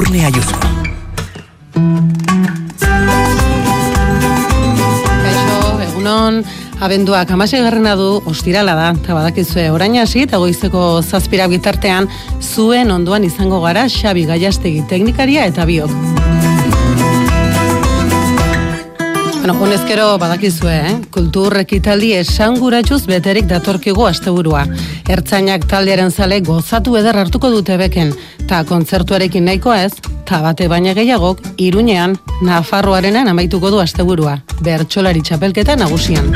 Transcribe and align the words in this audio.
Edurne 0.00 0.24
Ayuso. 0.24 0.56
Kaixo, 5.20 5.58
egunon, 5.84 6.38
abenduak 6.80 7.34
amasei 7.36 7.60
garrena 7.60 7.92
du 8.00 8.08
ostirala 8.32 8.78
da, 8.78 8.86
eta 8.96 9.18
badakizue 9.18 9.66
orain 9.74 9.98
hasi 10.00 10.24
eta 10.24 10.40
goizeko 10.40 10.86
zazpira 11.02 11.50
bitartean 11.52 12.08
zuen 12.40 12.96
onduan 12.96 13.28
izango 13.28 13.60
gara 13.60 13.84
Xabi 13.92 14.24
Gaiastegi 14.32 14.86
teknikaria 14.88 15.44
eta 15.52 15.68
biok. 15.68 16.19
Bueno, 19.40 19.54
honezkero 19.64 20.18
badakizue, 20.18 20.74
eh? 20.76 20.96
kultur 21.10 21.54
ekitaldi 21.62 22.10
esanguratuz 22.18 23.06
beterik 23.08 23.46
datorkigu 23.48 24.04
asteburua. 24.04 24.66
Ertzainak 25.08 25.64
taldearen 25.70 26.12
zale 26.12 26.42
gozatu 26.44 26.98
eder 27.00 27.16
hartuko 27.16 27.48
dute 27.48 27.78
beken, 27.80 28.12
ta 28.46 28.60
kontzertuarekin 28.68 29.48
nahikoa 29.48 29.80
ez, 29.86 29.94
ta 30.28 30.42
bate 30.44 30.68
baina 30.68 30.92
gehiagok, 30.92 31.40
iruñean, 31.56 32.18
Nafarroarenan 32.44 33.32
amaituko 33.32 33.72
du 33.72 33.80
asteburua, 33.80 34.42
bertsolari 34.60 35.24
txapelketa 35.24 35.80
nagusian. 35.80 36.34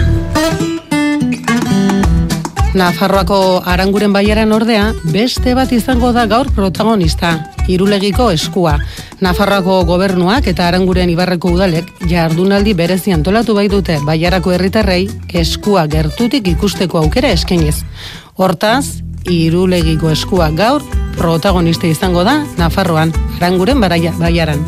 Nafarroako 2.75 3.62
aranguren 3.70 4.11
baiaran 4.12 4.50
ordea, 4.50 4.89
beste 5.14 5.53
bat 5.55 5.70
izango 5.72 6.11
da 6.12 6.25
gaur 6.27 6.48
protagonista, 6.56 7.31
irulegiko 7.70 8.27
eskua. 8.34 8.72
Nafarroako 9.22 9.77
gobernuak 9.86 10.48
eta 10.50 10.66
aranguren 10.66 11.12
ibarreko 11.12 11.53
udalek 11.55 11.92
jardunaldi 12.11 12.75
berezi 12.75 13.14
antolatu 13.14 13.55
bai 13.55 13.69
dute 13.70 14.00
baiarako 14.03 14.56
herritarrei 14.56 15.06
eskua 15.44 15.86
gertutik 15.86 16.50
ikusteko 16.56 16.98
aukera 17.05 17.31
eskainiz. 17.39 17.77
Hortaz, 18.34 19.05
irulegiko 19.31 20.11
eskua 20.11 20.50
gaur 20.50 20.83
protagonista 21.14 21.86
izango 21.86 22.27
da 22.27 22.41
Nafarroan, 22.59 23.14
aranguren 23.38 23.78
baiaran. 23.81 24.66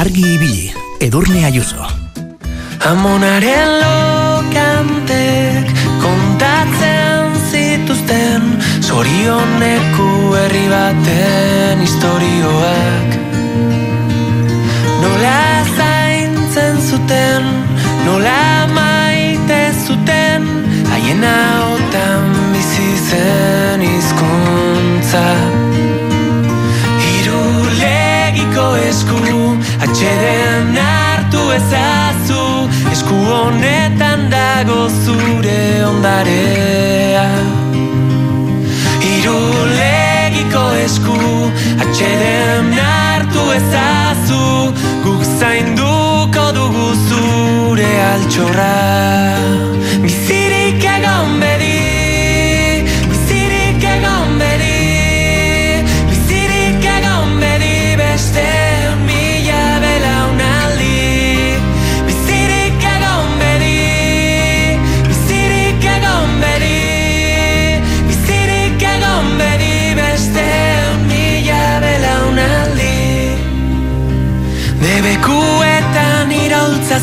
Argi 0.00 0.34
ibili 0.34 0.72
Edurne 1.00 1.44
Ayuso. 1.44 1.84
Amonaren 2.88 3.70
lokantek 3.82 5.66
kontatzen 6.00 7.36
zituzten 7.50 8.42
Zorioneko 8.80 10.08
herri 10.38 10.66
baten 10.72 11.84
historioak 11.84 13.10
Nola 15.02 15.44
zaintzen 15.76 16.80
zuten, 16.88 17.44
nola 18.06 18.66
maite 18.72 19.60
zuten 19.84 20.48
Haien 20.94 21.24
haotan 21.28 22.24
bizi 22.54 22.90
zen 23.10 23.84
hizkuntza 23.84 25.26
Irulegiko 27.12 28.66
esku 28.88 29.09
atxeden 30.00 30.76
hartu 30.76 31.40
ezazu 31.52 32.44
Esku 32.92 33.16
honetan 33.30 34.30
dago 34.32 34.88
zure 35.04 35.84
ondarea. 35.84 37.26
Irulegiko 39.12 40.64
esku 40.84 41.18
atxeden 41.84 42.72
hartu 42.80 43.44
ezazu 43.58 44.46
Guk 45.04 45.26
zainduko 45.38 46.46
dugu 46.56 46.88
zure 47.08 47.92
altxorra 48.12 49.69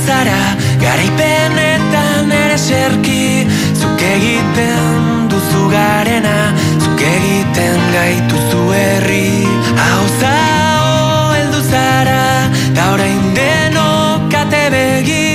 zara 0.05 0.39
Garaipenetan 0.81 2.31
ere 2.31 2.57
serki 2.57 3.47
Zuk 3.79 4.01
egiten 4.01 5.29
duzu 5.31 5.63
garena 5.71 6.37
Zuk 6.83 7.01
egiten 7.01 7.79
gaituzu 7.93 8.63
herri. 8.73 9.29
Hau 9.81 10.03
zao 10.19 11.33
heldu 11.33 11.61
zara 11.69 12.25
Da 12.77 12.91
orain 12.93 13.23
denok 13.37 14.37
ate 14.41 14.63
begi. 14.73 15.29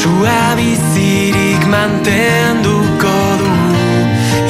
Sua 0.00 0.40
bizirik 0.58 1.66
mantenduko 1.74 3.16
du 3.42 3.50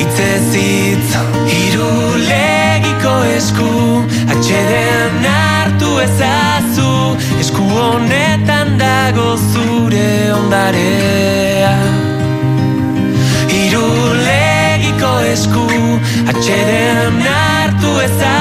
Itzez 0.04 0.50
hitz 0.56 1.14
Irulegiko 1.60 3.16
esku. 3.36 3.72
Atxeden 4.34 5.24
hartu 5.32 5.96
Esku 6.08 6.37
honetan 7.76 8.78
dago 8.78 9.36
zure 9.36 10.32
ondarea. 10.32 11.74
Irulegiko 13.60 15.12
esku 15.34 15.68
Atxeden 16.32 17.22
hartu 17.28 17.94
ezazu 18.08 18.37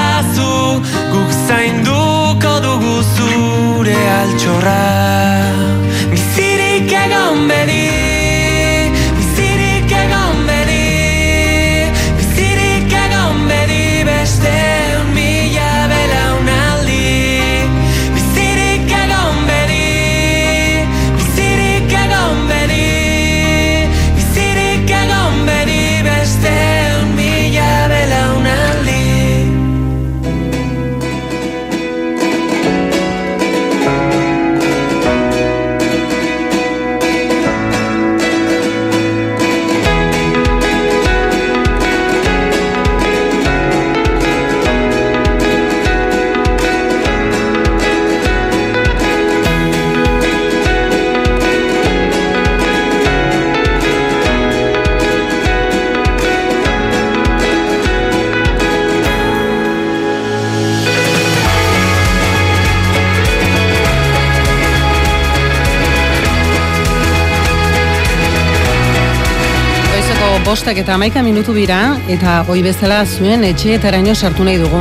bostak 70.48 70.78
eta 70.80 70.94
amaika 70.96 71.20
minutu 71.20 71.52
bira, 71.52 71.76
eta 72.08 72.38
hoi 72.48 72.62
bezala 72.64 73.02
zuen 73.04 73.42
etxeetaraino 73.44 74.14
sartu 74.16 74.46
nahi 74.46 74.56
dugu. 74.56 74.78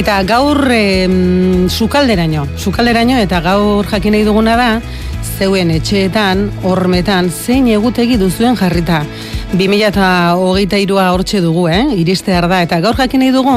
Eta 0.00 0.14
gaur 0.24 0.70
em, 0.72 1.66
sukalderaino, 1.68 2.46
sukalderaino 2.56 3.18
eta 3.20 3.42
gaur 3.44 3.84
jakin 3.90 4.16
nahi 4.16 4.24
duguna 4.24 4.54
da, 4.56 4.70
zeuen 5.36 5.74
etxeetan, 5.74 6.46
hormetan, 6.64 7.28
zein 7.28 7.68
egutegi 7.74 8.16
duzuen 8.16 8.56
jarrita. 8.56 9.02
2023a 9.56 11.12
hortxe 11.12 11.40
dugu, 11.40 11.68
eh? 11.68 11.94
Iristear 11.96 12.44
da 12.48 12.58
eta 12.64 12.76
gaur 12.84 12.96
jakin 12.98 13.22
nahi 13.22 13.32
dugu 13.32 13.54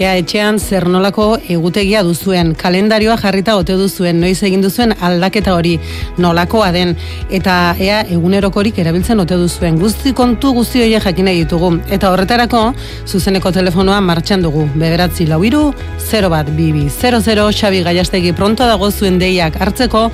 ea 0.00 0.14
etxean 0.16 0.58
zer 0.58 0.86
nolako 0.88 1.36
egutegia 1.52 2.02
duzuen, 2.06 2.54
kalendarioa 2.56 3.16
jarrita 3.20 3.56
ote 3.60 3.76
duzuen, 3.76 4.20
noiz 4.22 4.42
egin 4.42 4.62
duzuen 4.64 4.94
aldaketa 5.04 5.54
hori 5.54 5.74
nolakoa 6.18 6.70
den 6.72 6.96
eta 7.28 7.74
ea 7.78 8.00
egunerokorik 8.16 8.78
erabiltzen 8.80 9.20
ote 9.20 9.36
duzuen. 9.36 9.76
Guzti 9.80 10.14
kontu 10.16 10.54
guzti 10.56 10.80
horiek 10.86 11.04
jakin 11.10 11.28
nahi 11.28 11.44
ditugu 11.44 11.74
eta 11.92 12.10
horretarako 12.14 12.62
zuzeneko 13.04 13.52
telefonoa 13.52 14.00
martxan 14.00 14.42
dugu. 14.42 14.64
Beberatzi 14.74 15.28
lau 15.28 15.42
iru, 15.44 15.66
0 16.08 16.32
bat, 16.32 16.48
bibi, 16.56 16.88
00, 16.88 17.52
xabi 17.52 17.84
gaiastegi 17.84 18.32
pronto 18.32 18.64
dago 18.66 18.90
zuen 18.90 19.20
deiak 19.20 19.60
hartzeko 19.60 20.08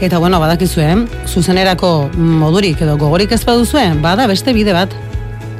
Eta 0.00 0.18
bueno, 0.18 0.38
badakizu, 0.40 0.80
eh? 0.80 0.96
Zuzenerako 1.26 2.10
modurik 2.16 2.82
edo 2.84 2.98
gogorik 3.00 3.32
ez 3.32 3.44
baduzue, 3.44 3.94
bada 4.02 4.26
beste 4.28 4.52
bide 4.52 4.74
bat. 4.76 4.92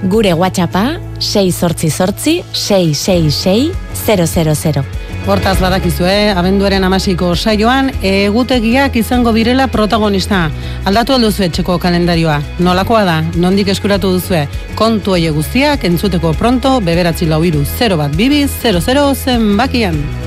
Gure 0.05 0.35
WhatsAppa 0.37 0.99
6 1.19 1.57
sortzi 1.57 1.91
sortzi 1.91 2.43
666 2.53 3.73
000. 4.05 4.85
Hortaz 5.27 5.57
badakizu, 5.59 6.05
eh? 6.07 6.35
Abenduaren 6.37 6.85
amasiko 6.85 7.33
saioan, 7.35 7.89
egutegiak 8.05 8.95
izango 9.01 9.33
direla 9.35 9.67
protagonista. 9.73 10.51
Aldatu 10.85 11.17
alduzu 11.17 11.49
etxeko 11.49 11.81
kalendarioa. 11.83 12.37
Nolakoa 12.61 13.03
da, 13.09 13.17
nondik 13.35 13.73
eskuratu 13.73 14.13
duzue. 14.19 14.45
Kontu 14.79 15.17
oie 15.17 15.33
guztiak, 15.35 15.89
entzuteko 15.89 16.37
pronto, 16.39 16.77
beberatzi 16.85 17.27
lau 17.27 17.43
iru 17.43 17.65
0 17.65 17.99
bat 18.05 18.15
bibi, 18.15 18.45
00 18.47 19.15
zenbakian. 19.17 20.26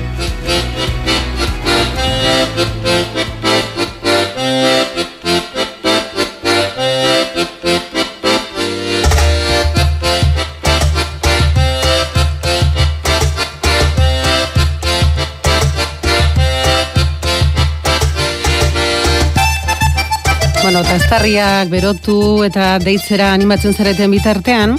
Bueno, 20.80 20.94
eta 20.94 21.04
estarriak 21.04 21.68
berotu 21.68 22.14
eta 22.46 22.78
deitzera 22.80 23.34
animatzen 23.34 23.74
zareten 23.76 24.14
bitartean, 24.14 24.78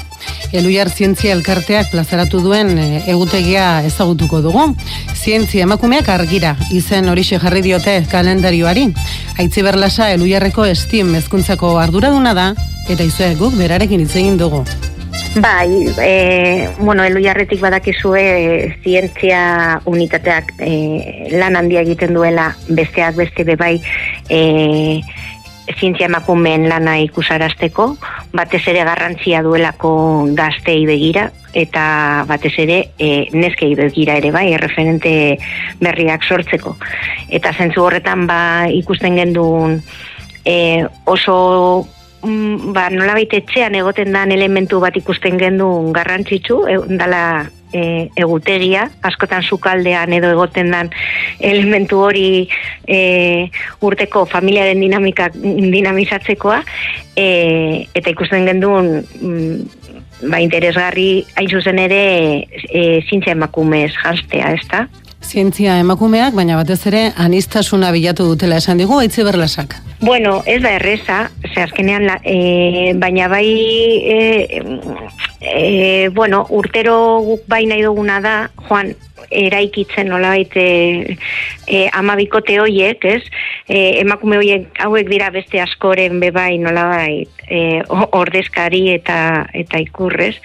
Eluiar 0.49 0.89
Zientzia 0.89 1.35
Elkarteak 1.35 1.91
plazaratu 1.91 2.41
duen 2.41 2.73
e, 2.73 3.03
egutegia 3.13 3.83
ezagutuko 3.85 4.41
dugu. 4.41 4.63
Zientzia 5.13 5.69
emakumeak 5.69 6.09
argira, 6.09 6.55
izen 6.73 7.05
horixe 7.13 7.37
jarri 7.37 7.61
diote 7.61 7.99
kalendarioari. 8.09 8.87
Aitzi 9.37 9.61
berlasa 9.61 10.09
Eluiarreko 10.15 10.65
estim 10.65 11.13
mezkuntzako 11.13 11.75
arduraduna 11.83 12.33
da, 12.33 12.53
eta 12.89 13.05
izue 13.05 13.35
guk 13.37 13.53
berarekin 13.61 14.01
hitz 14.01 14.15
egin 14.15 14.41
dugu. 14.41 14.65
Bai, 15.35 15.87
e, 16.01 16.69
bueno, 16.79 17.05
elu 17.07 17.21
jarretik 17.23 17.61
badakizue 17.63 18.21
e, 18.21 18.75
zientzia 18.83 19.79
unitateak 19.87 20.51
e, 20.59 20.71
lan 21.37 21.55
handia 21.55 21.85
egiten 21.85 22.17
duela 22.17 22.49
besteak 22.67 23.15
beste 23.15 23.45
bebai 23.47 23.77
e, 24.27 24.99
zientzia 25.79 26.07
emakumeen 26.07 26.67
lana 26.69 26.97
ikusarazteko, 27.03 27.87
batez 28.33 28.61
ere 28.71 28.83
garrantzia 28.87 29.41
duelako 29.45 29.91
gaztei 30.37 30.85
begira, 30.85 31.29
eta 31.53 32.25
batez 32.27 32.53
ere 32.63 32.77
e, 32.97 33.27
neskei 33.33 33.73
begira 33.75 34.15
ere 34.19 34.31
bai, 34.31 34.51
erreferente 34.55 35.13
berriak 35.81 36.23
sortzeko. 36.23 36.75
Eta 37.29 37.53
zentzu 37.53 37.83
horretan 37.85 38.27
ba 38.27 38.41
ikusten 38.71 39.17
gendun 39.19 39.79
e, 40.45 40.85
oso 41.05 41.87
mm, 42.23 42.73
ba, 42.73 42.89
nola 42.89 43.17
etxean 43.21 43.75
egoten 43.75 44.13
dan 44.13 44.31
elementu 44.31 44.79
bat 44.79 44.95
ikusten 44.97 45.37
gendun 45.41 45.91
garrantzitsu, 45.93 46.63
e, 46.67 46.77
dala 46.97 47.23
e, 47.73 48.09
egutegia, 48.15 48.87
askotan 49.07 49.43
sukaldean 49.43 50.13
edo 50.13 50.31
egoten 50.35 50.71
dan 50.71 50.91
elementu 51.39 51.99
hori 52.05 52.47
e, 52.87 53.49
urteko 53.81 54.25
familiaren 54.29 54.79
dinamika 54.79 55.29
dinamizatzekoa, 55.33 56.61
e, 57.15 57.27
eta 57.93 58.13
ikusten 58.13 58.47
genduen 58.49 58.91
mm, 59.01 59.81
ba, 60.29 60.41
interesgarri 60.43 61.25
hain 61.35 61.49
zuzen 61.49 61.79
ere 61.81 62.01
e, 62.69 63.01
zintza 63.09 63.35
emakumez 63.35 63.91
jastea, 63.97 64.53
ez? 64.55 65.00
Zientzia 65.21 65.77
emakumeak, 65.79 66.33
baina 66.35 66.57
batez 66.57 66.79
ere 66.89 67.01
anistasuna 67.15 67.91
bilatu 67.93 68.25
dutela 68.31 68.57
esan 68.57 68.81
digu, 68.81 68.97
aitzi 68.99 69.23
berlasak. 69.23 69.77
Bueno, 70.01 70.41
ez 70.45 70.61
da 70.63 70.73
erreza, 70.79 71.19
ze 71.53 71.61
azkenean, 71.61 72.07
la, 72.09 72.17
e, 72.25 72.93
baina 72.97 73.27
bai, 73.29 73.45
e, 73.45 74.63
e, 75.39 76.09
bueno, 76.09 76.45
urtero 76.49 76.95
guk 77.27 77.45
bai 77.47 77.65
nahi 77.69 77.85
duguna 77.85 78.19
da, 78.19 78.35
Juan, 78.67 78.95
eraikitzen 79.29 80.09
nolabait 80.09 80.55
e, 80.55 81.17
e, 81.67 81.89
amabikote 81.93 82.57
hoiek, 82.59 83.05
ez? 83.05 83.21
E, 83.67 84.01
emakume 84.01 84.39
hoiek 84.41 84.81
hauek 84.83 85.09
dira 85.11 85.29
beste 85.33 85.61
askoren 85.61 86.19
bebai 86.23 86.57
nolabait 86.61 87.41
e, 87.51 87.81
ordezkari 88.15 88.87
eta 88.95 89.45
eta 89.53 89.79
ikurrez. 89.83 90.35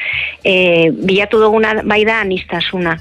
E, 0.45 0.91
bilatu 0.91 1.41
duguna 1.43 1.81
bai 1.87 2.03
da 2.09 2.21
anistasuna. 2.25 2.97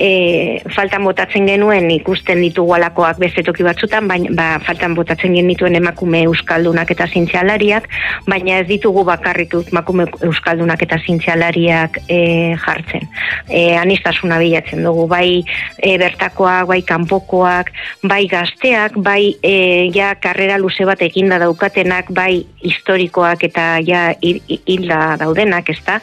E, 0.00 0.62
faltan 0.72 1.04
botatzen 1.04 1.48
genuen 1.48 1.90
ikusten 1.92 2.40
ditugu 2.40 2.72
alakoak 2.78 3.18
beste 3.20 3.44
toki 3.44 3.66
batzutan, 3.66 4.08
baina 4.08 4.32
ba, 4.36 4.48
faltan 4.64 4.94
botatzen 4.96 5.36
genituen 5.36 5.76
emakume 5.76 6.22
euskaldunak 6.28 6.94
eta 6.94 7.08
zintzialariak, 7.10 7.88
baina 8.28 8.60
ez 8.62 8.68
ditugu 8.70 9.04
bakarrik 9.08 9.58
emakume 9.60 10.06
euskaldunak 10.24 10.82
eta 10.86 11.00
zintzialariak 11.04 12.00
e, 12.08 12.20
jartzen. 12.64 13.04
E, 13.48 13.76
anistasuna 13.76 14.40
bilatzen 14.40 14.84
dugu, 14.86 15.06
bai 15.10 15.19
e, 15.22 15.92
bertakoak, 16.00 16.68
bai 16.70 16.80
kanpokoak, 16.86 17.70
bai 18.02 18.24
gazteak, 18.30 18.96
bai 18.96 19.36
e, 19.42 19.54
ja 19.94 20.14
karrera 20.20 20.58
luze 20.58 20.86
bat 20.88 21.02
eginda 21.02 21.38
daukatenak, 21.42 22.10
bai 22.16 22.44
historikoak 22.66 23.44
eta 23.50 23.66
ja 23.86 24.10
hilda 24.20 25.16
daudenak, 25.20 25.70
ezta? 25.72 26.00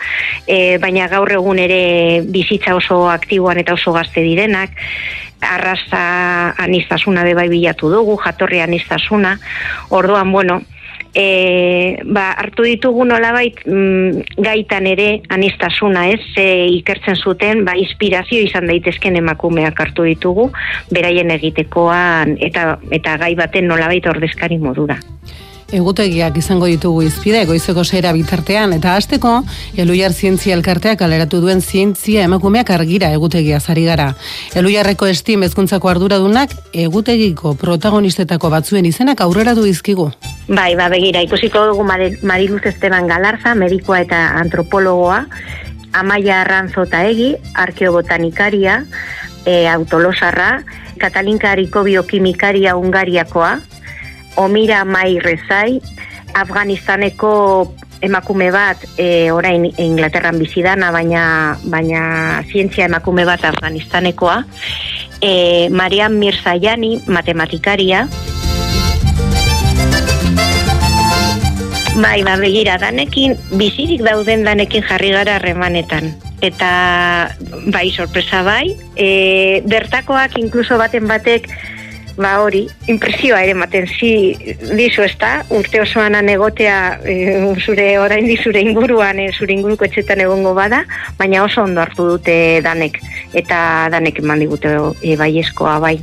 E, 0.47 0.77
baina 0.81 1.07
gaur 1.11 1.31
egun 1.39 1.59
ere 1.59 2.21
bizitza 2.25 2.75
oso 2.77 3.05
aktiboan 3.11 3.61
eta 3.63 3.77
oso 3.77 3.93
gazte 3.95 4.23
direnak, 4.25 4.73
arraza 5.41 6.55
anistasuna 6.57 7.23
be 7.23 7.35
bai 7.37 7.47
bilatu 7.49 7.91
dugu, 7.93 8.17
jatorri 8.23 8.61
anistasuna, 8.63 9.37
orduan, 9.89 10.31
bueno, 10.31 10.61
e, 11.17 11.97
ba, 12.05 12.29
hartu 12.37 12.65
ditugu 12.67 13.05
nolabait 13.09 13.57
mm, 13.65 14.37
gaitan 14.45 14.85
ere 14.89 15.07
anistasuna, 15.33 16.05
ez? 16.13 16.21
Ze 16.35 16.45
ikertzen 16.77 17.17
zuten, 17.17 17.63
ba, 17.65 17.73
inspirazio 17.79 18.43
izan 18.45 18.69
daitezken 18.69 19.17
emakumeak 19.17 19.81
hartu 19.81 20.05
ditugu, 20.05 20.51
beraien 20.93 21.33
egitekoan 21.33 22.37
eta 22.37 22.77
eta 22.93 23.17
gai 23.23 23.33
baten 23.39 23.67
nolabait 23.71 24.05
ordezkari 24.13 24.61
modura. 24.61 24.99
Egutegiak 25.67 26.37
izango 26.39 26.69
ditugu 26.71 27.01
izpide, 27.03 27.41
goizeko 27.43 27.83
seira 27.83 28.13
bitartean, 28.15 28.71
eta 28.77 28.93
hasteko 28.95 29.41
Eluiar 29.75 30.13
Zientzia 30.15 30.55
Elkarteak 30.55 31.01
aleratu 31.03 31.41
duen 31.43 31.59
zientzia 31.59 32.23
emakumeak 32.23 32.69
argira 32.71 33.09
egutegia 33.11 33.59
zari 33.59 33.83
gara. 33.83 34.13
Eluiarreko 34.55 35.09
estim 35.11 35.43
ezkuntzako 35.43 35.91
arduradunak 35.91 36.55
egutegiko 36.71 37.53
protagonistetako 37.59 38.53
batzuen 38.55 38.87
izenak 38.87 39.19
aurrera 39.27 39.57
du 39.59 39.67
izkigu. 39.67 40.07
Bai, 40.47 40.71
ba, 40.79 40.87
begira, 40.87 41.19
ikusiko 41.27 41.65
dugu 41.73 41.83
Mariluz 41.83 42.63
Esteban 42.63 43.11
Galarza, 43.11 43.51
medikoa 43.55 44.05
eta 44.07 44.23
antropologoa, 44.39 45.25
Amaia 45.91 46.43
Arranzo 46.45 46.87
eta 46.87 47.03
Egi, 47.09 47.33
arkeobotanikaria, 47.55 48.85
e, 49.43 49.65
autolosarra, 49.67 50.61
Katalinka 50.97 51.51
Ariko 51.51 51.83
biokimikaria 51.83 52.77
Ungariakoa, 52.79 53.57
Omira 54.37 54.85
Mai 54.85 55.19
Rezai, 55.19 55.81
Afganistaneko 56.33 57.73
emakume 58.01 58.51
bat 58.53 58.77
e, 58.97 59.31
orain 59.33 59.65
Inglaterran 59.81 60.37
bizidana, 60.37 60.91
baina, 60.93 61.57
baina 61.65 62.43
zientzia 62.45 62.85
emakume 62.85 63.25
bat 63.25 63.43
Afganistanekoa, 63.49 64.43
e, 65.21 65.69
Marian 65.69 66.19
Mirzaiani, 66.19 67.01
matematikaria, 67.07 68.07
Bai, 71.97 72.21
ba, 72.21 72.35
begira, 72.37 72.75
danekin, 72.77 73.33
bizirik 73.57 74.03
dauden 74.05 74.43
danekin 74.45 74.83
jarri 74.85 75.09
gara 75.15 75.39
remanetan. 75.41 76.11
Eta, 76.45 76.69
bai, 77.73 77.87
sorpresa 77.89 78.43
bai, 78.45 78.75
e, 78.93 79.63
bertakoak 79.65 80.37
inkluso 80.37 80.77
baten 80.77 81.09
batek, 81.09 81.49
ba 82.17 82.33
hori, 82.41 82.65
impresioa 82.89 83.43
ere 83.45 83.53
maten 83.57 83.87
zi 83.87 84.11
dizu 84.75 85.05
ez 85.05 85.13
da, 85.21 85.31
urte 85.53 85.81
osoan 85.81 86.17
anegotea 86.17 86.77
e, 87.05 87.15
zure 87.63 87.87
orain 88.01 88.29
zure 88.41 88.61
inguruan, 88.61 89.19
e, 89.21 89.29
zure 89.31 89.53
inguruko 89.53 89.85
etxetan 89.85 90.21
egongo 90.25 90.53
bada, 90.57 90.83
baina 91.19 91.43
oso 91.45 91.63
ondo 91.63 91.81
hartu 91.81 92.09
dute 92.15 92.37
danek, 92.65 92.99
eta 93.33 93.59
danek 93.93 94.19
eman 94.23 94.41
digute 94.43 94.73
e, 95.01 95.15
bai 95.15 95.31
eskoa 95.43 95.77
bai. 95.83 95.95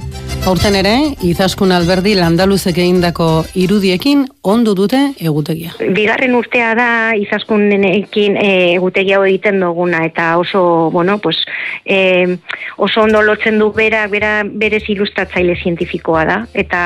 Aurten 0.47 0.77
ere, 0.77 0.95
izaskun 1.25 1.73
alberdi 1.73 2.15
landaluzek 2.19 2.79
egindako 2.79 3.45
irudiekin 3.59 4.27
ondo 4.45 4.75
dute 4.77 4.99
egutegia. 5.25 5.73
Bigarren 5.97 6.35
urtea 6.37 6.75
da 6.77 6.89
izaskunekin 7.17 8.37
e, 8.37 8.51
egutegia 8.75 9.17
hau 9.17 9.25
egiten 9.25 9.63
duguna 9.65 10.03
eta 10.05 10.35
oso, 10.39 10.91
bueno, 10.93 11.17
pues, 11.19 11.39
e, 11.85 12.37
oso 12.77 13.07
ondo 13.07 13.23
lotzen 13.25 13.59
du 13.59 13.71
bera, 13.73 14.05
bera 14.13 14.43
berez 14.45 14.83
ilustratzaile 14.93 15.57
zientifikoa 15.57 16.25
da 16.29 16.37
eta 16.53 16.83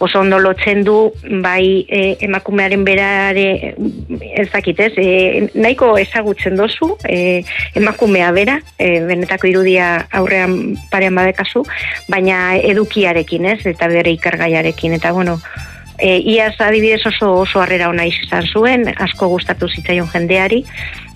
oso 0.00 0.22
ondo 0.24 0.38
lotzen 0.40 0.80
du 0.86 0.96
bai 1.44 1.84
e, 1.88 2.16
emakumearen 2.24 2.86
berare 2.88 3.74
ez 4.32 4.48
dakit 4.52 4.80
ez, 4.80 4.92
e, 4.96 5.50
nahiko 5.54 5.92
ezagutzen 6.00 6.56
dozu 6.56 6.94
e, 7.04 7.44
emakumea 7.76 8.32
bera, 8.32 8.56
e, 8.78 9.04
benetako 9.04 9.52
irudia 9.52 9.92
aurrean 10.10 10.56
parean 10.90 11.20
badekazu, 11.20 11.66
baina 12.08 12.56
edukiarekin 12.56 13.52
ez, 13.52 13.60
eta 13.68 13.92
bere 13.92 14.16
ikargaiarekin, 14.16 14.96
eta 14.96 15.12
bueno, 15.12 15.36
e, 15.98 16.18
iaz 16.34 16.54
adibidez 16.58 17.02
oso 17.06 17.32
oso 17.40 17.60
harrera 17.60 17.88
ona 17.88 18.06
izan 18.06 18.46
zuen, 18.46 18.86
asko 18.98 19.28
gustatu 19.28 19.68
zitzaion 19.68 20.10
jendeari, 20.12 20.64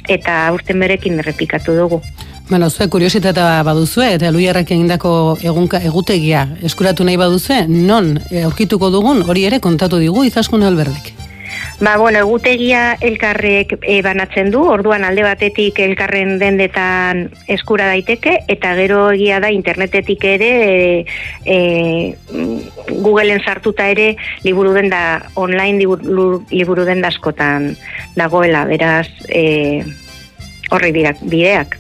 eta 0.09 0.41
urten 0.55 0.81
berekin 0.81 1.19
errepikatu 1.19 1.77
dugu. 1.77 2.03
Bueno, 2.49 2.71
zue 2.71 2.89
kuriositatea 2.89 3.63
baduzue 3.63 4.15
eta 4.15 4.31
Luierrek 4.33 4.71
egindako 4.73 5.37
egunka 5.45 5.83
egutegia 5.85 6.47
eskuratu 6.65 7.05
nahi 7.05 7.19
baduzue, 7.21 7.67
non 7.69 8.15
aurkituko 8.45 8.89
dugun 8.91 9.21
hori 9.29 9.45
ere 9.45 9.61
kontatu 9.61 10.01
digu 10.01 10.25
Izaskun 10.25 10.65
Alberdik. 10.65 11.13
Ba, 11.81 11.97
bueno, 11.97 12.19
egutegia 12.19 12.97
elkarrek 13.01 13.77
e, 13.87 14.01
banatzen 14.03 14.51
du, 14.51 14.65
orduan 14.67 15.05
alde 15.07 15.23
batetik 15.23 15.79
elkarren 15.79 16.35
dendetan 16.41 17.29
eskura 17.47 17.87
daiteke, 17.87 18.33
eta 18.51 18.73
gero 18.75 19.05
egia 19.15 19.39
da 19.39 19.53
internetetik 19.55 20.27
ere, 20.27 20.51
e, 20.59 21.07
e, 21.47 21.59
Googleen 22.99 23.45
sartuta 23.47 23.87
ere, 23.95 24.09
liburu 24.43 24.75
den 24.75 24.91
da, 24.91 25.23
online 25.39 25.79
liburu, 25.85 26.43
liburu 26.51 26.87
den 26.89 27.05
da 27.07 27.13
askotan 27.15 27.77
dagoela, 28.19 28.65
beraz, 28.67 29.07
e, 29.31 29.85
horri 30.75 30.91
bideak. 30.91 31.79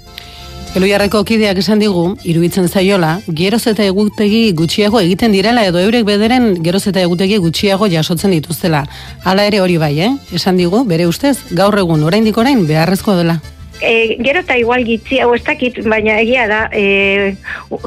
Eloiarreko 0.76 1.22
kideak 1.24 1.58
esan 1.62 1.80
digu, 1.80 2.02
iruditzen 2.28 2.66
zaiola, 2.68 3.14
geroz 3.40 3.62
eta 3.70 3.86
egutegi 3.88 4.52
gutxiago 4.52 5.00
egiten 5.00 5.32
direla 5.32 5.62
edo 5.64 5.80
eurek 5.80 6.04
bederen 6.04 6.50
geroz 6.62 6.82
eta 6.90 7.00
egutegi 7.00 7.38
gutxiago 7.40 7.88
jasotzen 7.88 8.34
dituztela. 8.36 8.82
Hala 9.24 9.46
ere 9.48 9.62
hori 9.64 9.78
bai, 9.80 9.94
eh? 10.04 10.10
Esan 10.36 10.60
digu, 10.60 10.84
bere 10.84 11.06
ustez, 11.08 11.38
gaur 11.56 11.78
egun 11.80 12.04
oraindik 12.04 12.36
orain 12.36 12.66
beharrezko 12.68 13.16
dela. 13.16 13.38
E, 13.80 14.18
gero 14.26 14.42
eta 14.42 14.58
igual 14.58 14.84
gitzi 14.84 15.20
hau 15.22 15.30
ez 15.36 15.42
dakit, 15.46 15.78
baina 15.88 16.18
egia 16.20 16.44
da 16.50 16.60
e, 16.74 17.36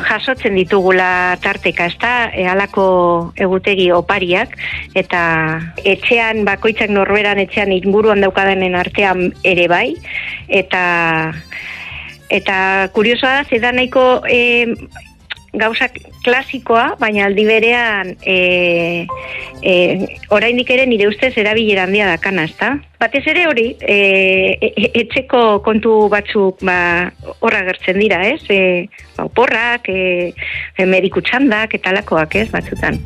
jasotzen 0.08 0.56
ditugula 0.58 1.38
tarteka, 1.44 1.86
ez 1.92 1.98
da, 2.02 2.14
e, 2.34 2.48
alako 2.50 2.86
egutegi 3.36 3.92
opariak, 3.94 4.56
eta 4.98 5.22
etxean, 5.84 6.46
bakoitzak 6.48 6.90
norberan 6.90 7.44
etxean 7.44 7.76
inguruan 7.76 8.24
daukadenen 8.26 8.80
artean 8.80 9.30
ere 9.44 9.68
bai, 9.70 9.90
eta 10.48 10.82
eta 12.32 12.90
kuriosoa 12.96 13.42
da, 13.42 13.48
zeda 13.50 13.72
nahiko 13.76 14.22
e, 14.30 14.74
gauza 15.54 15.90
klasikoa, 16.24 16.96
baina 17.00 17.26
aldi 17.28 17.44
berean 17.46 18.14
e, 18.24 19.06
e, 19.62 19.74
oraindik 20.32 20.70
ere 20.72 20.86
nire 20.88 21.10
ustez 21.12 21.34
erabilera 21.42 21.84
handia 21.88 22.08
dakana, 22.08 22.46
ezta? 22.48 22.72
Batez 23.02 23.24
ere 23.34 23.48
hori, 23.50 23.68
e, 23.82 23.98
e, 24.62 24.92
etxeko 25.04 25.60
kontu 25.66 25.98
batzuk 26.14 26.64
ba, 26.68 26.78
horra 27.40 27.66
gertzen 27.68 28.00
dira, 28.00 28.22
ez? 28.32 28.40
E, 28.48 28.88
ba, 29.18 29.28
oporrak, 29.28 29.92
e, 29.92 30.32
e, 30.78 30.88
mediku 30.88 31.26
txandak, 31.26 31.76
eta 31.82 31.98
lakoak, 32.00 32.40
ez, 32.46 32.48
batzutan. 32.54 33.02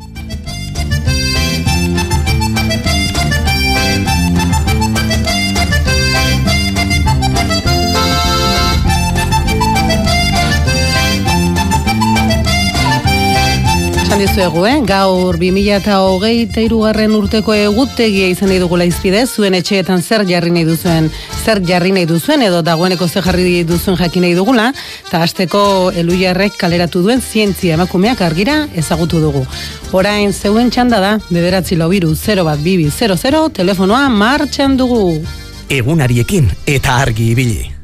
Esan 14.16 14.36
dizuegu, 14.36 14.64
eh? 14.66 14.80
gaur 14.86 15.36
2008 15.36 16.78
garren 16.80 17.12
urteko 17.12 17.52
egutegia 17.52 18.28
izan 18.30 18.48
dugula 18.60 18.84
izpide, 18.88 19.26
zuen 19.26 19.54
etxeetan 19.54 20.00
zer 20.00 20.24
jarri 20.24 20.50
nahi 20.50 20.64
duzuen, 20.64 21.10
zer 21.44 21.60
jarri 21.66 21.92
nahi 21.92 22.06
duzuen, 22.06 22.42
edo 22.42 22.62
dagoeneko 22.62 23.08
zer 23.08 23.24
jarri 23.24 23.62
duzuen 23.64 23.96
jakin 23.96 24.22
nahi 24.22 24.34
dugula, 24.34 24.72
eta 25.06 25.20
hasteko 25.20 25.92
eluiarrek 25.92 26.56
kaleratu 26.56 27.02
duen 27.02 27.20
zientzia 27.20 27.74
emakumeak 27.74 28.22
argira 28.22 28.66
ezagutu 28.74 29.20
dugu. 29.20 29.44
Orain 29.92 30.32
zeuen 30.32 30.70
txanda 30.70 31.00
da, 31.00 31.14
bederatzi 31.28 31.76
lobiru 31.76 32.14
0 32.14 32.44
bat 32.44 32.60
bibi 32.64 32.88
00, 32.90 33.48
telefonoa 33.52 34.08
martxan 34.08 34.76
dugu. 34.80 35.20
Egunariekin 35.68 36.52
eta 36.66 37.02
argi 37.04 37.32
ibili. 37.34 37.75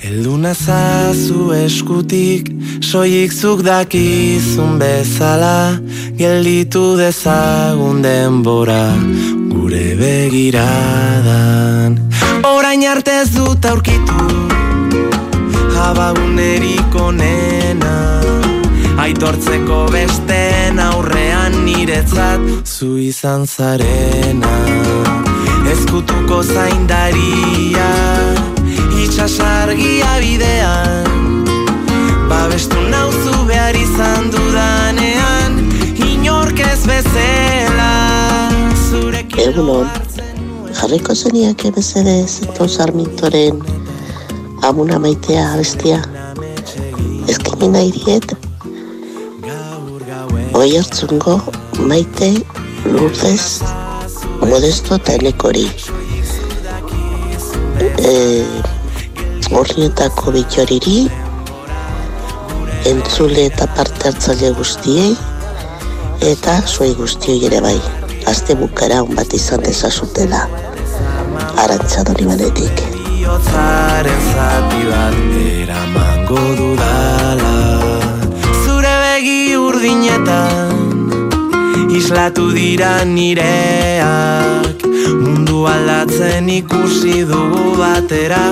Elduna 0.00 0.54
zazu 0.54 1.50
eskutik, 1.52 2.46
soik 2.80 3.32
zuk 3.36 3.60
dakizun 3.60 4.78
bezala, 4.80 5.76
gelditu 6.16 6.96
dezagun 6.96 8.00
denbora, 8.00 8.96
gure 9.52 9.96
begiradan. 10.00 11.98
Orain 12.48 12.80
arte 12.88 13.12
ez 13.20 13.28
dut 13.34 13.60
aurkitu, 13.68 14.24
jabagunerik 15.76 16.96
onena, 16.96 18.24
aitortzeko 19.04 19.84
besten 19.92 20.80
aurrean 20.80 21.52
niretzat, 21.66 22.40
zu 22.64 22.96
izan 22.96 23.44
zarena, 23.44 24.56
ezkutuko 25.76 26.40
zaindaria, 26.40 27.90
Egunon, 39.60 39.88
jarriko 40.72 41.12
zeniak 41.12 41.62
ebezede 41.68 42.12
zito 42.24 42.64
sarmintoren 42.68 43.58
amuna 44.68 44.96
maitea 45.04 45.42
abestia 45.52 45.98
ezkini 47.28 47.68
nahi 47.74 47.92
diet? 47.92 48.32
Oi 50.62 50.70
hartzungo 50.78 51.36
maite 51.92 52.30
lurdez 52.88 53.60
modesto 54.48 54.96
eta 54.96 55.20
enekori. 55.20 55.68
E, 58.00 58.16
horrietako 59.52 60.38
bitxoriri, 60.40 60.98
entzule 62.96 63.50
eta 63.52 63.68
parte 63.76 64.08
hartzaile 64.08 64.56
guztiei, 64.56 65.16
eta 66.36 66.62
zuei 66.64 66.94
guztioi 66.96 67.42
ere 67.50 67.66
bai, 67.68 67.80
azte 68.30 68.54
bukara 68.54 69.02
hon 69.02 69.14
bat 69.18 69.32
izan 69.34 69.60
dezazutela. 69.66 70.46
Arantza 71.64 72.06
doni 72.06 72.24
banetik. 72.30 72.86
Bihotzaren 73.30 74.22
zati 74.32 74.80
bat 74.88 75.16
eramango 75.38 76.40
dudala 76.58 77.56
Zure 78.64 78.94
begi 79.02 79.56
urdinetan 79.60 80.72
Islatu 81.98 82.48
dira 82.56 83.04
nireak 83.04 84.86
Mundu 85.20 85.66
aldatzen 85.74 86.48
ikusi 86.56 87.22
dugu 87.28 87.76
batera 87.82 88.42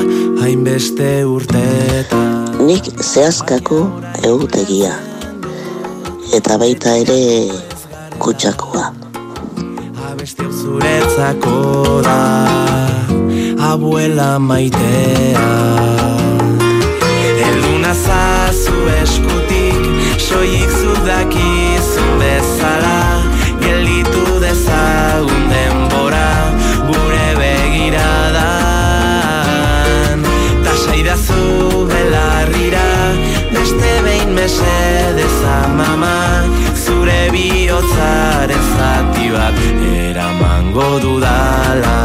Hainbeste 0.44 1.10
urteta 1.24 2.22
Nik 2.68 2.92
zehazkako 3.00 3.80
egutegia. 4.20 4.92
Eta 6.36 6.58
baita 6.60 6.98
ere 7.00 7.20
kutsakoa. 8.20 8.97
Zuretzako 10.78 12.02
da 12.02 12.46
Abuela 13.72 14.38
maitea. 14.38 15.48
Elduna 17.46 17.94
zazu 17.94 18.78
eskutik 19.02 19.82
Soik 20.18 20.70
zudakizun 20.80 22.12
bezala 22.20 23.00
Gelditu 23.60 24.40
dezagun 24.40 25.44
denbora 25.50 26.30
Gure 26.86 27.28
begiradan. 27.40 28.38
Tasaidazu 30.64 31.42
belarrira 31.90 32.88
Beste 33.50 33.92
behin 34.06 34.30
mesedez 34.30 35.38
amama 35.58 36.18
Zure 37.08 37.30
bihotzaren 37.32 38.64
zati 38.76 39.30
bat 39.32 39.56
Eramango 39.96 40.88
dudala 41.00 41.96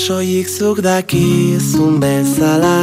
Soik 0.00 0.48
zuk 0.48 0.78
dakizun 0.80 2.00
bezala 2.00 2.78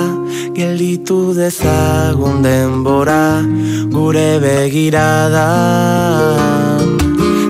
Gelditu 0.54 1.34
dezagun 1.34 2.44
denbora 2.46 3.42
Gure 3.90 4.38
begirada. 4.44 5.48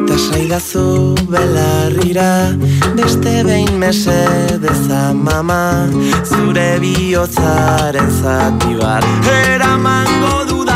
Ta 0.08 0.16
saidazu 0.28 1.16
belarrira 1.28 2.56
Beste 2.96 3.44
behin 3.48 3.76
mesedez 3.84 4.88
mama 5.14 5.90
Zure 6.24 6.80
bihotzaren 6.80 8.10
zati 8.22 8.72
bat. 8.80 9.04
Eramango 9.28 10.36
dudala 10.48 10.67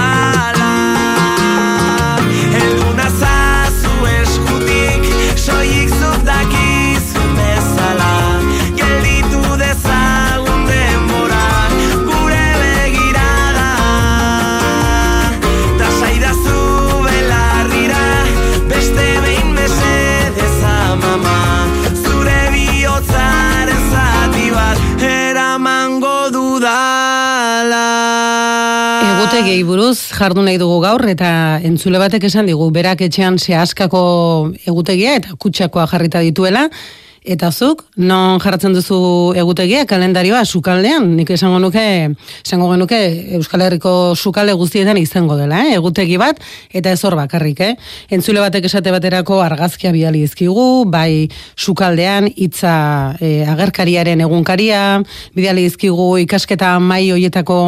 buruz 29.71 30.11
jardun 30.11 30.49
nahi 30.49 30.59
dugu 30.59 30.81
gaur 30.83 31.05
eta 31.07 31.29
entzule 31.67 31.99
batek 32.01 32.25
esan 32.27 32.49
digu 32.49 32.67
berak 32.75 33.03
etxean 33.07 33.37
zehaskako 33.39 34.01
egutegia 34.67 35.15
eta 35.21 35.37
kutsakoa 35.39 35.85
jarrita 35.93 36.23
dituela 36.25 36.65
eta 37.21 37.51
zuk 37.51 37.83
non 38.01 38.39
jarratzen 38.41 38.73
duzu 38.73 38.97
egutegia 39.37 39.83
kalendarioa 39.85 40.41
sukaldean 40.45 41.11
nik 41.19 41.29
esango 41.29 41.59
nuke 41.61 41.83
esango 42.41 42.71
genuke 42.71 42.97
Euskal 43.37 43.61
Herriko 43.61 44.15
sukalde 44.15 44.55
guztietan 44.57 44.97
izango 44.97 45.37
dela 45.37 45.59
eh? 45.67 45.75
egutegi 45.77 46.17
bat 46.17 46.41
eta 46.73 46.89
ez 46.89 47.03
hor 47.05 47.15
bakarrik 47.19 47.61
eh? 47.61 47.75
entzule 48.09 48.41
batek 48.41 48.65
esate 48.65 48.89
baterako 48.91 49.37
argazkia 49.45 49.93
bidali 49.93 50.23
dizkigu 50.25 50.85
bai 50.89 51.29
sukaldean 51.55 52.31
hitza 52.33 52.73
eh, 53.21 53.45
agerkariaren 53.53 54.25
egunkaria 54.25 55.03
bidali 55.37 55.69
dizkigu 55.69 56.17
ikasketa 56.25 56.79
mai 56.79 57.11
hoietako 57.11 57.61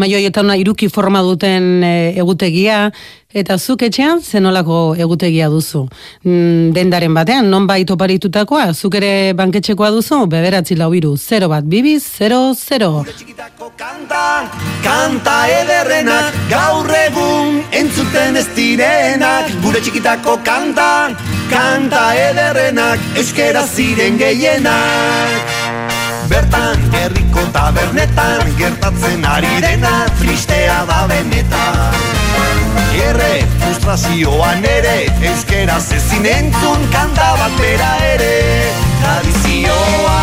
mai 0.00 0.12
hoietan 0.14 0.56
iruki 0.56 0.88
forma 0.88 1.20
duten 1.20 1.84
eh, 1.84 2.16
egutegia 2.16 2.88
Eta 3.28 3.58
zuk 3.60 3.82
etxean 3.84 4.22
zenolako 4.24 4.94
egutegia 4.96 5.50
duzu. 5.52 5.82
Mm, 6.24 6.70
dendaren 6.72 7.12
batean, 7.12 7.50
non 7.52 7.66
bai 7.68 7.82
toparitutakoa, 7.84 8.72
zuk 8.72 8.94
ere 8.96 9.34
banketxekoa 9.36 9.90
duzu, 9.92 10.22
bederatzi 10.32 10.78
lau 10.80 10.94
iru, 10.96 11.10
0 11.20 11.48
bat, 11.52 11.66
bibi, 11.68 11.98
0, 12.00 12.54
0. 12.56 13.04
txikitako 13.18 13.68
kanta, 13.76 14.48
kanta 14.80 15.34
ederrenak 15.58 16.38
Gaur 16.48 16.88
egun 16.88 17.60
entzuten 17.70 18.40
ez 18.40 18.46
direnak. 18.56 19.52
Gure 19.60 19.82
txikitako 19.84 20.38
kanta, 20.42 21.12
kanta 21.50 22.04
ederrenak 22.30 22.98
Euskera 23.14 23.66
ziren 23.66 24.16
gehienak. 24.16 25.52
Bertan 26.32 26.80
herriko 26.96 27.44
tabernetan 27.52 28.56
Gertatzen 28.56 29.28
ari 29.34 29.60
dena 29.60 30.06
tristea 30.16 30.86
da 30.88 31.04
benetan 31.12 32.17
Erre 32.78 33.46
frustrazioan 33.58 34.64
ere 34.64 35.06
Euskera 35.30 35.78
zezin 35.80 36.26
entzun 36.26 36.84
kanta 36.92 37.28
bat 37.40 37.60
ere. 37.64 38.34
Tradizioa, 39.02 40.18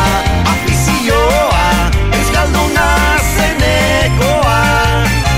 afizioa 0.53 1.65
Euskalduna 2.19 2.87
zenekoa. 3.35 4.59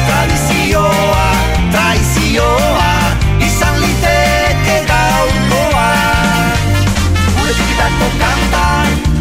Tradizioa, 0.07 1.27
traizioa 1.71 2.89
Izan 3.47 3.79
liteke 3.81 4.77
gaurkoa. 4.91 5.87
Gure 7.37 7.53
txikitako 7.53 8.11
kanta, 8.23 8.65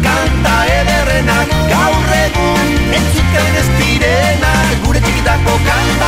kanta 0.09 0.57
ederrenak 0.79 1.55
Gaur 1.73 2.13
egun 2.23 2.75
entzuten 3.01 3.61
ez 3.63 3.69
direnak. 3.79 4.77
Gure 4.85 5.01
txikitako 5.05 5.59
kanta 5.69 6.06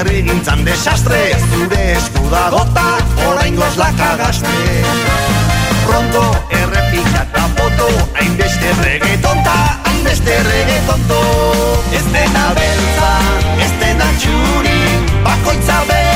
Gazte 0.00 0.14
errigintzan 0.16 0.64
desastre. 0.64 1.18
Zure 1.52 1.80
esku 1.92 2.22
dagota, 2.30 2.84
orain 3.28 3.58
laka 3.76 4.16
gazte 4.16 4.48
Pronto 5.84 6.22
errepika 6.50 7.26
eta 7.26 7.44
foto 7.58 7.88
Hainbeste 8.16 8.72
reggaetonta, 8.82 9.56
hainbeste 9.84 10.42
reggaetonto 10.48 11.20
Ez 11.92 12.04
dena 12.12 12.46
beltza, 12.56 13.12
ez 13.60 13.72
dena 13.80 14.08
txuri 14.16 14.78
Bakoitza 15.24 15.84
bere 15.88 16.09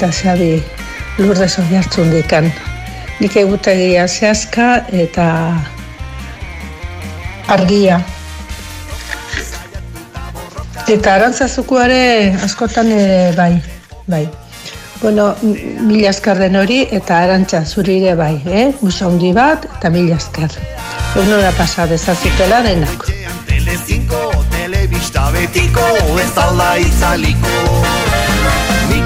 eta 0.00 0.08
Xabi 0.16 0.54
lurdez 1.20 1.58
oiartzun 1.60 2.08
dikan. 2.14 2.46
Nik 3.20 3.34
egutegia 3.36 4.06
zehazka 4.08 4.68
eta 4.96 5.26
argia. 7.52 7.98
Eta 10.88 11.12
arantzazukuare 11.18 12.00
askotan 12.46 12.88
ere 12.96 13.34
bai, 13.36 13.52
bai. 14.08 14.22
Bueno, 15.02 15.34
mila 15.42 16.12
den 16.38 16.56
hori 16.56 16.86
eta 16.90 17.18
arantza 17.18 17.64
zuri 17.66 17.98
ere 18.00 18.14
bai, 18.16 18.40
eh? 18.46 18.72
Musa 18.80 19.04
handi 19.04 19.34
bat 19.34 19.66
eta 19.66 19.90
mila 19.90 20.16
esker. 20.16 20.56
Egunora 21.14 21.52
pasa 21.58 21.86
dezazutela 21.86 22.62
denak. 22.62 23.04
Telecinco, 23.46 24.32
telebista 24.50 25.30
betiko, 25.30 25.84
ez 26.16 26.32
alda 26.38 26.76
itzaliko 26.78 28.09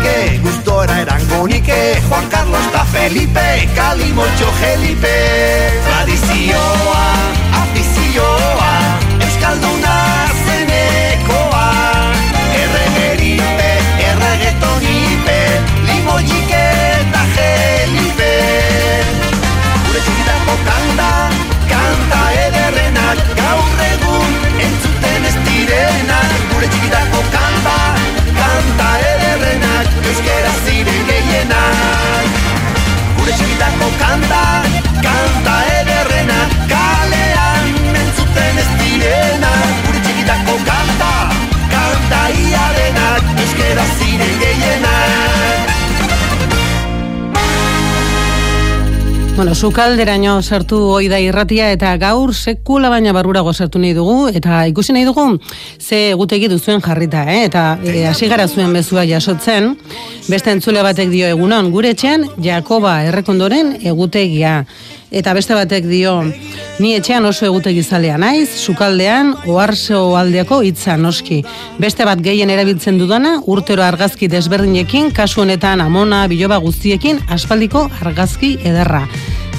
Nike, 0.05 0.38
gustora 0.43 1.01
erango 1.01 1.47
nike, 1.49 1.99
Juan 2.09 2.29
Carlos 2.29 2.61
eta 2.69 2.85
Felipe, 2.85 3.69
Kalimotxo 3.75 4.51
Felipe. 4.61 5.09
Tradizioa, 5.87 7.34
gehienak 33.55 33.79
Gure 33.79 33.85
txikitako 33.85 33.88
kanta, 33.99 34.63
Bueno, 49.37 49.53
sukalderaino 49.53 50.37
sartu 50.47 50.77
hoi 50.94 51.09
da 51.11 51.18
irratia 51.18 51.73
eta 51.75 51.97
gaur 51.99 52.31
sekula 52.35 52.87
baina 52.92 53.11
barurago 53.16 53.51
sartu 53.53 53.81
nahi 53.83 53.90
dugu 53.97 54.29
eta 54.31 54.61
ikusi 54.70 54.94
nahi 54.94 55.03
dugu 55.09 55.25
ze 55.81 56.12
egutegi 56.12 56.47
duzuen 56.49 56.81
jarrita, 56.81 57.25
eh? 57.33 57.40
eta 57.49 57.64
e, 57.83 58.05
hasi 58.07 58.29
gara 58.31 58.47
zuen 58.47 58.73
bezua 58.73 59.03
jasotzen, 59.05 59.73
beste 60.29 60.55
entzule 60.55 60.85
batek 60.87 61.11
dio 61.11 61.27
egunon, 61.27 61.73
gure 61.75 61.90
etxean 61.97 62.29
Jakoba 62.38 63.01
errekondoren 63.09 63.75
egutegia. 63.83 64.61
Eta 65.11 65.35
beste 65.35 65.59
batek 65.59 65.90
dio, 65.90 66.14
ni 66.79 66.95
etxean 66.97 67.25
oso 67.29 67.47
egutegi 67.47 67.83
zalea 67.83 68.17
naiz, 68.19 68.49
sukaldean, 68.67 69.35
oarso 69.47 70.01
aldeako 70.19 70.61
hitza 70.67 70.97
noski. 70.99 71.43
Beste 71.79 72.07
bat 72.09 72.23
gehien 72.25 72.51
erabiltzen 72.51 72.99
dudana, 72.99 73.37
urtero 73.47 73.85
argazki 73.87 74.29
desberdinekin, 74.33 75.13
kasu 75.15 75.45
honetan 75.45 75.85
amona, 75.85 76.25
biloba 76.31 76.59
guztiekin, 76.65 77.23
aspaldiko 77.31 77.87
argazki 78.03 78.57
ederra. 78.65 79.05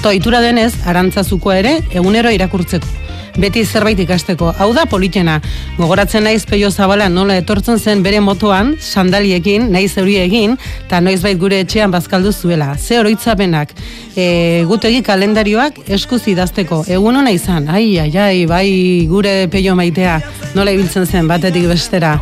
Toitura 0.02 0.42
denez, 0.44 0.72
arantzazuko 0.86 1.56
ere, 1.56 1.78
egunero 1.94 2.34
irakurtzeko. 2.34 3.05
Beti 3.36 3.64
zerbait 3.64 3.98
ikasteko. 4.00 4.52
Hau 4.58 4.70
da 4.72 4.86
politena. 4.88 5.40
Gogoratzen 5.76 6.24
naiz 6.24 6.46
peio 6.48 6.70
zabala 6.70 7.08
nola 7.12 7.36
etortzen 7.36 7.78
zen 7.78 8.02
bere 8.02 8.20
motoan, 8.24 8.74
sandaliekin, 8.80 9.68
naiz 9.72 9.92
euri 10.00 10.16
egin, 10.22 10.56
eta 10.86 11.02
noizbait 11.04 11.38
gure 11.38 11.60
etxean 11.64 11.92
bazkaldu 11.92 12.32
zuela. 12.32 12.72
Ze 12.78 12.98
oroitzapenak, 13.00 13.74
e, 14.16 14.64
gutegi 14.68 15.02
kalendarioak 15.04 15.82
eskuz 15.98 16.22
idazteko. 16.32 16.82
Egun 16.88 17.20
hona 17.20 17.34
izan, 17.36 17.68
ai, 17.68 17.98
ai, 18.00 18.10
ai, 18.16 18.46
bai 18.48 18.70
gure 19.10 19.34
peio 19.52 19.76
maitea, 19.76 20.16
nola 20.56 20.72
ibiltzen 20.72 21.06
zen, 21.06 21.28
batetik 21.28 21.68
bestera. 21.68 22.16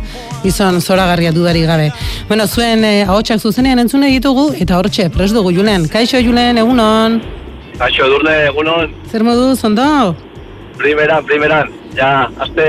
Izan 0.45 0.81
zoragarria 0.81 1.31
dudari 1.31 1.63
gabe. 1.65 1.89
Bueno, 2.27 2.47
zuen 2.47 2.83
e, 2.83 2.93
ahotsak 3.07 3.39
zuzenean 3.39 3.79
entzune 3.79 4.11
ditugu, 4.11 4.51
eta 4.59 4.77
hortxe, 4.77 5.09
pres 5.15 5.31
dugu 5.31 5.55
Julen. 5.55 5.87
Kaixo 5.87 6.19
Julen, 6.19 6.59
egunon. 6.59 7.21
Kaixo, 7.79 8.05
edurne, 8.05 8.37
egunon, 8.51 8.93
Zer 9.11 9.23
moduz, 9.23 9.63
ondo? 9.63 9.85
Primeran, 10.77 11.25
primeran, 11.25 11.69
ja, 11.97 12.29
azte, 12.39 12.65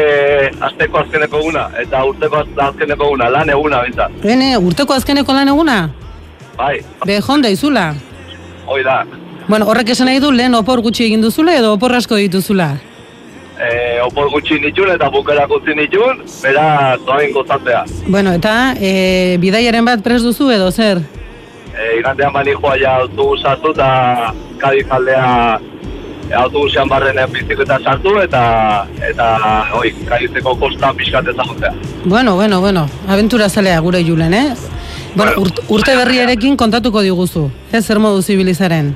azteko 0.60 0.98
azkeneko 0.98 1.38
eguna, 1.42 1.68
eta 1.82 2.04
urteko 2.04 2.36
az- 2.36 2.58
azkeneko 2.68 3.04
eguna, 3.10 3.28
lan 3.30 3.50
eguna, 3.50 3.82
bintzat. 3.82 4.10
Bene, 4.22 4.56
urteko 4.58 4.94
azkeneko 4.94 5.32
lan 5.32 5.48
eguna? 5.48 5.90
Bai, 6.56 6.80
Be, 7.06 7.20
jonda 7.20 7.48
izula. 7.48 7.94
hoi 8.66 8.82
da. 8.82 9.04
Bueno, 9.48 9.66
horrek 9.66 9.88
esan 9.90 10.06
nahi 10.06 10.18
du, 10.20 10.30
lehen 10.32 10.54
opor 10.54 10.80
gutxi 10.82 11.04
egin 11.04 11.20
duzula 11.22 11.54
edo 11.56 11.72
opor 11.76 11.92
asko 11.94 12.16
dituzula. 12.16 12.72
E, 13.56 14.00
opor 14.02 14.28
gutxi 14.30 14.58
nitxun 14.60 14.90
eta 14.94 15.08
bukerak 15.10 15.50
utzi 15.50 15.74
nitxun, 15.74 16.18
bera 16.42 16.96
zoain 17.04 17.32
gozatzea. 17.32 17.84
Bueno, 18.08 18.32
eta 18.32 18.74
e, 18.80 19.36
bidaiaren 19.40 19.84
bat 19.84 20.02
pres 20.02 20.22
duzu 20.22 20.50
edo 20.50 20.70
zer? 20.72 20.98
E, 21.76 21.98
igandean 22.00 22.32
bani 22.32 22.52
joa 22.56 22.74
ja 22.80 22.96
autobus 23.04 23.44
hartu 23.44 23.70
eta 23.76 24.32
Kadiz 24.58 24.86
aldea 24.90 25.60
e, 25.60 25.75
autobusean 26.34 26.88
barrenen 26.88 27.30
bizikleta 27.32 27.78
sartu 27.84 28.16
eta 28.22 28.86
eta 29.08 29.26
hoi, 29.78 29.92
Kadizeko 30.08 30.56
kosta 30.58 30.92
pixkat 30.94 31.28
ezagutzea. 31.34 31.72
Bueno, 32.04 32.34
bueno, 32.36 32.60
bueno, 32.60 32.88
abentura 33.08 33.48
zalea 33.48 33.80
gure 33.80 34.02
julen, 34.04 34.34
eh? 34.34 34.54
Bueno, 35.14 35.32
Bueno, 35.32 35.42
urt, 35.42 35.60
urte 35.68 35.96
berriarekin 35.96 36.56
kontatuko 36.56 37.00
diguzu, 37.00 37.50
ez 37.72 37.84
zer 37.86 37.98
modu 37.98 38.22
zibilizaren. 38.22 38.94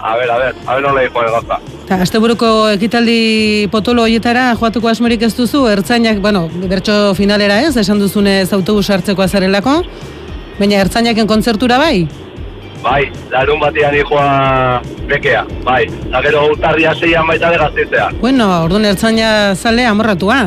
A 0.00 0.14
ber, 0.16 0.30
a 0.30 0.38
ber, 0.38 0.54
a 0.64 0.74
ber 0.74 0.82
nola 0.82 1.02
joan 1.12 1.26
gauza. 1.34 1.58
Eta 1.84 1.98
asteburuko 2.00 2.70
ekitaldi 2.72 3.68
potolo 3.68 4.06
hoietara 4.06 4.54
joatuko 4.56 4.88
asmorik 4.88 5.22
ez 5.26 5.34
duzu, 5.36 5.66
ertzainak, 5.68 6.22
bueno, 6.24 6.48
bertso 6.70 7.14
finalera 7.14 7.60
ez, 7.66 7.76
esan 7.76 8.00
duzunez 8.00 8.52
autobus 8.56 8.88
hartzeko 8.88 9.22
azarelako, 9.22 9.82
baina 10.58 10.80
ertzainaken 10.80 11.28
kontzertura 11.28 11.76
bai? 11.82 12.06
Bai, 12.80 13.10
larun 13.28 13.60
batean 13.60 13.94
joa 14.00 14.80
bekea, 15.08 15.44
bai. 15.64 15.82
Eta 15.84 16.22
gero 16.24 16.46
urtarria 16.52 16.94
zeian 16.94 17.26
baita 17.28 17.50
de 17.52 17.58
gaztitzean. 17.60 18.16
Bueno, 18.22 18.48
orduan 18.64 18.88
ertzaina 18.88 19.54
zale 19.54 19.84
amorratua. 19.86 20.40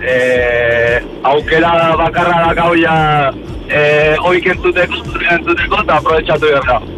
E, 0.00 0.16
aukera 1.22 1.72
bakarra 1.96 2.42
da 2.46 2.54
gau 2.56 2.74
ja 2.76 2.96
e, 3.68 3.80
oik 4.30 4.46
entzuteko, 4.54 5.04
zure 5.12 5.28
entzuteko 5.36 5.82
eta 5.84 6.00
aprobetsatu 6.00 6.48
behar 6.48 6.88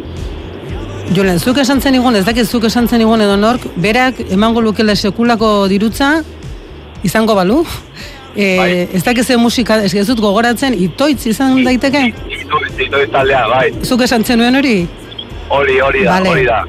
Julen, 1.13 1.39
zuk 1.39 1.59
esan 1.59 1.81
zen 1.81 1.95
igun, 1.99 2.15
ez 2.15 2.23
dakit 2.25 2.47
zuk 2.47 2.63
esan 2.69 2.87
zen 2.87 3.03
igun 3.03 3.21
edo 3.21 3.35
nork, 3.37 3.65
berak 3.75 4.21
emango 4.31 4.61
lukela 4.63 4.95
sekulako 4.95 5.67
dirutza, 5.67 6.23
izango 7.03 7.35
balu. 7.35 7.63
E, 8.35 8.57
Bai. 8.57 8.87
Ez 8.93 9.03
dakit 9.03 9.27
ze 9.27 9.37
musika, 9.37 9.77
ez 9.83 10.07
dut 10.07 10.19
gogoratzen, 10.23 10.73
itoitz 10.73 11.27
izan 11.27 11.59
daiteke? 11.63 12.07
Itoiz, 12.85 13.09
taldea, 13.11 13.43
bai. 13.49 13.67
Zuk 13.83 14.01
esan 14.05 14.23
zenuen 14.23 14.55
hori? 14.55 14.77
Hori, 15.49 15.79
hori 15.79 16.03
da, 16.05 16.15
Vale. 16.17 16.29
hori 16.29 16.45
da. 16.45 16.63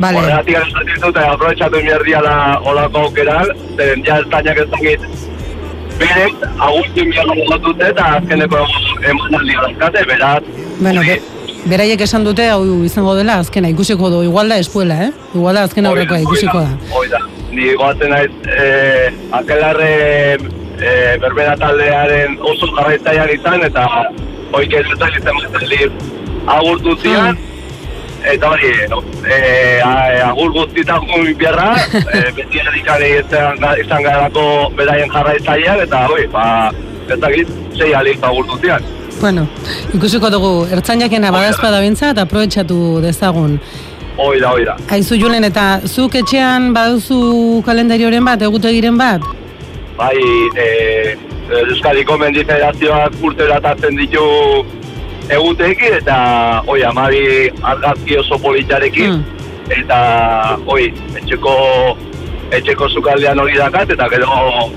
Bale, 0.00 0.18
Horregatik 0.22 0.56
esaten 0.56 1.02
dut, 1.02 1.10
eta 1.10 1.32
aprobetsatu 1.34 1.82
behar 1.84 2.04
diala 2.06 2.34
olako 2.64 3.06
aukeran, 3.08 3.50
zeren 3.76 4.04
ja 4.06 4.18
estainak 4.22 4.62
ez 4.62 4.68
dakit 4.72 5.04
berek, 5.98 6.46
agustin 6.68 7.12
behar 7.12 7.60
dute 7.66 7.90
eta 7.90 8.06
azkeneko 8.16 8.62
emanaldi 9.10 9.58
dazkate, 9.60 10.04
beraz, 10.08 10.40
bueno, 10.80 11.04
be, 11.04 11.18
beraiek 11.68 12.00
esan 12.06 12.24
dute 12.24 12.48
hau 12.50 12.62
izango 12.86 13.14
dela 13.18 13.38
azkena 13.42 13.70
ikusiko 13.74 14.10
du, 14.10 14.22
igual 14.26 14.48
da 14.48 14.58
espuela, 14.62 14.98
eh? 15.04 15.12
Igual 15.34 15.60
da 15.60 15.66
azken 15.68 15.86
aurrekoa 15.86 16.18
Hoi 16.22 16.26
ikusiko 16.26 16.64
da. 16.64 16.72
Hoi 16.96 17.06
da. 17.12 17.20
Ni 17.52 17.68
goatzen 17.76 18.10
naiz, 18.10 18.30
eh, 18.48 19.12
akelarre 19.38 19.92
eh, 20.80 21.18
berbera 21.20 21.56
taldearen 21.60 22.38
oso 22.40 22.70
jarraitzailean 22.78 23.34
izan, 23.36 23.66
eta 23.68 23.86
hoik 24.52 24.72
ez 24.72 24.86
eta 24.94 25.08
izan 25.18 25.34
mazten 25.34 25.90
agurtu 26.46 26.96
zian, 27.02 27.36
eta 28.32 28.48
hori, 28.50 28.70
no, 28.90 29.02
eh, 29.26 29.80
a- 29.84 30.30
agur 30.30 30.50
guztietan 30.52 31.00
biarra, 31.38 31.74
eh, 32.14 32.30
beti 32.36 32.58
erikari 32.58 33.10
izan, 33.20 33.58
ga- 33.62 33.76
izan 33.84 34.02
garako 34.02 34.44
beraien 34.76 35.10
jarraitzailean, 35.10 35.80
eta 35.86 36.06
hoi, 36.08 36.26
ba, 36.32 36.72
ez 37.08 37.18
dakit, 37.20 37.48
sei 37.78 37.92
alik 37.94 38.18
agurtu 38.22 38.58
zian. 38.62 38.82
Bueno, 39.20 39.46
ikusiko 39.94 40.30
dugu, 40.30 40.66
ertzainakena 40.72 41.30
badazpada 41.30 41.80
bintzat, 41.80 42.18
aprobetxatu 42.18 43.00
dezagun. 43.02 43.58
Hoi 44.16 44.40
da, 44.40 44.50
hoi 44.50 44.64
da. 44.64 44.74
Aizu 44.90 45.16
Julen, 45.16 45.44
eta 45.44 45.80
zuk 45.86 46.14
etxean 46.14 46.72
baduzu 46.74 47.62
kalendarioren 47.64 48.24
bat, 48.24 48.42
egutegiren 48.42 48.98
bat? 48.98 49.22
bai, 49.96 50.16
e, 50.56 51.16
Euskadiko 51.52 52.16
Mendi 52.18 52.44
Federazioak 52.44 53.12
urtero 53.22 53.54
atatzen 53.58 53.96
ditu 53.98 54.22
egutekin, 55.32 55.98
eta, 56.00 56.16
oi, 56.66 56.80
amabi 56.84 57.50
argazki 57.62 58.16
oso 58.18 58.38
politxarekin, 58.38 59.12
Mm. 59.12 59.24
eta, 59.78 59.98
oi, 60.66 60.92
etxeko, 61.16 61.52
etxeko 62.50 62.88
sukaldean 62.88 63.38
hori 63.38 63.56
dakat, 63.56 63.90
eta 63.90 64.08
gero 64.08 64.70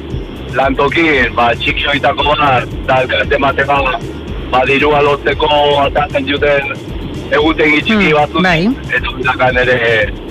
lantokin, 0.56 1.34
ba, 1.36 1.50
txikioitako 1.56 2.24
bat, 2.24 2.68
eta 2.84 3.02
elkarte 3.02 3.38
mateka, 3.40 3.80
ba, 4.52 4.62
dirua 4.66 5.02
lotzeko 5.02 5.50
atatzen 5.88 6.26
duten 6.30 6.76
egutegi 7.32 7.82
txiki 7.82 8.12
Mm, 8.12 8.16
batzuk, 8.20 8.44
bai. 8.44 8.70
eta 8.94 9.10
hori 9.10 9.24
dakat 9.24 9.54
nire, 9.56 9.80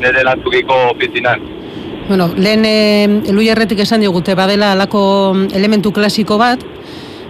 nire 0.01 0.23
lantukiko 0.25 0.95
pitinan. 0.99 1.41
Bueno, 2.09 2.29
lehen 2.37 2.65
e, 2.69 3.05
eluierretik 3.31 3.81
esan 3.81 4.03
digute 4.05 4.35
badela 4.37 4.73
alako 4.75 5.03
elementu 5.57 5.93
klasiko 5.97 6.37
bat, 6.37 6.61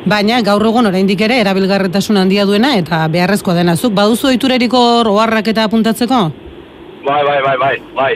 baina 0.04 0.40
gaur 0.42 0.66
egun 0.66 0.90
oraindik 0.90 1.20
ere 1.22 1.38
erabilgarretasun 1.44 2.18
handia 2.18 2.44
duena 2.44 2.74
eta 2.80 3.04
beharrezkoa 3.08 3.54
dena. 3.54 3.76
Zuk 3.76 3.94
baduzu 3.94 4.32
ohitureriko 4.32 4.80
oharrak 5.12 5.52
eta 5.54 5.68
apuntatzeko? 5.68 6.20
Bai, 7.06 7.22
bai, 7.22 7.38
bai, 7.46 7.56
bai, 7.62 7.76
bai. 7.94 8.12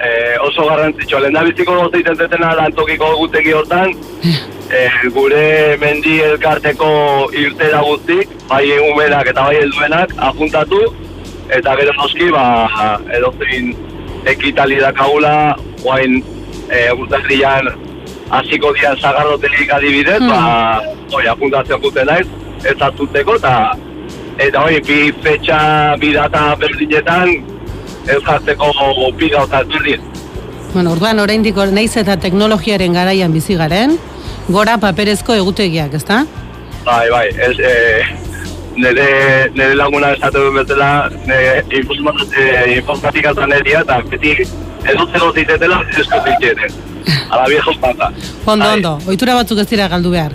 E, 0.00 0.10
oso 0.42 0.66
garrantzitsua, 0.66 1.20
lehen 1.20 1.36
da 1.36 1.44
biziko 1.46 1.76
gote 1.78 2.00
itentetena 2.02 2.54
lantokiko 2.58 3.12
egutegi 3.14 3.54
hortan, 3.54 3.94
e, 4.80 4.84
gure 5.14 5.76
mendi 5.78 6.18
elkarteko 6.26 6.90
irtera 7.38 7.84
guztik, 7.86 8.34
bai 8.50 8.64
umenak 8.90 9.30
eta 9.30 9.46
bai 9.46 9.60
helduenak, 9.60 10.18
apuntatu, 10.30 10.82
eta 11.54 11.78
gero 11.78 11.94
noski, 12.00 12.30
ba, 12.34 12.46
edozein 13.14 13.74
ekitali 14.30 14.80
dakagula, 14.80 15.34
guain 15.82 16.22
e, 16.70 16.92
urtarrian 16.92 17.68
hasiko 18.30 18.72
dian 18.74 18.96
zagarrotelik 19.00 19.72
adibidez, 19.72 20.20
Hmm. 20.20 20.28
ba, 20.28 20.80
oi, 21.12 21.26
apuntatzen 21.26 21.80
guten 21.82 22.06
naiz, 22.06 22.26
ez 22.64 22.76
hartuteko, 22.80 23.36
eta 23.36 23.72
eta 24.38 24.62
hori, 24.64 24.80
bi 24.80 25.12
fetxa, 25.22 25.96
bi 26.00 26.12
data 26.12 26.54
berdinetan, 26.56 27.28
ez 28.06 28.22
jartzeko 28.24 28.72
bi 29.16 29.28
gauza. 29.28 29.62
Bueno, 30.72 30.92
orduan 30.92 31.18
oraindik 31.18 31.56
or- 31.56 31.72
naiz 31.72 31.96
eta 31.96 32.16
teknologiaren 32.16 32.92
garaian 32.92 33.32
bizi 33.32 33.54
garen, 33.56 33.98
gora 34.48 34.78
paperezko 34.78 35.34
egutegiak, 35.34 35.94
ezta? 35.94 36.26
Bai, 36.84 37.10
bai, 37.10 37.28
ez, 37.28 37.58
e, 37.58 38.29
nire, 38.80 39.50
nire 39.54 39.74
laguna 39.76 40.12
esatu 40.16 40.38
duen 40.44 40.54
bezala, 40.60 40.88
nire 41.26 41.64
informa- 41.80 42.14
e, 42.36 42.76
informatikatan 42.78 43.52
eria, 43.60 43.80
eta 43.84 44.00
beti 44.10 44.32
edo 44.92 45.06
zero 45.12 45.32
zitetela, 45.36 45.82
ez 45.90 46.06
zitetela. 46.06 46.68
Ala 47.30 47.46
viejo 47.48 47.72
pata. 47.80 48.10
Ondo, 48.46 48.64
Bai. 48.64 48.74
ondo, 48.76 48.98
ohitura 49.06 49.34
batzuk 49.38 49.58
ez 49.62 49.68
dira 49.70 49.88
galdu 49.88 50.10
behar. 50.10 50.32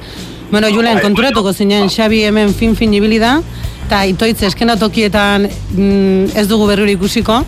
Bueno, 0.52 0.70
Julen, 0.70 0.96
Bai, 1.00 1.04
konturatuko 1.04 1.54
zinen 1.54 1.90
Xabi 1.90 2.24
hemen 2.24 2.54
fin-fin 2.54 2.94
ibili 2.94 3.20
da, 3.20 3.40
eta 3.86 4.04
itoitz 4.10 4.42
eskenatokietan 4.50 5.48
mm, 5.50 6.36
ez 6.38 6.48
dugu 6.48 6.68
berriro 6.70 6.90
ikusiko, 6.92 7.44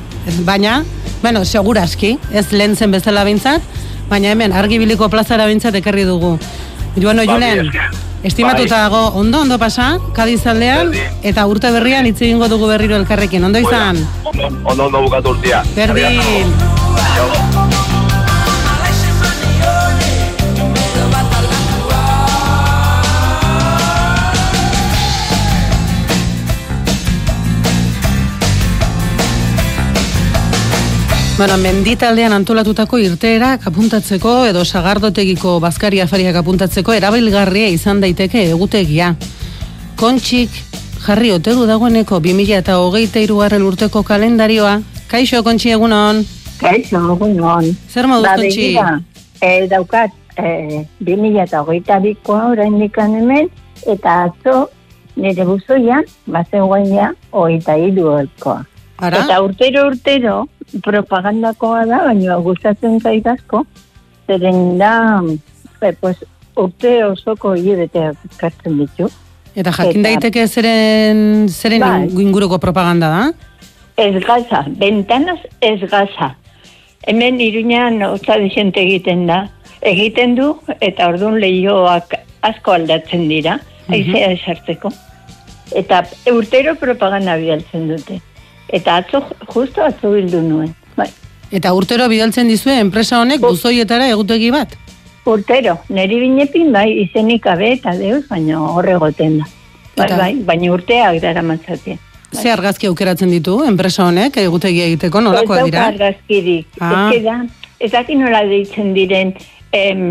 baina, 0.45 0.83
bueno, 1.21 1.45
seguraski, 1.45 2.17
ez 2.33 2.51
lehen 2.51 2.75
zen 2.75 2.91
bezala 2.91 3.23
bintzat, 3.23 3.61
baina 4.09 4.31
hemen 4.33 4.53
argibiliko 4.53 5.09
plazara 5.09 5.47
bintzat 5.47 5.75
ekarri 5.75 6.03
dugu. 6.03 6.37
Bueno, 6.95 7.23
Ba, 7.25 7.33
Julen, 7.33 7.65
esker. 7.67 7.89
Estimatuta 8.27 8.75
Bai. 8.75 8.83
dago, 8.83 9.01
ondo, 9.19 9.41
ondo 9.41 9.57
pasa, 9.59 9.97
Kadiz 10.13 10.45
aldean, 10.47 10.91
eta 11.23 11.47
urte 11.47 11.71
berrian 11.71 12.05
hitz 12.05 12.19
egingo 12.21 12.49
dugu 12.51 12.67
berriro 12.67 12.99
elkarrekin, 12.99 13.43
ondo 13.43 13.59
izan? 13.63 14.03
Ondo, 14.23 14.51
ondo, 14.65 14.85
ondo 14.91 15.01
bukatu 15.07 15.35
urtia. 15.35 15.63
Berdin. 15.75 16.53
Bueno, 31.37 31.55
menditaldean 31.61 32.33
antolatutako 32.33 32.97
irteerak 32.97 33.67
apuntatzeko 33.69 34.31
edo 34.49 34.63
sagardotegiko 34.65 35.59
bazkari 35.61 35.99
afariak 36.01 36.39
apuntatzeko 36.39 36.95
erabilgarria 36.97 37.67
izan 37.69 38.01
daiteke 38.01 38.41
egutegia. 38.49 39.11
Kontxik 40.01 40.49
jarri 41.03 41.29
ote 41.35 41.53
du 41.53 41.67
dagoeneko 41.69 42.17
2000 42.25 42.57
eta 42.57 42.79
hogeita 42.81 43.21
irugarren 43.21 43.67
urteko 43.69 44.01
kalendarioa. 44.01 44.79
Kaixo, 45.11 45.43
Kontxi, 45.45 45.75
egunon. 45.77 46.23
Kaixo, 46.57 47.03
egunon. 47.13 47.69
Zer 47.85 48.09
moduz, 48.09 48.25
Ba, 48.25 48.35
Kontxi? 48.41 48.57
begira, 48.57 48.99
eh, 49.39 49.67
daukat, 49.69 50.17
eh, 50.37 50.87
2000 50.99 51.43
eta 51.43 51.61
hogeita 51.61 51.99
bikoa 51.99 52.47
orain 52.47 52.81
hemen, 52.81 53.51
eta 53.85 54.23
atzo 54.23 54.71
nire 55.15 55.45
buzoian, 55.45 56.03
bazegoenia, 56.25 57.13
hogeita 57.29 57.77
irukoa. 57.77 58.65
Ara? 58.97 59.25
Eta 59.25 59.41
urtero 59.43 59.87
urtero 59.87 60.47
propagandakoa 60.83 61.85
da, 61.85 62.03
baina 62.07 62.37
gustatzen 62.43 62.99
zait 62.99 63.27
asko, 63.27 63.65
zeren 64.27 64.77
da, 64.77 65.21
eh, 65.81 65.93
pues, 65.99 66.17
urte 66.57 67.03
osoko 67.05 67.53
hilebeteak 67.55 68.17
kartzen 68.37 68.77
ditu. 68.81 69.09
Eta 69.55 69.71
jakin 69.71 70.01
Eta- 70.01 70.09
daiteke 70.09 70.47
zeren, 70.47 71.47
zeren 71.49 71.81
Bai. 71.81 72.07
inguruko 72.21 72.59
propaganda 72.59 73.09
da? 73.09 73.31
Ez 73.97 74.23
gaza, 74.25 74.65
bentanaz 74.67 75.39
ez 75.61 75.79
gaza. 75.89 76.35
Hemen 77.07 77.39
iruñan 77.39 78.03
otza 78.03 78.37
desente 78.37 78.81
egiten 78.81 79.25
da. 79.25 79.49
Egiten 79.81 80.35
du 80.35 80.59
eta 80.81 81.07
ordun 81.07 81.39
lehioak 81.39 82.13
asko 82.41 82.71
aldatzen 82.73 83.27
dira, 83.29 83.59
aizea 83.89 84.31
esartzeko. 84.31 84.91
Eta 85.75 86.03
urtero 86.31 86.75
propaganda 86.75 87.35
bidaltzen 87.37 87.87
dute. 87.89 88.21
Eta 88.69 88.97
atzo, 88.97 89.23
justo 89.53 89.83
atzo 89.85 90.11
bildu 90.11 90.41
nuen. 90.41 90.73
Bai. 90.97 91.07
Eta 91.51 91.71
urtero 91.73 92.07
bidaltzen 92.11 92.47
dizue 92.51 92.79
enpresa 92.79 93.21
honek 93.21 93.39
buzoietara 93.41 94.09
egutegi 94.11 94.49
bat? 94.51 94.73
Urtero, 95.27 95.77
neri 95.89 96.19
binepin 96.19 96.71
bai 96.71 96.89
izenik 97.03 97.43
gabe 97.43 97.73
eta 97.73 97.93
deus, 97.99 98.25
baina 98.29 98.59
horregoten 98.61 99.39
da. 99.39 99.47
Bai, 99.97 100.09
bai, 100.17 100.33
baina 100.45 100.71
urteak 100.71 101.21
dara 101.23 101.41
matzatia. 101.41 101.97
Ze 102.35 102.51
argazki 102.51 102.87
aukeratzen 102.87 103.31
ditu 103.31 103.61
enpresa 103.65 104.05
honek 104.05 104.37
egutegi 104.37 104.81
egiteko 104.83 105.21
nolakoak 105.21 105.59
Ez 105.59 105.65
dira? 105.65 105.79
dauka 105.79 105.93
argazkirik. 105.95 106.67
Ah. 106.79 107.09
Ez 107.15 107.23
da, 107.23 107.37
ez 107.79 107.91
dakit 107.91 108.19
nola 108.19 108.43
deitzen 108.45 108.93
diren 108.93 109.33
em, 109.71 110.03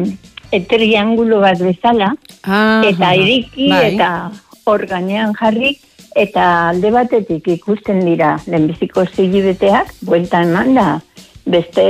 e, 0.51 0.61
triangulo 0.65 1.41
bat 1.41 1.59
bezala, 1.61 2.15
Ah, 2.43 2.83
eta 2.89 3.13
iriki 3.15 3.69
bai. 3.71 3.95
eta 3.95 4.31
hor 4.65 4.87
gainean 4.87 5.33
jarri, 5.39 5.77
eta 6.17 6.71
alde 6.71 6.91
batetik 6.91 7.49
ikusten 7.59 8.01
dira 8.07 8.37
lehenbiziko 8.49 9.05
zei 9.05 9.29
hilebeteak, 9.29 9.93
buelta 10.09 10.41
eman 10.47 10.73
da, 10.75 10.87
beste 11.45 11.85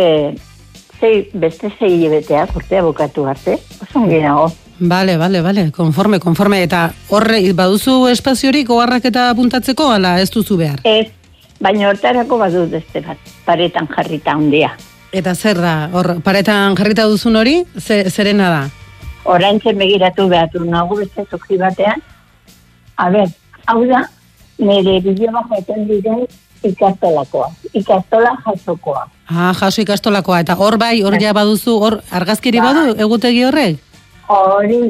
zei, 0.99 1.13
beste 1.33 1.71
zei 1.79 1.93
hilebeteak 1.95 2.57
urtea 2.59 2.83
bukatu 2.83 3.27
arte, 3.31 3.61
oso 3.79 4.03
ongi 4.03 4.19
dago. 4.25 4.49
Bale, 4.79 5.17
bale, 5.17 5.41
bale, 5.41 5.71
konforme, 5.73 6.19
konforme. 6.21 6.59
Eta 6.67 6.91
horre, 7.09 7.39
baduzu 7.57 8.09
espaziorik 8.11 8.69
oharrak 8.71 9.07
eta 9.09 9.31
apuntatzeko, 9.31 9.87
ala 9.95 10.19
ez 10.21 10.29
duzu 10.35 10.59
behar? 10.61 10.83
Ez, 10.85 11.07
baina 11.63 11.89
hortarako 11.89 12.37
badut 12.43 12.75
beste 12.75 13.01
bat, 13.07 13.31
paretan 13.47 13.89
jarrita 13.95 14.35
handia. 14.37 14.75
Eta 15.17 15.33
zer 15.35 15.63
da, 15.63 15.77
hor, 15.95 16.17
paretan 16.27 16.77
jarrita 16.77 17.07
duzun 17.09 17.39
hori, 17.41 17.63
ze, 17.79 18.03
zerena 18.11 18.51
da? 18.53 18.61
Orantzen 19.25 19.79
begiratu 19.79 20.29
behar 20.29 20.51
du 20.53 20.67
nago 20.67 20.99
beste 20.99 21.25
zuki 21.31 21.57
batean. 21.63 22.03
A 23.01 23.09
ber, 23.11 23.33
hau 23.67 23.81
da, 23.89 24.05
nire 24.59 25.01
bideo 25.01 25.43
jaten 25.51 25.87
diren 25.89 26.27
ikastolakoa. 26.65 27.51
Ikastola 27.75 28.33
jasokoa. 28.47 29.07
Ah, 29.31 29.53
jaso 29.61 29.83
ikastolakoa, 29.83 30.41
eta 30.41 30.55
hor 30.55 30.79
bai, 30.79 31.03
hor 31.03 31.17
ja 31.21 31.33
baduzu, 31.35 31.79
hor 31.81 32.01
argazkiri 32.11 32.61
Bai. 32.61 32.75
badu, 32.75 32.95
egutegi 33.05 33.45
horrek? 33.45 33.79
Hori. 34.29 34.81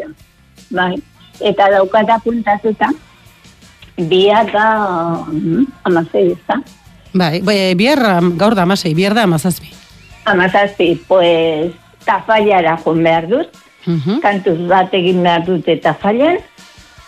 Bai. 0.75 0.95
Eta 1.41 1.69
daukat 1.71 2.09
apuntatuta, 2.11 2.89
bia 4.09 4.45
da 4.53 4.67
mm, 5.33 5.67
amasei 5.85 6.31
ez 6.33 6.39
da. 6.49 6.61
Bai, 7.17 7.41
bai, 7.43 7.75
bihar, 7.75 8.03
am- 8.17 8.35
gaur 8.39 8.55
da 8.55 8.63
amasei, 8.63 8.95
bihar 8.95 9.15
da 9.15 9.23
amazazpi. 9.25 9.71
Amazazpi, 10.25 11.01
pues, 11.09 11.73
tafaiara 12.05 12.77
joan 12.85 13.03
behar 13.03 13.29
dut, 13.29 13.49
Mhm. 13.87 14.21
kantuz 14.21 14.59
bat 14.69 14.93
egin 14.95 15.23
behar 15.23 15.45
dut 15.47 15.69
eta 15.69 15.95
failan, 15.95 16.39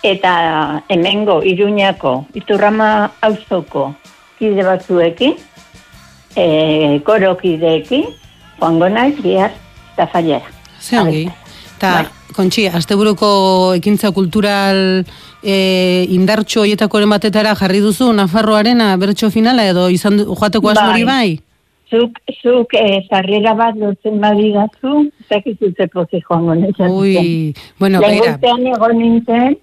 eta 0.03 0.83
hemengo 0.89 1.41
iruñako 1.43 2.27
iturrama 2.35 3.11
auzoko 3.21 3.95
kide 4.39 4.63
batzuekin, 4.63 5.35
e, 6.37 7.01
korokideekin, 7.05 8.05
joango 8.61 8.89
naiz 8.89 9.17
bihar 9.23 9.51
tafailara. 9.97 10.47
Ze 10.81 11.01
ongi. 11.01 11.25
Eta, 11.77 11.91
Bai. 11.91 12.07
kontxi, 12.35 12.69
asteburuko 12.69 13.75
ekintza 13.79 14.13
kultural 14.15 15.05
e, 15.43 16.07
indartxo 16.15 16.63
horietakoren 16.63 17.11
batetara 17.11 17.55
jarri 17.59 17.83
duzu 17.83 18.13
Nafarroarena 18.13 18.97
bertso 18.97 19.31
finala 19.31 19.67
edo 19.67 19.89
izan 19.91 20.19
joateko 20.25 20.75
asmori 20.75 21.05
bai? 21.07 21.39
Zuk, 21.89 22.19
zuk 22.43 22.75
e, 22.77 23.01
zarrera 23.09 23.55
bat 23.57 23.79
lotzen 23.81 24.19
badigazu, 24.21 25.07
zakizute 25.29 25.87
pozik 25.89 26.27
joango 26.29 26.55
naiz. 26.55 26.75
Ui, 26.85 27.55
bueno, 27.81 28.03
urtean 28.03 28.67
egon 28.75 28.99
nintzen, 28.99 29.57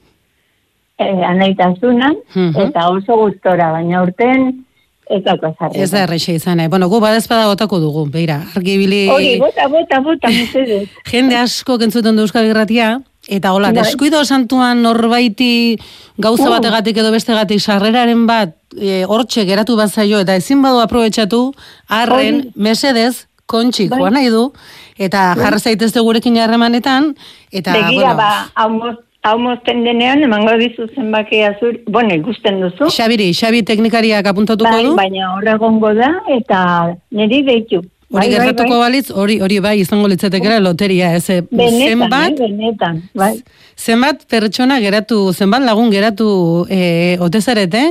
e, 0.98 1.08
anaitasunan, 1.26 2.16
Mhm. 2.36 2.62
eta 2.70 2.90
oso 2.90 3.18
gustora, 3.18 3.72
baina 3.72 4.02
urten 4.04 4.66
ez 5.10 5.24
dauka. 5.24 5.54
Ez 5.74 5.92
da 5.92 6.04
erreixa 6.04 6.32
izan, 6.34 6.60
eh? 6.60 6.68
Bueno, 6.68 6.88
gu 6.90 7.00
badezpada 7.00 7.46
botako 7.48 7.80
dugu, 7.80 8.08
beira, 8.10 8.42
argibili... 8.56 9.08
Hori, 9.10 9.38
bota, 9.40 9.68
bota, 9.68 10.00
bota, 10.02 10.28
mesedez. 10.40 10.90
Jende 11.06 11.36
asko 11.38 11.78
kentzuten 11.78 12.16
du 12.16 12.24
Euskal 12.26 12.46
Irratia, 12.50 13.02
eta 13.28 13.54
hola, 13.54 13.72
Bai. 13.72 13.84
deskuido 13.84 14.24
santuan 14.26 14.82
norbaiti 14.82 15.78
gauza 16.18 16.48
Uh. 16.48 16.56
bategatik 16.58 16.98
edo 16.98 17.12
bestegatik 17.12 17.60
sarreraren 17.60 18.26
bat 18.26 18.56
e, 18.78 19.04
hortxe 19.06 19.46
geratu 19.46 19.76
bat 19.78 19.90
zaio, 19.94 20.20
eta 20.20 20.36
ezin 20.36 20.62
badu 20.62 20.80
aprobetxatu, 20.82 21.54
arren, 21.88 22.52
mesedez, 22.56 23.28
kontxik 23.46 23.90
Bai. 23.92 24.10
nahi 24.12 24.30
du, 24.34 24.54
eta 24.98 25.36
jarra 25.38 25.60
zaitezte 25.60 26.00
gurekin 26.02 26.38
harremanetan, 26.42 27.16
eta, 27.52 27.74
Begira, 27.74 28.14
bueno, 28.14 28.16
ba, 28.18 28.98
hau 29.26 29.38
moz- 29.40 29.40
hau 29.40 29.40
mozten 29.40 29.84
denean, 29.84 30.22
emango 30.24 30.54
dizu 30.58 30.88
zenbakia 30.96 31.56
zur, 31.60 31.80
bueno, 31.88 32.14
ikusten 32.16 32.62
duzu. 32.62 32.86
Xabiri, 32.90 33.32
Xabi 33.34 33.64
teknikariak 33.64 34.26
apuntatuko 34.28 34.72
Bai, 34.72 34.84
du, 34.86 34.96
baina 34.96 35.34
horra 35.36 35.56
egongo 35.58 35.94
da, 35.94 36.12
eta 36.38 36.96
niri 37.12 37.42
deitu. 37.44 37.82
hori 37.82 37.90
Bai, 38.10 38.28
bai, 38.30 38.46
gertatuko 38.46 38.70
bai. 38.78 38.80
balitz, 38.92 39.12
hori 39.12 39.40
hori 39.42 39.60
bai 39.60 39.80
izango 39.80 40.08
litzatekera 40.08 40.60
loteria, 40.60 41.16
ez, 41.16 41.30
eh, 41.30 41.42
Benetan, 41.52 41.88
zenbat, 41.90 42.30
eh, 42.40 42.48
benetan, 42.48 43.02
bai. 43.16 43.44
Zenbat 43.76 44.26
pertsona 44.30 44.80
geratu, 44.80 45.34
zenbat 45.34 45.62
lagun 45.64 45.90
geratu 45.92 46.66
e, 46.70 47.18
ote 47.20 47.42
zarete, 47.42 47.82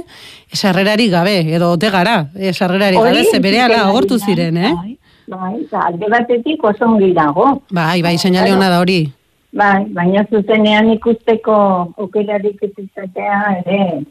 sarrerari 0.52 1.08
gabe, 1.10 1.34
edo 1.54 1.72
ote 1.72 1.90
gara, 1.90 2.28
e, 2.38 2.52
sarrerari 2.52 2.96
gabe, 2.96 3.24
ze 3.24 3.40
bere 3.40 3.60
ala 3.60 3.74
entzuten 3.74 3.88
agortu 3.90 4.18
ziren, 4.18 4.56
eh? 4.56 4.72
Bai, 4.72 4.96
bai, 5.26 5.66
alde 5.82 6.06
batetik 6.08 6.62
oso 6.64 6.84
ongi 6.86 7.12
dago. 7.12 7.62
Bai, 7.70 8.00
bai, 8.02 8.16
seinale 8.16 8.46
Claro. 8.46 8.60
hona 8.60 8.70
da 8.70 8.80
hori. 8.80 9.12
Bai, 9.54 9.84
baina 9.94 10.24
zuzenean 10.30 10.88
ikusteko 10.96 11.54
aukerarik 12.02 12.62
ez 12.66 12.72
izatea 12.82 13.40
ere, 13.60 14.02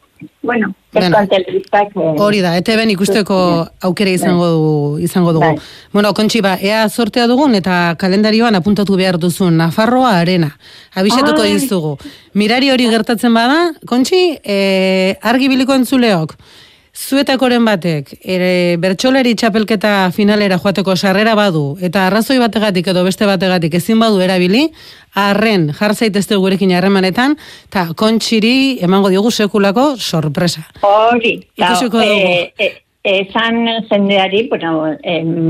bueno, 0.41 0.71
Bueno, 0.93 1.17
telebistak... 1.27 1.89
eh, 1.95 2.15
Hori 2.21 2.41
da, 2.41 2.53
ete 2.57 2.75
ben 2.77 2.91
ikusteko 2.93 3.35
aukera 3.81 4.11
izango 4.13 4.47
du, 4.53 4.99
izango 5.01 5.33
dugu. 5.33 5.47
Bai. 5.47 5.89
Bueno, 5.91 6.13
kontxi 6.13 6.41
ba, 6.45 6.53
ea 6.61 6.83
sortea 6.89 7.25
dugun 7.27 7.55
eta 7.57 7.95
kalendarioan 7.99 8.55
apuntatu 8.55 8.95
behar 8.99 9.17
duzun 9.17 9.57
Nafarroa 9.57 10.11
arena. 10.19 10.51
Abisatuko 10.93 11.43
dizugu. 11.47 11.95
Mirari 12.37 12.69
hori 12.69 12.89
gertatzen 12.93 13.33
bada, 13.33 13.71
kontxi, 13.89 14.21
e, 14.45 15.17
argi 15.21 15.49
biliko 15.49 15.73
entzuleok. 15.73 16.37
Zuetakoren 16.93 17.65
batek, 17.65 18.11
ere, 18.21 18.77
bertxolari 18.77 19.31
txapelketa 19.33 20.11
finalera 20.13 20.59
joateko 20.61 20.93
sarrera 20.93 21.33
badu, 21.33 21.63
eta 21.81 22.03
arrazoi 22.05 22.37
bategatik 22.37 22.91
edo 22.91 23.01
beste 23.03 23.25
bategatik 23.25 23.73
ezin 23.79 23.97
badu 23.97 24.19
erabili, 24.21 24.67
arren 25.17 25.71
jar 25.73 25.95
zaitezte 25.95 26.37
gurekin 26.37 26.69
harremanetan, 26.77 27.33
eta 27.65 27.87
kontxiri 27.97 28.77
emango 28.85 29.09
diogu 29.09 29.31
sekulako 29.33 29.95
sorpresa. 29.97 30.67
Hori, 30.85 31.39
ta, 31.57 31.71
Ikusiko 31.71 31.97
dugu. 31.97 32.27
eh, 32.29 32.53
eh, 32.59 32.71
esan 33.03 33.65
jendeari, 33.89 34.43
bueno, 34.49 34.93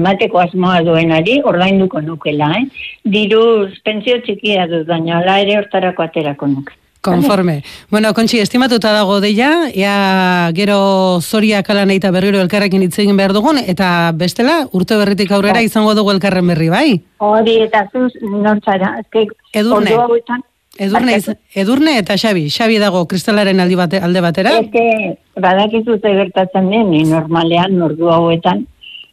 mateko 0.08 0.40
asmoa 0.40 0.80
duenari, 0.82 1.42
ordainduko 1.44 2.00
nukela, 2.02 2.54
eh? 2.62 2.64
Diruz, 3.04 3.82
pentsio 3.84 4.16
txikia 4.24 4.64
dut, 4.72 4.88
baina 4.88 5.20
ala 5.20 5.42
ere 5.44 5.60
hortarako 5.60 6.08
aterako 6.08 6.48
nuke. 6.48 6.80
Konforme. 7.04 7.64
Bueno, 7.92 8.14
kontxi, 8.16 8.40
estimatuta 8.40 8.94
dago 8.96 9.20
deia, 9.20 9.50
ea 9.76 10.52
gero 10.56 11.20
zoria 11.20 11.60
kalan 11.68 11.92
eta 11.92 12.14
berriro 12.16 12.40
elkarrekin 12.40 12.86
hitz 12.86 12.96
egin 13.04 13.18
behar 13.20 13.34
dugun, 13.36 13.60
eta 13.60 14.14
bestela, 14.16 14.62
urte 14.72 14.96
berritik 14.96 15.34
aurrera 15.36 15.60
Bai. 15.60 15.68
izango 15.68 15.96
dugu 16.00 16.14
elkarren 16.16 16.48
berri, 16.48 16.70
bai? 16.72 17.02
Hori 17.20 17.58
eta 17.66 17.84
zuz, 17.92 18.14
nortzara, 18.24 18.94
ezke, 19.04 19.28
Edurne. 19.52 19.98
Edurne, 20.80 21.20
edurne 21.54 21.98
eta 22.00 22.16
Xabi, 22.18 22.48
Xabi 22.50 22.80
dago 22.82 23.04
kristalaren 23.06 23.60
aldi 23.60 23.76
bate, 23.78 24.00
alde 24.00 24.24
batera. 24.24 24.56
Eke, 24.64 25.20
badakizute 25.44 26.16
gertatzen 26.24 26.72
den, 26.72 26.90
ni 26.90 27.04
normalean, 27.12 27.76
ordu 27.84 28.10
hauetan, 28.10 28.64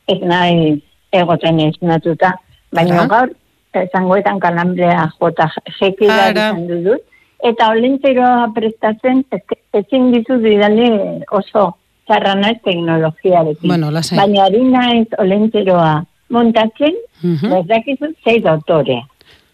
ez 0.09 0.21
nahi 0.23 0.79
egoten 1.13 1.61
ez 1.67 1.75
natuta. 1.83 2.37
Baina 2.73 3.05
gaur, 3.11 3.35
esangoetan 3.75 4.39
kalambrea 4.41 5.11
jota 5.19 5.51
jekida 5.81 6.25
Ara. 6.31 6.51
izan 6.55 6.85
dut. 6.87 7.07
Eta 7.43 7.71
olentzeroa 7.73 8.51
prestatzen, 8.55 9.25
ezin 9.73 10.11
dizu 10.13 10.37
didale 10.43 10.91
oso 11.31 11.77
txarra 12.07 12.35
naiz 12.35 12.59
teknologiarekin. 12.65 13.69
Bueno, 13.69 13.91
lasai. 13.91 14.19
Baina 14.19 14.45
ari 14.45 14.61
naiz 14.65 15.07
olentzeroa 15.19 16.05
montatzen, 16.31 16.95
Mhm. 17.23 17.53
ez 17.53 17.67
dakizu, 17.67 18.07
zei 18.25 18.41
dotorea. 18.41 19.03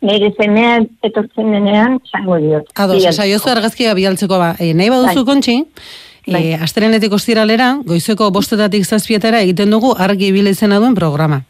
Nire 0.02 0.32
semea 0.36 0.80
etortzen 1.02 1.52
denean, 1.52 1.98
zango 2.12 2.36
diot. 2.36 2.66
Ados, 2.74 2.96
Bidaltzeko. 2.98 3.22
esaiozu 3.22 3.48
argazkia 3.50 3.94
bialtzeko 3.94 4.38
ba. 4.38 4.54
E, 4.58 4.74
nahi 4.74 4.90
baduzu 4.90 5.24
Bai. 5.24 5.24
kontxi, 5.24 5.64
Bai. 6.26 6.42
e, 6.52 6.54
astelenetik 6.54 7.12
ostiralera, 7.12 7.78
goizeko 7.84 8.30
bostetatik 8.30 8.84
zazpietara 8.84 9.40
egiten 9.40 9.70
dugu 9.70 9.94
argi 9.98 10.26
ibile 10.28 10.50
izena 10.50 10.78
duen 10.78 10.94
programa. 10.94 11.42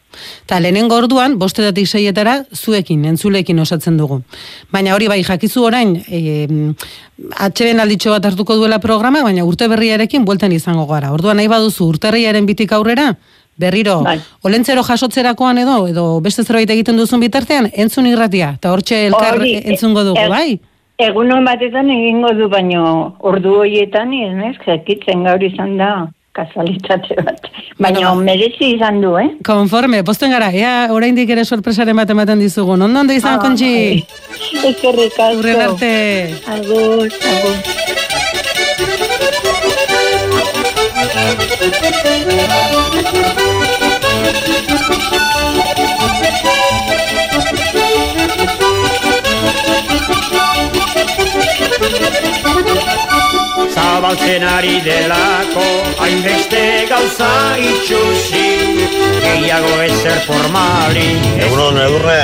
Ta 0.46 0.60
lehenengo 0.60 0.96
orduan, 0.96 1.38
bostetatik 1.38 1.88
seietara, 1.88 2.44
zuekin, 2.54 3.04
entzulekin 3.04 3.58
osatzen 3.58 3.96
dugu. 3.96 4.22
Baina 4.72 4.94
hori 4.94 5.08
bai, 5.08 5.22
jakizu 5.24 5.64
orain, 5.68 5.96
e, 6.08 6.46
atxeren 7.36 7.80
alditxo 7.80 8.12
bat 8.14 8.28
hartuko 8.30 8.56
duela 8.56 8.78
programa, 8.78 9.22
baina 9.22 9.44
urte 9.44 9.68
berriarekin 9.68 10.24
bueltan 10.24 10.52
izango 10.52 10.86
gara. 10.86 11.12
Orduan 11.12 11.36
nahi 11.40 11.48
baduzu 11.48 11.88
urterriaren 11.94 12.46
bitik 12.46 12.72
aurrera, 12.72 13.14
berriro, 13.56 14.02
Bai. 14.04 14.18
olentzero 14.44 14.82
jasotzerakoan 14.84 15.58
edo, 15.58 15.86
edo 15.88 16.06
beste 16.20 16.44
zerbait 16.44 16.70
egiten 16.70 16.96
duzun 17.00 17.20
bitartean, 17.20 17.70
entzun 17.72 18.06
irratia, 18.06 18.54
eta 18.58 18.72
hortxe 18.72 19.06
elkar 19.06 19.40
Hori, 19.40 19.54
entzungo 19.64 20.04
dugu, 20.04 20.20
e- 20.20 20.28
bai? 20.28 20.48
Egunon 20.96 21.44
batetan 21.44 21.90
egingo 21.92 22.30
du, 22.32 22.48
baino 22.48 23.16
ordu 23.20 23.58
horietan, 23.60 24.14
ez 24.16 24.54
jakitzen 24.64 25.24
gaur 25.24 25.42
izan 25.44 25.76
da 25.76 25.90
kasualitate 26.36 27.16
bat. 27.26 27.48
Baina 27.78 27.98
Bueno, 28.00 28.14
ba. 28.16 28.22
merezi 28.28 28.70
izan 28.76 29.00
du, 29.04 29.14
eh? 29.20 29.28
Konforme, 29.44 30.02
posten 30.04 30.30
gara, 30.36 30.50
ea 30.52 30.74
oraindik 30.92 31.30
ere 31.36 31.44
sorpresaren 31.44 31.96
bat 31.96 32.10
ematen 32.14 32.38
dizugun. 32.44 32.82
Ondo 32.88 33.00
ondo 33.04 33.16
izan, 33.16 33.40
kontxi? 33.40 34.04
Eskerrik 34.70 35.16
asko. 35.18 35.38
Urren 35.40 35.60
arte. 35.68 35.92
Agur, 36.58 37.08
agur. 37.32 38.66
Zabaltzen 53.96 54.42
ari 54.44 54.74
delako 54.84 55.62
hainbeste 56.04 56.58
gauza 56.90 57.28
itxusi 57.56 58.42
Gehiago 59.22 59.70
ezer 59.86 60.18
formali 60.26 61.06
Egunon, 61.46 61.78
edurne, 61.80 62.18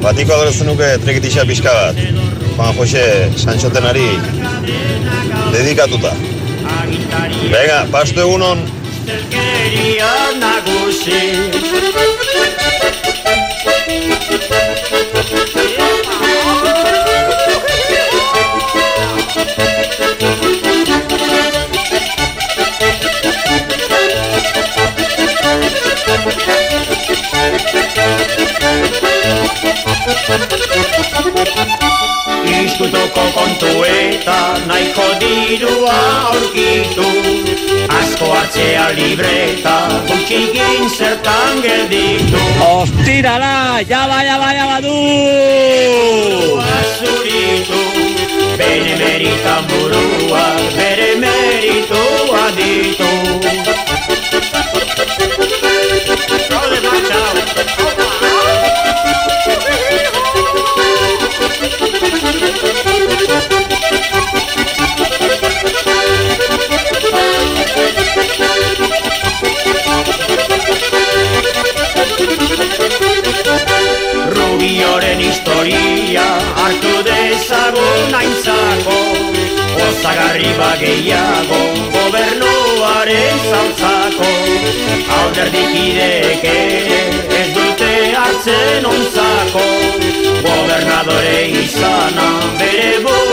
batiko 0.00 0.32
adorezen 0.38 0.70
nuke 0.72 0.88
trekitisa 1.04 1.44
pixka 1.50 1.74
bat. 1.76 2.00
Juan 2.56 2.72
Jose 2.78 3.04
Sanchotenari 3.44 4.08
dedikatuta. 5.52 6.14
Venga, 7.52 7.82
pastu 7.92 8.24
egunon. 8.24 8.64
Keria 9.36 10.14
nagusi 10.40 11.20
Izkutoko 31.42 33.22
kontu 33.34 33.70
eta 33.84 34.36
nahiko 34.68 35.06
dirua 35.22 35.96
aurkitu. 36.30 37.06
Asko 37.98 38.28
atzea 38.40 38.84
libreta 38.98 39.74
gutxigin 40.06 40.86
zertan 40.88 41.62
gelditu. 41.64 42.42
Ostirala, 42.68 43.82
jaba, 43.90 44.20
jaba, 44.28 44.52
jaba 44.58 44.78
du! 44.86 44.94
Azuritu, 46.78 47.82
bere 48.62 48.94
meritan 49.02 49.66
burua, 49.72 50.46
bere 50.78 51.10
meritua 51.26 52.44
ditu. 52.56 53.10
Gaude 56.50 57.71
Ozagarri 80.02 80.48
bageiago 80.58 81.58
gobernuaren 81.94 83.42
zautzako 83.50 84.30
Alderdikideek 85.18 86.42
ere 86.52 86.98
ez 87.38 87.46
dute 87.54 87.92
hartzen 88.22 88.88
ontzako. 88.94 89.62
Gobernadore 90.48 91.38
izana 91.62 92.28
bere 92.58 92.90
buruaren 93.06 93.31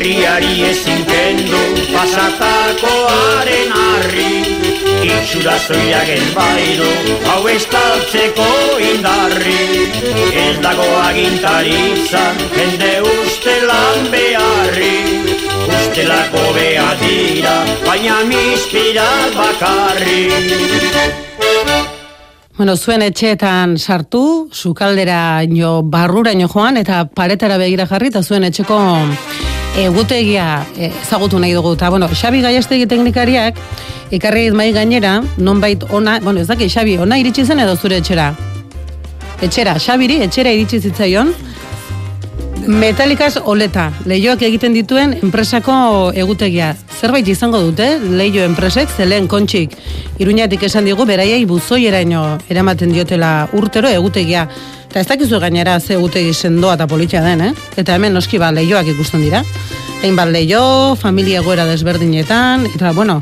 Herriari 0.00 0.62
ezin 0.64 1.02
kendu 1.04 1.58
pasatakoaren 1.92 3.72
harri. 3.76 4.30
Itxura 5.04 5.58
zoiak 5.60 6.08
ez 6.14 6.28
baidu 6.32 6.88
hau 7.28 7.42
estaltzeko 7.52 8.46
indarri. 8.80 9.58
Ez 10.44 10.56
dago 10.64 10.88
agintaritzan 11.02 12.40
jende 12.56 12.94
ustelan 13.10 14.08
beharri. 14.14 14.96
Ustelako 15.68 16.46
bea 16.56 16.88
dira 17.04 17.58
baina 17.84 18.22
mispirat 18.32 19.36
bakarri. 19.36 20.22
Bueno, 22.56 22.76
zuen 22.76 23.04
etxeetan 23.04 23.76
sartu, 23.76 24.48
sukaldera 24.52 25.42
ino, 25.44 25.82
barrura 25.84 26.32
ino 26.32 26.48
joan, 26.48 26.80
eta 26.80 27.04
paretara 27.04 27.60
begira 27.60 27.88
jarri, 27.88 28.08
eta 28.12 28.24
zuen 28.24 28.48
etxeko 28.48 28.80
egutegia 29.78 30.66
eh, 30.76 30.92
ezagutu 31.02 31.38
nahi 31.38 31.54
dugu. 31.54 31.74
Eta, 31.74 31.90
bueno, 31.90 32.08
Xabi 32.08 32.42
Gaiastegi 32.42 32.86
teknikariak, 32.86 33.58
ikarri 34.10 34.50
mai 34.50 34.72
gainera, 34.72 35.20
nonbait 35.38 35.84
ona, 35.90 36.18
bueno, 36.20 36.40
ez 36.40 36.48
daki, 36.48 36.68
Xabi, 36.68 36.98
ona 36.98 37.18
iritsi 37.18 37.44
zen 37.44 37.60
edo 37.60 37.76
zure 37.76 38.00
etxera? 38.02 38.32
Etxera, 39.40 39.78
Xabiri, 39.80 40.20
etxera 40.26 40.52
iritsi 40.52 40.80
zitzaion, 40.80 41.32
Metalikaz 42.70 43.38
oleta, 43.48 43.86
lehioak 44.04 44.42
egiten 44.44 44.74
dituen 44.76 45.14
enpresako 45.24 46.12
egutegia. 46.14 46.74
Zerbait 47.00 47.26
izango 47.32 47.58
dute, 47.64 47.86
lehio 47.98 48.44
enpresek, 48.44 48.90
zelen 48.92 49.26
kontxik, 49.32 49.72
iruñatik 50.20 50.66
esan 50.68 50.84
digu, 50.84 51.06
beraiei 51.08 51.46
buzoieraino 51.48 52.22
eramaten 52.52 52.92
diotela 52.92 53.48
urtero 53.56 53.88
egutegia. 53.88 54.44
Eta 54.90 55.04
ez 55.04 55.06
dakizu 55.06 55.38
gainera 55.38 55.76
ze 55.78 55.92
egutegi 55.94 56.32
sendoa 56.34 56.72
eta 56.74 56.86
politia 56.90 57.20
den, 57.22 57.40
eh? 57.46 57.50
Eta 57.78 57.94
hemen 57.94 58.10
noski 58.10 58.40
ba 58.42 58.48
leioak 58.50 58.88
ikusten 58.90 59.20
dira. 59.22 59.44
Hainbat 60.02 60.32
leio, 60.34 60.96
familia 60.98 61.38
egoera 61.38 61.62
desberdinetan, 61.68 62.64
eta 62.74 62.90
bueno, 62.96 63.20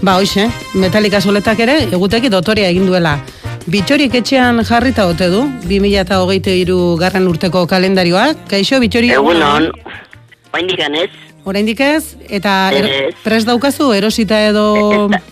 ba 0.00 0.14
hoixe, 0.16 0.46
metalika 0.72 1.20
soletak 1.20 1.60
ere 1.60 1.74
egutegi 1.84 2.30
dotoria 2.32 2.70
egin 2.72 2.86
duela. 2.88 3.18
Bitxorik 3.66 4.16
etxean 4.22 4.64
jarrita 4.64 5.04
ote 5.06 5.28
du, 5.28 5.42
2023 5.68 6.78
garren 7.02 7.28
urteko 7.28 7.66
kalendarioak. 7.68 8.46
Kaixo, 8.48 8.80
Bitxori? 8.80 9.12
Egunon, 9.12 9.68
oraindik 10.54 10.80
ez. 10.80 11.10
Oraindik 11.44 11.84
ez, 11.84 12.16
eta 12.30 12.56
er, 12.72 12.88
prest 13.20 13.52
daukazu 13.52 13.92
erosita 13.92 14.40
edo... 14.48 15.10
Ez 15.12 15.31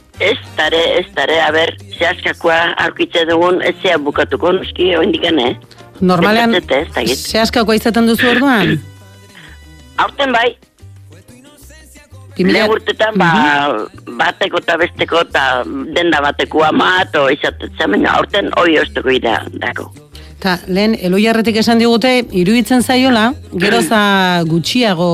tare, 0.56 0.80
ez 1.00 1.06
tare, 1.16 1.40
a 1.42 1.50
ber, 1.52 1.74
zehaskakoa 1.98 2.60
aurkitze 2.86 3.26
dugun, 3.28 3.62
ez 3.62 3.74
zea 3.82 3.98
bukatuko, 3.98 4.52
noski, 4.52 4.94
oraindik 4.96 5.24
eh? 5.24 5.54
Normalean, 6.00 6.54
Ez 6.54 6.64
ez 6.96 7.18
zehazkako 7.18 7.72
izaten 7.76 8.06
duzu 8.06 8.28
orduan? 8.30 8.78
Aurten 10.00 10.32
bai, 10.32 10.56
lehen 12.38 12.70
urtetan, 12.70 13.16
ba, 13.18 13.30
bateko 14.20 14.60
eta 14.62 14.76
besteko 14.80 15.24
eta 15.26 15.64
denda 15.96 16.20
bateko 16.24 16.64
ama, 16.64 16.92
eto 17.04 17.26
izatetzen, 17.32 17.96
baina 17.96 18.14
aurten 18.16 18.50
hoi 18.60 18.78
ozteko 18.80 19.12
ida, 19.14 19.40
dako. 19.60 19.90
Ta, 20.40 20.56
lehen, 20.68 20.96
eloiarretik 20.96 21.60
esan 21.60 21.80
digute, 21.82 22.22
iruditzen 22.32 22.82
zaiola, 22.82 23.30
geroza 23.60 24.00
gutxiago 24.48 25.10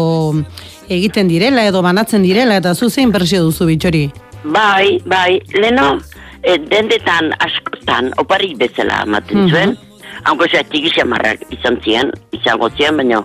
egiten 0.88 1.26
direla 1.26 1.64
edo 1.66 1.82
banatzen 1.82 2.22
direla, 2.22 2.60
eta 2.62 2.74
zu 2.74 2.90
zein 2.90 3.10
presio 3.12 3.42
duzu 3.48 3.66
bitxori? 3.66 4.04
Bai, 4.44 5.00
bai, 5.04 5.40
leno, 5.54 5.98
e, 6.42 6.58
dendetan 6.70 7.32
askotan, 7.38 8.12
oparik 8.18 8.56
bezala 8.58 9.02
ematen 9.02 9.44
Mhm. 9.44 9.50
zuen, 9.50 9.76
hanko 10.24 10.46
zea 10.50 10.62
txiki 10.62 10.90
xamarrak 10.90 11.40
izan 11.50 11.80
ziren, 11.84 12.12
izango 12.32 12.70
ziren, 12.76 12.96
baina 12.96 13.22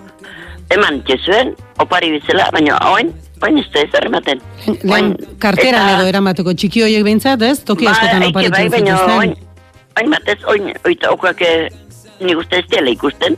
eman 0.70 1.04
zuen, 1.26 1.56
opari 1.80 2.12
bezala, 2.12 2.50
baina 2.52 2.78
oin, 2.94 3.14
oin 3.44 3.58
ez 3.58 3.68
da 3.74 3.80
ez 3.82 3.90
ematen. 4.06 4.42
Lehen, 4.84 5.18
karteran 5.40 5.90
edo 5.96 6.08
eramateko 6.08 6.54
txiki 6.54 6.82
hoiek 6.82 7.04
behintzat, 7.04 7.42
ez? 7.42 7.64
Toki 7.64 7.88
askotan 7.88 8.20
bai, 8.20 8.30
oparitzen 8.30 8.70
bai, 8.70 8.70
baina 8.70 9.18
oin, 9.18 9.36
oin 10.00 10.10
batez, 10.10 10.40
oin, 10.46 10.74
oita 10.86 11.12
okak 11.12 11.42
nik 12.22 12.38
uste 12.38 12.60
ez 12.60 12.68
dela 12.70 12.90
ikusten. 12.90 13.36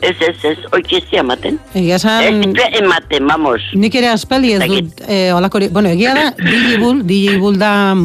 Ez, 0.00 0.14
ez, 0.22 0.36
ez, 0.46 0.58
oik 0.72 0.92
ez 0.94 1.04
ematen. 1.18 1.56
Egia 1.74 1.96
Ez 1.96 2.04
esan, 2.04 2.40
ditu 2.44 2.66
ematen, 2.78 3.26
vamos. 3.26 3.62
nik 3.74 3.94
ere 3.98 4.12
aspaldi 4.12 4.52
ez 4.54 4.60
dut 4.70 5.00
eh, 5.08 5.32
olakori, 5.34 5.68
bueno, 5.74 5.90
egia 5.90 6.14
da, 6.14 6.28
DJ 6.50 6.78
Bull, 6.78 7.02
DJ 7.06 7.38
Bull 7.42 7.58
da 7.58 7.96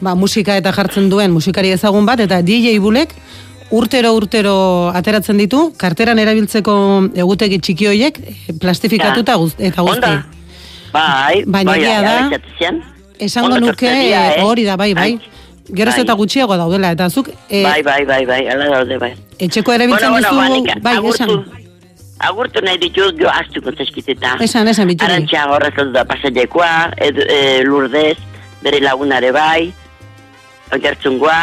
ba, 0.00 0.16
musika 0.18 0.56
eta 0.58 0.72
jartzen 0.74 1.08
duen 1.12 1.30
musikari 1.30 1.70
ezagun 1.70 2.08
bat, 2.08 2.20
eta 2.20 2.40
DJ 2.42 2.78
Bullek 2.82 3.14
urtero 3.70 4.12
urtero 4.18 4.56
ateratzen 4.98 5.38
ditu, 5.38 5.68
karteran 5.78 6.18
erabiltzeko 6.18 6.74
egutegi 7.14 7.60
txiki 7.62 7.90
hoiek 7.92 8.18
eh, 8.18 8.34
plastifikatuta 8.60 9.38
guz, 9.38 9.52
eta 9.58 9.86
guzti. 9.86 10.10
Onda, 10.10 10.26
bai, 10.92 11.44
Baina 11.46 11.76
bai, 11.76 11.80
da, 11.86 12.00
bai. 12.58 12.74
Esango 13.20 13.60
nuke 13.60 13.86
eh? 13.86 14.42
hori 14.42 14.66
da, 14.66 14.74
bai, 14.80 14.94
bai. 14.98 15.12
Geroz 15.70 15.94
bai. 15.94 16.02
eta 16.02 16.14
gutxiago 16.18 16.56
daudela, 16.58 16.90
eta 16.96 17.06
zuk 17.06 17.30
eh, 17.48 17.62
Bai, 17.62 17.82
bai, 17.86 18.02
bai, 18.04 18.24
bai, 18.26 18.46
ala 18.50 18.72
daude, 18.74 18.98
bai. 18.98 19.14
Etxeko 19.46 19.72
erabiltzen 19.72 20.12
bueno, 20.12 20.28
duzu, 20.28 20.40
banika, 20.40 20.76
bai, 20.84 20.96
agurtu, 21.00 21.24
esan. 21.24 21.66
agurtu 22.28 22.62
nahi 22.64 22.80
ditut, 22.82 23.16
jo 23.20 23.30
astuko 23.32 23.72
zaskiteta. 23.72 24.36
Esan, 24.44 24.68
esan, 24.68 24.90
bitxori. 24.90 25.16
Arantxa 25.16 25.46
horrezatu 25.54 25.94
da 25.96 26.04
pasajekoa, 26.08 26.74
ed, 27.08 27.18
e, 27.24 27.40
lurdez, 27.64 28.18
bere 28.62 28.82
lagunare 28.84 29.32
bai, 29.32 29.72
oiartzungoa, 30.76 31.40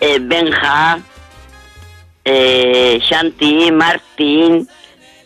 e, 0.00 0.18
Benja, 0.18 1.00
e, 2.24 2.98
Xanti, 3.08 3.70
Martin, 3.70 4.66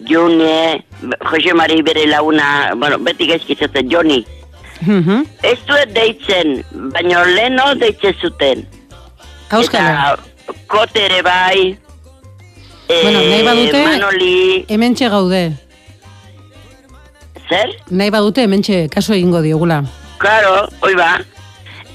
June, 0.05 0.85
Jose 1.31 1.55
Mari 1.55 1.83
bere 1.83 2.07
laguna, 2.07 2.75
bueno, 2.77 2.99
beti 2.99 3.27
gaizkitzaten, 3.33 3.91
Joni. 3.91 4.25
Mhm. 4.81 5.25
Ez 5.43 5.59
duet 5.65 5.93
deitzen, 5.97 6.61
baina 6.93 7.25
leno 7.25 7.75
deitzen 7.81 8.15
zuten. 8.21 8.67
Auskalo. 9.51 10.21
Eta 10.45 10.55
kote 10.69 11.05
ere 11.07 11.23
bai, 11.23 11.79
e, 12.89 13.03
Bueno, 13.03 13.21
nahi 13.21 13.43
badute, 13.43 13.85
Manoli, 13.85 14.65
hementxe 14.69 15.09
gaude. 15.09 15.53
zer? 17.49 17.71
Nahi 17.91 18.11
badute, 18.11 18.43
hementxe 18.43 18.89
kaso 18.91 19.13
egingo 19.15 19.41
diogula. 19.43 19.85
Claro, 20.19 20.69
hoi 20.81 20.95
ba. 20.95 21.21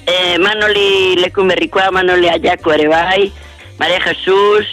E, 0.05 0.37
Manoli 0.37 1.15
Lekunberrikoa, 1.17 1.91
Manoli 1.91 2.27
Ayako 2.29 2.73
ere 2.73 2.87
bai, 2.87 3.31
Maria 3.79 3.99
Jesus, 4.01 4.65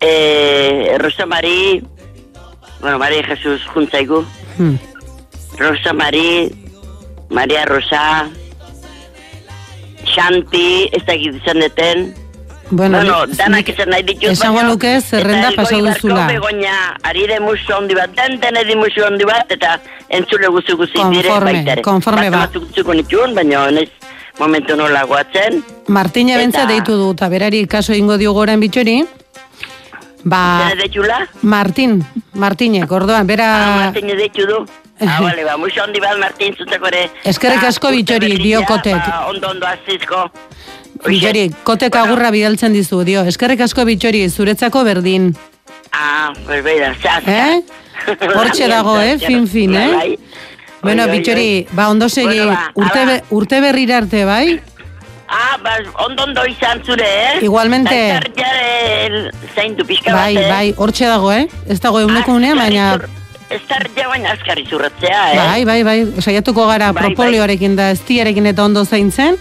e, 0.00 0.96
Rosa 0.98 1.26
Mari, 1.26 1.82
bueno, 2.80 2.98
Maria 2.98 3.22
Jesus 3.22 3.62
juntzaigu, 3.74 4.24
Hmm. 4.58 4.76
Rosa 5.58 5.92
Mari, 5.92 6.50
Maria 7.30 7.64
Rosa, 7.64 8.28
Xanti, 10.14 10.88
ez 10.92 11.02
dakit 11.06 11.34
izan 11.40 11.60
deten, 11.62 12.14
Bueno, 12.70 12.98
bueno, 12.98 13.26
danak 13.38 13.68
izan 13.72 13.88
nahi 13.88 14.02
ditut, 14.04 14.30
Esango 14.34 14.62
nuke 14.62 15.00
zerrenda 15.00 15.50
pasa 15.56 15.76
duzula. 15.80 16.26
Begoña, 16.28 16.96
arire 17.02 17.38
musu 17.40 17.72
handi 17.72 17.94
bat, 17.96 18.10
den 18.16 18.38
den 18.40 18.56
edi 18.60 18.76
musu 18.76 19.04
handi 19.06 19.24
bat, 19.24 19.50
eta 19.50 19.78
entzule 20.08 20.48
guzu 20.52 20.76
guzi 20.76 20.92
dire 21.10 21.28
Konforme, 21.28 21.52
baita 21.52 21.72
ere. 21.72 21.82
konforme 21.82 22.30
ba. 22.30 22.42
Batzuk 22.46 22.66
batzuk 22.68 22.92
nituen, 22.94 23.34
baina 23.34 23.68
ez 23.80 23.88
momentu 24.38 24.76
nola 24.76 25.04
guatzen. 25.04 25.62
Martina 25.88 26.36
bentza 26.36 26.64
Eta- 26.66 26.72
deitu 26.74 26.96
du, 26.96 27.12
eta 27.12 27.28
berari 27.28 27.66
kaso 27.66 27.92
egingo 27.92 28.18
diogu 28.18 28.38
orain 28.40 28.60
bitxori. 28.60 28.98
Ba, 30.24 30.72
deitula? 30.76 31.26
Martin, 31.42 32.04
Martinek, 32.34 32.90
orduan, 32.92 33.26
bera... 33.26 33.48
Martin 33.86 34.08
deitu 34.18 34.44
du. 34.46 34.66
Ah, 35.00 35.20
bale, 35.24 35.44
ba, 35.44 35.56
musu 35.56 35.80
handi 35.80 36.00
bat 36.00 36.18
Martin 36.18 36.54
zutako 36.58 36.88
ere. 36.90 37.08
Eskerrik 37.24 37.62
Ba, 37.62 37.68
asko 37.68 37.90
bitxori, 37.94 38.32
berria, 38.34 38.44
dio 38.58 38.64
kotek. 38.66 38.98
Ba, 38.98 39.26
ondo 39.30 39.48
ondo 39.54 39.66
azizko. 39.66 40.26
Bitxori, 41.06 41.48
kotek 41.64 41.94
agurra 41.96 42.30
bidaltzen 42.34 42.74
dizu, 42.74 43.02
dio. 43.06 43.22
Eskerrik 43.28 43.62
asko 43.66 43.84
bitxori, 43.88 44.24
zuretzako 44.28 44.82
berdin. 44.84 45.30
Ah, 45.92 46.32
pues 46.46 46.62
beida, 46.64 46.94
zaz. 47.02 47.22
Eh? 47.26 47.62
Hortxe 48.34 48.68
dago, 48.68 48.98
eh? 49.00 49.18
Fin, 49.18 49.46
fin, 49.48 49.74
eh? 49.74 49.92
Bai. 49.94 50.18
Bueno, 50.82 51.06
bitxori, 51.10 51.66
ba, 51.72 51.88
ondo 51.90 52.08
segi, 52.08 52.38
ba, 52.46 52.70
urte, 52.74 53.22
urte 53.34 53.60
berrira 53.60 53.98
arte, 53.98 54.24
bai? 54.24 54.60
Ah, 55.28 55.58
ba, 55.62 55.76
ondo 56.06 56.24
ondo 56.24 56.44
izan 56.48 56.82
zure, 56.84 57.04
eh? 57.04 57.38
Igualmente. 57.44 57.96
Zaindu 59.54 59.84
pixka 59.84 60.14
Bai, 60.14 60.36
eh? 60.36 60.48
bai, 60.48 60.74
hortxe 60.76 61.06
dago, 61.06 61.32
eh? 61.32 61.46
Ez 61.68 61.80
dago 61.84 62.00
euneko 62.00 62.32
unea, 62.32 62.54
baina... 62.56 62.94
Ez 63.48 63.62
tardia 63.68 64.08
baina 64.08 64.32
azkar 64.36 64.58
izurratzea, 64.60 65.20
eh? 65.32 65.36
Bai, 65.36 65.64
bai, 65.64 65.82
bai, 65.84 65.98
saiatuko 66.20 66.66
gara 66.68 66.92
Bai, 66.92 67.08
propolioarekin 67.08 67.76
da 67.76 67.90
eztiarekin 67.94 68.48
eta 68.50 68.64
ondo 68.64 68.84
zaintzen. 68.84 69.38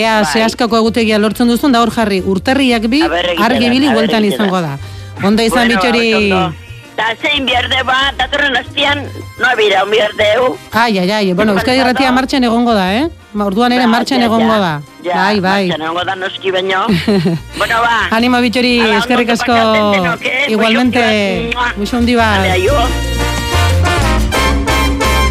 Ea, 0.00 0.22
Bai. 0.22 0.32
zehaskako 0.32 0.80
egutegia 0.80 1.18
lortzen 1.20 1.48
duzun, 1.50 1.72
da 1.76 1.82
hor 1.84 1.92
jarri, 1.94 2.22
urterriak 2.24 2.88
bi, 2.88 3.02
argi 3.04 3.66
da, 3.66 3.70
bili 3.76 3.92
bueltan 3.92 4.24
izango 4.24 4.60
da. 4.64 4.76
Ondo 5.22 5.44
izan 5.44 5.68
Bueno, 5.68 5.80
bitxori... 5.80 6.66
Ta 7.00 7.14
zein 7.16 7.46
bierde 7.48 7.78
ba, 7.88 8.10
datorren 8.18 8.56
azpian, 8.58 8.98
no 9.38 9.46
abira, 9.48 9.84
un 9.86 9.90
bierdeu. 9.94 10.50
Ai, 10.72 10.98
ai, 11.00 11.10
ai, 11.10 11.32
bueno, 11.32 11.54
Euskadi 11.56 11.80
Irratia 11.80 12.10
martxan 12.12 12.44
egongo 12.44 12.74
da, 12.76 12.90
eh? 12.92 13.06
Ma, 13.32 13.46
Orduan 13.48 13.72
ere 13.72 13.86
martxan 13.88 14.20
ja, 14.20 14.26
egongo 14.28 14.58
da. 14.60 14.72
Ja, 15.06 15.14
bai, 15.14 15.40
bai. 15.40 15.62
martxan 15.70 15.86
egongo 15.86 16.04
da 16.04 16.16
noski 16.20 16.52
baino. 16.52 16.82
bueno, 17.60 17.80
ba. 17.86 17.96
Animo 18.18 18.40
bitxori, 18.44 18.74
eskerrik 18.98 19.32
asko, 19.36 19.56
igualmente, 20.48 21.04
Muxo 21.54 21.78
muxo 21.80 22.02
hundi 22.02 22.18
bat. 22.20 22.44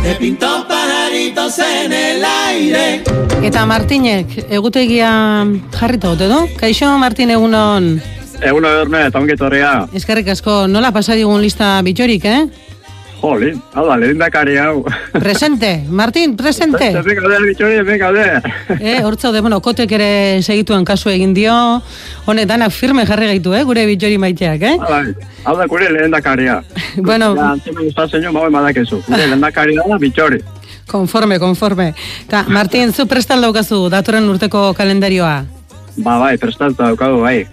Te 0.02 0.16
pintó 0.16 0.66
pajaritos 1.10 1.60
en 1.60 1.92
el 1.94 2.24
aire. 2.24 3.04
Eta 3.42 3.66
Martinek, 3.66 4.46
egutegia 4.50 5.46
jarrita 5.72 6.12
ote 6.12 6.28
du? 6.28 6.40
Kaixo, 6.60 6.98
Martin, 7.00 7.32
egunon, 7.32 8.00
Egun 8.40 8.64
edurne, 8.66 9.06
eta 9.08 9.20
ongi 9.20 9.36
torria. 9.36 9.88
eskerrik 9.94 10.30
asko, 10.30 10.68
nola 10.68 10.92
pasa 10.94 11.16
digun 11.16 11.42
lista 11.42 11.82
bitxorik, 11.84 12.26
eh? 12.26 12.46
Jolin, 13.20 13.58
hau 13.74 13.84
da, 13.88 13.98
lehen 14.00 14.18
dakari 14.18 14.56
hau. 14.58 14.86
Presente, 15.12 15.84
Martin, 15.90 16.38
presente. 16.38 16.88
Hemen 16.88 17.18
gaude, 17.20 17.40
bitxori, 17.48 17.76
hemen 17.82 18.00
gaude. 18.00 18.42
Eh, 18.80 19.02
hortzaude, 19.04 19.42
bueno, 19.42 19.60
kotek 19.60 19.92
ere 19.92 20.40
segituen 20.42 20.86
kasu 20.86 21.10
egin 21.10 21.34
dio, 21.34 21.54
honek 22.26 22.48
danak 22.48 22.72
firme 22.72 23.04
jarri 23.06 23.28
gaitu, 23.34 23.54
eh, 23.58 23.64
gure 23.68 23.86
bitxori 23.90 24.18
maiteak, 24.18 24.62
eh? 24.62 24.78
Hau 25.44 25.58
da, 25.58 25.66
gure 25.68 25.90
lehen 25.92 26.12
dakaria. 26.12 26.62
Bueno. 27.10 27.34
Ja, 27.36 27.52
antzemen 27.58 27.88
ustazen 27.90 28.24
jo, 28.24 28.32
mauen 28.32 28.54
badakezu. 28.54 29.02
Gure 29.08 29.26
lehen 29.28 29.42
dakaria 29.42 29.84
da, 29.90 29.98
bitxori. 30.00 30.40
Konforme, 30.90 31.38
konforme. 31.40 31.94
Ta, 32.28 32.44
Martin, 32.48 32.94
zu 32.94 33.06
prestal 33.06 33.42
daukazu 33.46 33.88
datorren 33.94 34.26
urteko 34.30 34.74
kalendarioa. 34.74 35.44
Ba, 36.02 36.18
bai, 36.18 36.36
prestatu 36.42 36.74
daukagu, 36.80 37.22
bai. 37.22 37.44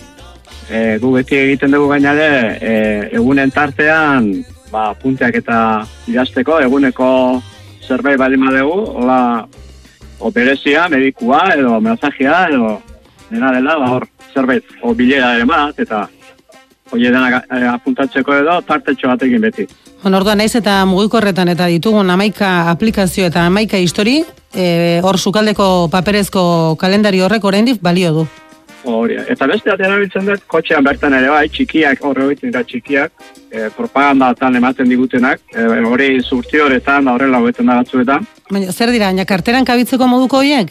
E, 0.66 0.96
gu 1.02 1.12
beti 1.14 1.36
egiten 1.36 1.76
dugu 1.76 1.90
gainare, 1.92 2.30
e, 2.56 2.72
egunen 3.18 3.52
tartean, 3.52 4.30
ba, 4.72 4.88
punteak 4.98 5.36
eta 5.42 5.58
idazteko, 6.08 6.58
eguneko 6.64 7.08
zerbait 7.86 8.18
bali 8.18 8.40
madegu, 8.40 8.74
hola, 8.96 9.20
operezia, 10.18 10.88
medikua, 10.88 11.42
edo 11.54 11.80
masajia, 11.80 12.46
edo 12.50 12.80
dena 13.30 13.52
dela, 13.54 13.76
ba, 13.82 13.92
hor, 13.94 14.08
zerbait, 14.32 14.64
o 14.82 14.94
bilera 14.94 15.34
ere 15.36 15.46
bat, 15.46 15.78
eta 15.78 16.06
Oie 16.94 17.10
dena 17.10 17.42
eh, 17.42 17.66
apuntatzeko 17.66 18.34
edo 18.36 18.60
tartetxo 18.66 19.08
batekin 19.10 19.42
beti. 19.42 19.66
Bueno, 20.02 20.20
orduan 20.20 20.38
naiz 20.38 20.54
eta 20.54 20.84
mugikorretan 20.86 21.48
eta 21.50 21.66
ditugun 21.66 22.10
amaika 22.10 22.70
aplikazio 22.70 23.26
eta 23.26 23.46
amaika 23.48 23.78
histori, 23.82 24.20
e, 24.54 25.00
hor 25.02 25.18
sukaldeko 25.18 25.88
paperezko 25.90 26.76
kalendari 26.78 27.22
horrek 27.24 27.44
oraindik 27.44 27.80
balio 27.82 28.12
du. 28.12 28.26
Hori, 28.86 29.16
eta 29.18 29.48
beste 29.50 29.72
bat 29.72 29.80
erabiltzen 29.82 30.28
dut, 30.28 30.44
kotxean 30.46 30.84
bertan 30.86 31.16
ere 31.18 31.30
bai, 31.32 31.48
txikiak, 31.50 32.04
horre 32.06 32.28
egiten 32.28 32.52
da 32.54 32.62
txikiak, 32.62 33.24
e, 33.50 33.66
propagandatan 33.74 34.60
ematen 34.60 34.86
digutenak, 34.92 35.42
e, 35.50 35.64
hori 35.90 36.10
zurti 36.22 36.62
horretan, 36.62 37.10
horrela 37.10 37.40
hobeten 37.42 37.66
da 37.66 37.80
batzuetan. 37.80 38.28
Baina, 38.50 38.70
zer 38.70 38.94
dira, 38.94 39.08
baina 39.10 39.26
karteran 39.26 39.66
kabitzeko 39.66 40.06
moduko 40.06 40.38
hoiek? 40.38 40.70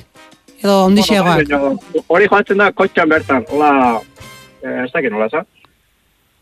Edo 0.61 0.85
ondixiagoak? 0.85 1.43
Bueno, 1.51 2.05
Hori 2.07 2.31
joatzen 2.31 2.63
da 2.63 2.71
kotxean 2.71 3.11
bertan, 3.11 3.43
hola, 3.51 3.99
e, 4.63 4.77
ez 4.85 4.91
dakit 4.95 5.11
nola, 5.11 5.27
za? 5.27 5.43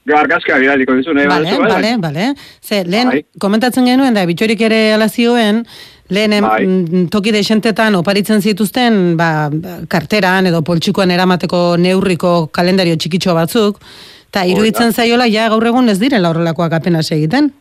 Gero 0.06 0.18
argazkia 0.20 0.58
bidaliko 0.60 0.96
dizu, 0.98 1.14
nahi 1.16 1.28
Bale, 1.32 1.52
bai? 1.58 1.70
bale, 1.72 1.92
bale. 1.98 2.26
Ze, 2.62 2.84
lehen, 2.84 3.08
Bai. 3.10 3.22
komentatzen 3.40 3.86
genuen, 3.88 4.14
da, 4.14 4.26
bitxorik 4.28 4.60
ere 4.68 4.94
alazioen, 4.98 5.62
lehen 6.10 6.34
em, 6.34 6.44
Bai. 6.44 6.66
mm, 6.68 7.06
toki 7.10 7.32
desentetan 7.32 7.96
oparitzen 7.96 8.42
zituzten, 8.42 9.16
ba, 9.18 9.50
karteran 9.88 10.48
edo 10.52 10.62
poltsikoan 10.62 11.12
eramateko 11.16 11.78
neurriko 11.80 12.48
kalendario 12.52 12.98
txikitxo 13.00 13.34
batzuk, 13.38 13.80
eta 14.28 14.44
iruditzen 14.50 14.92
zaiola, 14.92 15.28
ja 15.32 15.48
gaur 15.54 15.66
egun 15.72 15.88
ez 15.90 16.00
direla 16.02 16.30
horrelakoak 16.34 16.74
apenas 16.74 17.10
egiten. 17.16 17.54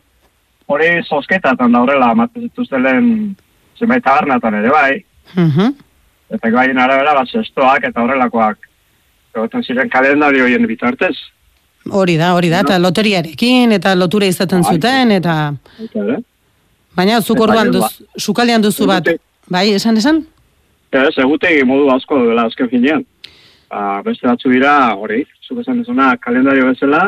Hori 0.67 0.89
zozketatan 1.07 1.71
da 1.71 1.79
horrela, 1.83 2.11
ematen 2.11 2.41
zituzten 2.49 2.83
lehen 2.83 3.07
zenbait 3.79 4.03
tabernatan 4.03 4.53
ere 4.59 4.69
bai, 4.69 5.05
Mhm. 5.35 5.73
eta 6.35 6.49
gaien 6.49 6.77
arabera, 6.77 7.13
bat 7.13 7.29
zestoak 7.29 7.83
eta 7.87 8.01
horrelakoak. 8.01 8.57
Egoten 9.35 9.63
ziren 9.63 9.89
kalendario 9.89 10.43
horien 10.43 10.67
bitartez. 10.67 11.15
Hori 11.91 12.15
da, 12.17 12.33
hori 12.35 12.49
da, 12.49 12.61
eta 12.63 12.77
loteriarekin, 12.79 13.71
eta 13.75 13.95
lotura 13.95 14.25
izaten 14.25 14.63
zuten, 14.63 15.11
eta... 15.11 15.53
Eta? 15.83 16.19
Baina, 16.95 17.19
zuk 17.21 17.39
orduan 17.41 17.71
duz, 17.73 17.89
sukaldean 18.17 18.61
duzu 18.61 18.85
bat, 18.87 19.07
bai, 19.51 19.65
esan, 19.73 19.97
esan? 19.97 20.21
Ez, 20.93 21.09
egutegi 21.17 21.63
modu 21.65 21.89
asko 21.91 22.19
duela 22.21 22.45
azken 22.45 22.69
finean. 22.69 23.03
Ba, 23.73 24.01
beste 24.05 24.27
batzu 24.29 24.51
dira, 24.53 24.93
hori, 24.95 25.23
zuk 25.47 25.59
esan 25.63 25.81
duzuna, 25.81 26.11
kalendario 26.21 26.67
bezala, 26.69 27.07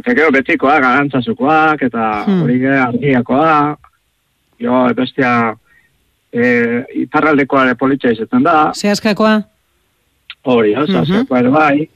eta 0.00 0.14
gero 0.16 0.32
betikoak, 0.34 0.80
garantzazukoak, 0.82 1.82
eta 1.86 2.24
Hmm. 2.26 2.42
hori 2.42 2.58
ge, 2.58 2.72
argiakoa, 2.88 3.76
jo, 4.64 4.80
bestea, 4.96 5.54
e, 6.32 6.82
iparraldekoa 7.04 7.66
ere 7.68 7.74
politxa 7.78 8.10
izaten 8.16 8.42
da, 8.42 8.72
Zehazkakoa? 8.74 9.42
hori, 10.44 10.72
ez, 10.72 10.88
Mhm. 10.88 10.96
azkakoa 11.02 11.38
ere 11.38 11.50
bai, 11.50 11.88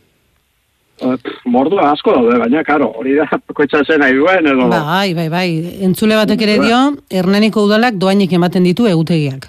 Mordua 1.49 1.93
asko 1.93 2.13
daude, 2.17 2.39
baina, 2.41 2.65
karo, 2.67 2.91
hori 2.99 3.15
da, 3.19 3.29
koitza 3.57 3.85
zen 3.85 4.03
nahi 4.03 4.17
duen, 4.19 4.47
edo... 4.51 4.67
Bai, 4.73 5.15
bai, 5.15 5.29
bai. 5.33 5.49
Entzule 5.87 6.19
batek 6.19 6.43
ere 6.47 6.59
dio, 6.63 6.81
Hernaniko 7.11 7.65
udalak 7.69 7.99
doainik 8.01 8.35
ematen 8.39 8.67
ditu 8.67 8.89
egutegiak. 8.91 9.49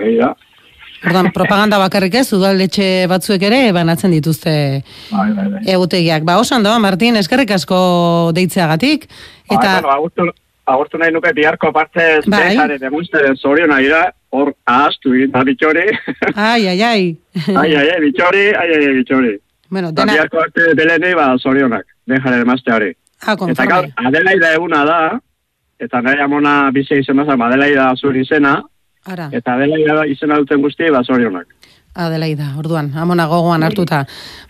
Bai, 0.00 0.14
da. 0.20 0.34
Ordan 1.00 1.30
propaganda 1.32 1.78
bakarrik 1.80 2.18
ez, 2.20 2.26
udaletxe 2.36 3.06
batzuek 3.08 3.46
ere 3.48 3.60
banatzen 3.72 4.12
dituzte 4.12 4.52
Bai, 5.08 5.30
bai, 5.32 5.46
bai. 5.54 5.62
egutegiak. 5.72 6.26
Ba, 6.28 6.36
osan 6.42 6.66
doa, 6.66 6.76
Martin, 6.82 7.16
eskerrik 7.16 7.54
asko 7.56 7.80
deitzeagatik. 8.36 9.08
Eta... 9.48 9.78
Eta, 9.80 9.96
bueno, 9.96 10.34
agurtu, 10.70 11.00
nahi 11.00 11.14
nuke 11.14 11.32
biharko 11.34 11.72
partez 11.72 12.26
Bai. 12.26 12.50
behar 12.52 12.76
ere 12.76 12.90
musteren 12.92 13.36
zoriona 13.40 13.80
ira, 13.80 14.02
hor 14.30 14.52
ahaztu 14.68 15.14
egin 15.16 15.32
da 15.32 15.42
bitxori. 15.48 15.86
ai, 16.34 16.66
ai, 16.68 16.82
ai. 16.82 17.06
ai, 17.56 17.70
ai, 17.74 17.86
ai, 17.88 18.00
bitxori, 18.04 18.50
ai, 18.52 18.68
ai, 18.76 18.92
bitxori. 19.00 19.38
Bueno, 19.70 19.92
dena, 19.92 20.12
biharko 20.12 20.40
arte 20.42 20.74
beleni, 20.74 21.14
ba, 21.14 21.30
zorionak, 21.38 21.86
behar 22.06 22.34
ere 22.34 22.44
mazteari. 22.44 22.92
ah, 23.26 23.36
Eta 23.48 23.66
gaur, 23.66 23.88
Adelaida 23.96 24.52
eguna 24.54 24.84
da, 24.84 25.00
eta 25.80 26.02
nahi 26.02 26.20
amona 26.20 26.70
bizi 26.74 27.00
izena 27.00 27.24
zan, 27.24 27.40
Adelaida 27.42 27.92
zuri 27.96 28.26
izena, 28.26 28.60
Ara, 29.06 29.30
eta 29.32 29.54
Adelaida 29.54 30.04
izena 30.06 30.36
duten 30.42 30.60
guzti, 30.62 30.90
ba, 30.90 31.02
zorionak. 31.04 31.46
Adelaida, 31.94 32.52
orduan, 32.58 32.92
amona 32.94 33.26
gogoan 33.26 33.64
hartuta. 33.66 34.04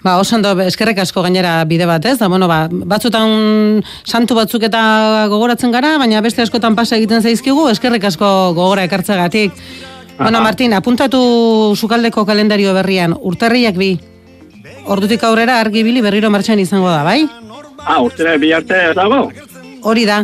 Ba, 0.05 0.19
osan 0.21 0.43
do, 0.45 0.53
eskerrik 0.61 0.99
asko 1.01 1.23
gainera 1.25 1.65
bide 1.65 1.87
bat, 1.89 2.05
ez? 2.05 2.19
Da, 2.21 2.29
bueno, 2.29 2.47
ba, 2.49 2.67
batzutan 2.69 3.81
santu 4.05 4.37
batzuk 4.37 4.67
eta 4.69 5.27
gogoratzen 5.33 5.73
gara, 5.73 5.95
baina 5.99 6.21
beste 6.21 6.43
askotan 6.43 6.77
pasa 6.77 6.99
egiten 6.99 7.23
zaizkigu, 7.23 7.69
eskerrik 7.71 8.05
asko 8.05 8.53
gogora 8.55 8.85
ekartzegatik. 8.85 9.57
Bueno, 10.19 10.43
Martin, 10.45 10.75
apuntatu 10.77 11.73
sukaldeko 11.77 12.27
kalendario 12.29 12.75
berrian, 12.77 13.15
urtarriak 13.17 13.79
bi. 13.81 13.95
Ordutik 14.91 15.23
aurrera 15.25 15.61
argi 15.63 15.83
bili 15.87 16.03
berriro 16.03 16.31
martxan 16.35 16.59
izango 16.63 16.91
da, 16.91 17.03
bai? 17.07 17.21
Ah, 17.87 18.01
urtere 18.03 18.37
bi 18.43 18.51
arte 18.53 18.81
dago? 18.99 19.21
Hori 19.87 20.05
da. 20.09 20.21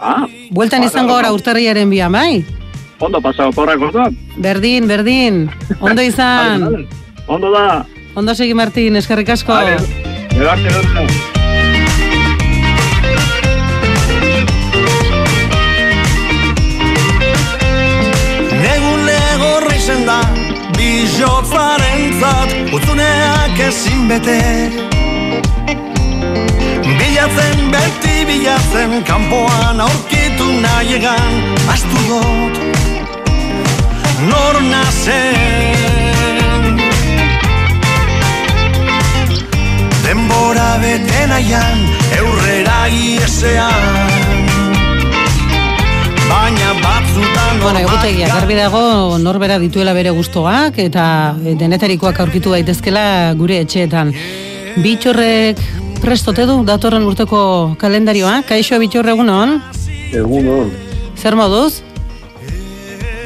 Ah, 0.00 0.24
Bueltan 0.54 0.84
izango 0.86 1.14
gara 1.18 1.32
urtarriaren 1.36 1.90
bian, 1.92 2.12
bai? 2.12 2.44
ondo 3.04 3.20
pasau 3.20 3.50
porrak 3.52 3.82
orduan. 3.84 4.14
Berdin, 4.40 4.86
berdin. 4.88 5.42
Ondo 5.80 6.00
izan. 6.10 6.64
Ondo 7.26 7.50
da. 7.52 7.84
Ondo 8.16 8.34
segi, 8.34 8.54
Martin, 8.56 8.96
eskerrik 8.96 9.28
asko. 9.34 9.58
Dut. 9.60 11.24
Negun 18.62 19.00
legorra 19.08 19.74
izen 19.76 20.04
da 20.08 20.18
Bizotzaren 20.76 22.02
zat 22.20 22.54
Utzuneak 22.74 23.58
ezin 23.68 24.08
bete. 24.10 24.40
Bilatzen 26.98 27.60
beti 27.72 28.14
bilatzen 28.28 29.04
Kanpoan 29.08 29.80
aurkitu 29.80 30.48
nahi 30.62 30.96
egan 30.96 31.34
Astu 31.72 32.00
dut 32.08 32.54
Nor 34.30 34.56
nazen? 34.70 35.84
Denbora 40.04 40.70
bete 40.82 41.22
nahian 41.32 41.78
Eurrera 42.18 42.80
iesean 42.90 44.44
Baina 46.28 46.70
Bueno, 47.64 47.78
egutegia, 47.80 48.28
garbi 48.28 48.54
dago 48.58 49.16
norbera 49.16 49.56
dituela 49.58 49.94
bere 49.96 50.10
gustoak 50.12 50.76
eta 50.82 51.04
denetarikoak 51.40 52.18
aurkitu 52.20 52.52
daitezkela 52.52 53.32
gure 53.38 53.56
etxeetan. 53.64 54.12
Bitxorrek 54.84 55.62
prestote 56.02 56.44
du 56.44 56.58
datorren 56.68 57.06
urteko 57.08 57.40
kalendarioa? 57.80 58.42
Kaixo 58.44 58.76
bitxorre 58.82 59.14
egunon? 59.16 59.56
Egun 60.12 60.48
hon, 60.52 60.70
Zer 61.16 61.36
moduz? 61.40 61.80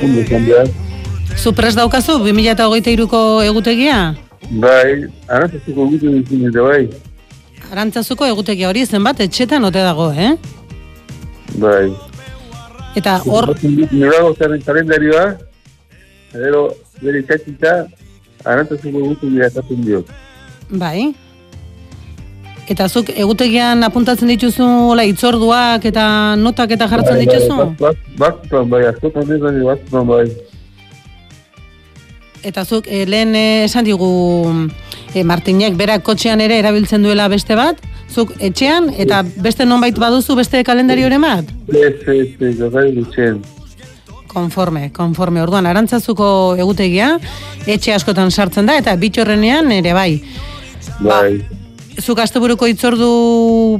ondo 0.03 0.22
behar. 0.30 0.70
Zu 1.36 1.53
prest 1.53 1.76
daukazu 1.76 2.20
2023ko 2.22 3.43
egutegia? 3.43 4.14
Bai, 4.51 5.09
arantzatuko 5.26 5.91
gutu 5.91 6.14
dizun 6.14 6.47
ere 6.47 6.62
bai. 6.62 6.82
Arantzazuko 7.72 8.24
egutegia 8.26 8.68
hori 8.70 8.86
zenbat 8.86 9.18
etxetan 9.20 9.64
ote 9.64 9.82
dago, 9.82 10.12
eh? 10.12 10.36
Bai. 11.59 11.91
Eta 12.99 13.21
hor, 13.31 13.53
Norago 13.93 14.35
zaren 14.35 14.63
kalendarioa, 14.67 15.25
gero 16.33 16.65
bere 17.03 17.23
itxatxita, 17.23 17.75
arantzatuko 18.45 19.07
gutu 19.13 19.31
diratatzen 19.31 19.87
dio. 19.87 20.05
bai. 20.71 21.15
Eta 22.69 22.85
zuk 22.89 23.09
egutegian 23.17 23.81
apuntatzen 23.87 24.29
dituzu 24.29 24.65
hola 24.91 25.05
itzorduak 25.09 25.87
eta 25.89 26.05
notak 26.37 26.75
eta 26.77 26.89
jartzen 26.91 27.23
dituzu? 27.23 27.57
Batzutan 28.21 28.69
bai, 28.69 28.83
askotan 28.91 29.31
ez 29.33 29.41
baina 29.41 29.65
batzutan 29.71 30.11
bai. 30.11 30.27
Eta 32.45 32.65
zuk 32.65 32.85
eh, 32.87 33.07
lehen 33.09 33.33
eh, 33.35 33.65
esan 33.65 33.89
digu 33.89 34.11
eh, 35.15 35.25
Martinek 35.25 35.79
berak 35.81 36.05
kotxean 36.05 36.45
ere 36.45 36.59
erabiltzen 36.61 37.03
duela 37.03 37.31
beste 37.33 37.57
bat, 37.57 37.81
zuk 38.11 38.33
etxean 38.41 38.91
eta 38.97 39.23
beste 39.45 39.67
nonbait 39.69 39.99
baduzu 39.99 40.37
beste 40.39 40.63
kalendarioren 40.65 41.23
bat? 41.23 41.53
Ez, 41.69 41.95
ez, 42.07 42.29
ez, 42.41 42.55
jokai 42.59 42.91
gutxen. 42.97 43.43
Konforme, 44.29 44.91
konforme. 44.93 45.43
Orduan, 45.43 45.67
arantzazuko 45.67 46.57
egutegia, 46.61 47.15
etxe 47.67 47.95
askotan 47.95 48.31
sartzen 48.31 48.69
da, 48.69 48.77
eta 48.79 48.95
bitxorrenean 49.01 49.73
ere 49.79 49.95
bai. 49.97 50.11
Bai. 51.01 51.39
Zuk 51.99 52.21
asteburuko 52.23 52.69
itzordu 52.71 53.09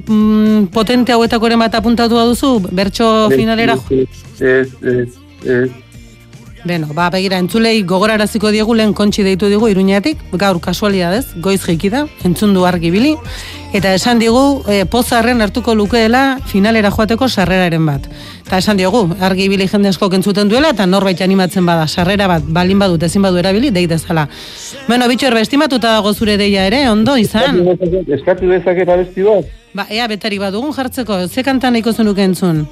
mm, 0.03 0.71
potente 0.75 1.15
hauetakoren 1.15 1.61
bat 1.63 1.77
apuntatu 1.79 2.19
duzu, 2.33 2.57
bertso 2.75 3.29
finalera 3.31 3.77
ez, 4.41 4.73
ez, 4.83 5.09
ez. 5.45 5.69
Beno, 6.65 6.89
ba, 6.93 7.07
begira, 7.11 7.39
entzulei 7.39 7.83
gogoraraziko 7.87 8.51
diegu 8.51 8.75
lehen 8.75 8.93
kontxi 8.97 9.23
deitu 9.23 9.47
digu 9.51 9.69
iruñatik, 9.71 10.19
gaur 10.41 10.59
kasualidadez, 10.61 11.37
goiz 11.45 11.61
jiki 11.63 11.91
da, 11.93 12.07
entzun 12.27 12.55
du 12.55 12.65
argi 12.67 12.91
bili, 12.91 13.13
eta 13.73 13.93
esan 13.95 14.19
digu 14.19 14.65
e, 14.67 14.83
pozarren 14.91 15.41
hartuko 15.45 15.75
lukeela 15.79 16.41
finalera 16.51 16.91
joateko 16.91 17.29
sarreraren 17.29 17.87
bat. 17.87 18.09
Eta 18.47 18.59
esan 18.59 18.81
diogu, 18.81 19.05
argi 19.21 19.47
bili 19.49 19.69
jende 19.71 19.93
asko 19.93 20.09
kentzuten 20.11 20.51
duela, 20.51 20.73
eta 20.75 20.87
norbait 20.87 21.23
animatzen 21.23 21.67
bada, 21.69 21.87
sarrera 21.87 22.27
bat, 22.27 22.43
balin 22.43 22.79
badut, 22.83 23.07
ezin 23.07 23.23
badu 23.23 23.39
erabili, 23.39 23.71
dei 23.71 23.87
dezala. 23.87 24.27
Beno, 24.89 25.07
bitxor, 25.09 25.39
estimatuta 25.39 25.95
dago 25.95 26.13
zure 26.15 26.37
deia 26.41 26.67
ere, 26.67 26.89
ondo, 26.91 27.17
izan? 27.17 27.63
Eskatu 28.19 28.51
dezaket 28.51 28.89
abesti 28.89 29.23
bat? 29.29 29.55
Ba, 29.79 29.87
ea, 29.95 30.09
betari 30.11 30.41
badugun 30.43 30.73
jartzeko, 30.75 31.29
ze 31.29 31.45
kantan 31.47 31.77
nahiko 31.77 31.93
zenuke 31.93 32.25
entzun? 32.25 32.65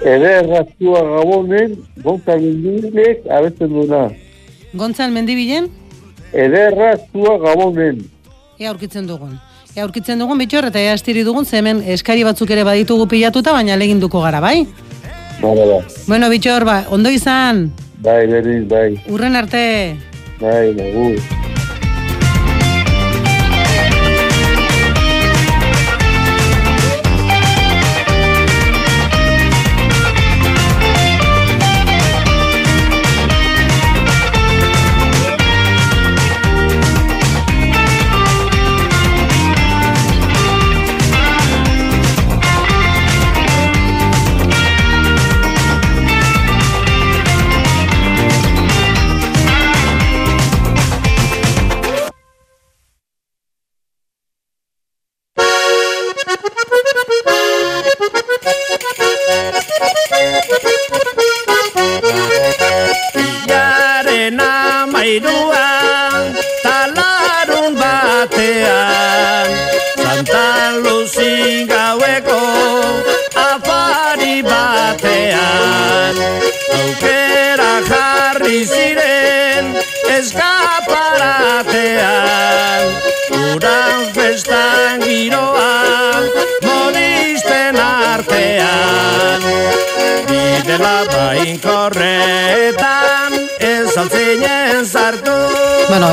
Ederraztua 0.00 1.02
gabonen, 1.04 1.76
gonta 2.02 2.36
mendibilek 2.40 3.26
abesten 3.30 3.68
duena. 3.70 4.08
Gontzal 4.74 5.12
mendibilen? 5.12 5.68
Ederraztua 6.32 7.36
gabonen. 7.42 8.02
Ea 8.58 8.70
aurkitzen 8.70 9.06
dugun. 9.06 9.36
Ea 9.76 9.84
aurkitzen 9.84 10.18
dugun 10.20 10.38
bitxor 10.40 10.68
eta 10.70 10.80
ea 10.80 10.92
astiri 10.96 11.22
dugun 11.24 11.44
ze 11.44 11.58
hemen 11.60 11.82
eskari 11.86 12.24
batzuk 12.24 12.50
ere 12.50 12.64
baditugu 12.64 13.06
pilatuta 13.08 13.52
baina 13.52 13.76
leginduko 13.76 14.20
gara, 14.22 14.40
bai? 14.40 14.66
Bala, 15.42 15.64
ba. 15.66 15.78
Bueno, 16.06 16.28
bitxor, 16.30 16.64
ba, 16.64 16.84
ondo 16.90 17.10
izan, 17.10 17.70
Bai, 18.02 18.26
berriz, 18.26 18.66
bai. 18.68 18.96
urren 19.08 19.36
arte. 19.36 19.96
Bai, 20.40 20.74
nagur. 20.74 21.41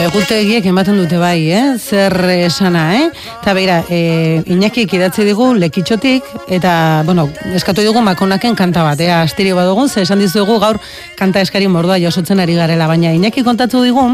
Egutegiek 0.10 0.66
ematen 0.66 0.96
dute 0.98 1.20
bai, 1.22 1.52
eh? 1.54 1.76
Zer 1.78 2.16
esana, 2.34 2.96
eh? 2.98 3.10
Eta 3.44 3.52
beira, 3.54 3.76
e, 3.94 4.42
Iñakik 4.50 4.96
idatzi 4.98 5.22
digu 5.28 5.52
lekitxotik, 5.54 6.26
eta, 6.50 7.04
bueno, 7.06 7.28
eskatu 7.54 7.84
digu 7.86 8.02
makonaken 8.02 8.58
kanta 8.58 8.82
bat, 8.88 8.98
ea, 9.06 9.20
astiri 9.28 9.52
badugun, 9.54 9.86
ze 9.86 10.02
esan 10.02 10.18
dizugu 10.24 10.58
gaur 10.64 10.80
kanta 11.20 11.44
eskari 11.46 11.70
mordua 11.70 12.00
jasotzen 12.02 12.42
ari 12.42 12.58
garela, 12.58 12.88
baina 12.90 13.14
Iñaki 13.14 13.46
kontatu 13.46 13.84
digu, 13.86 14.08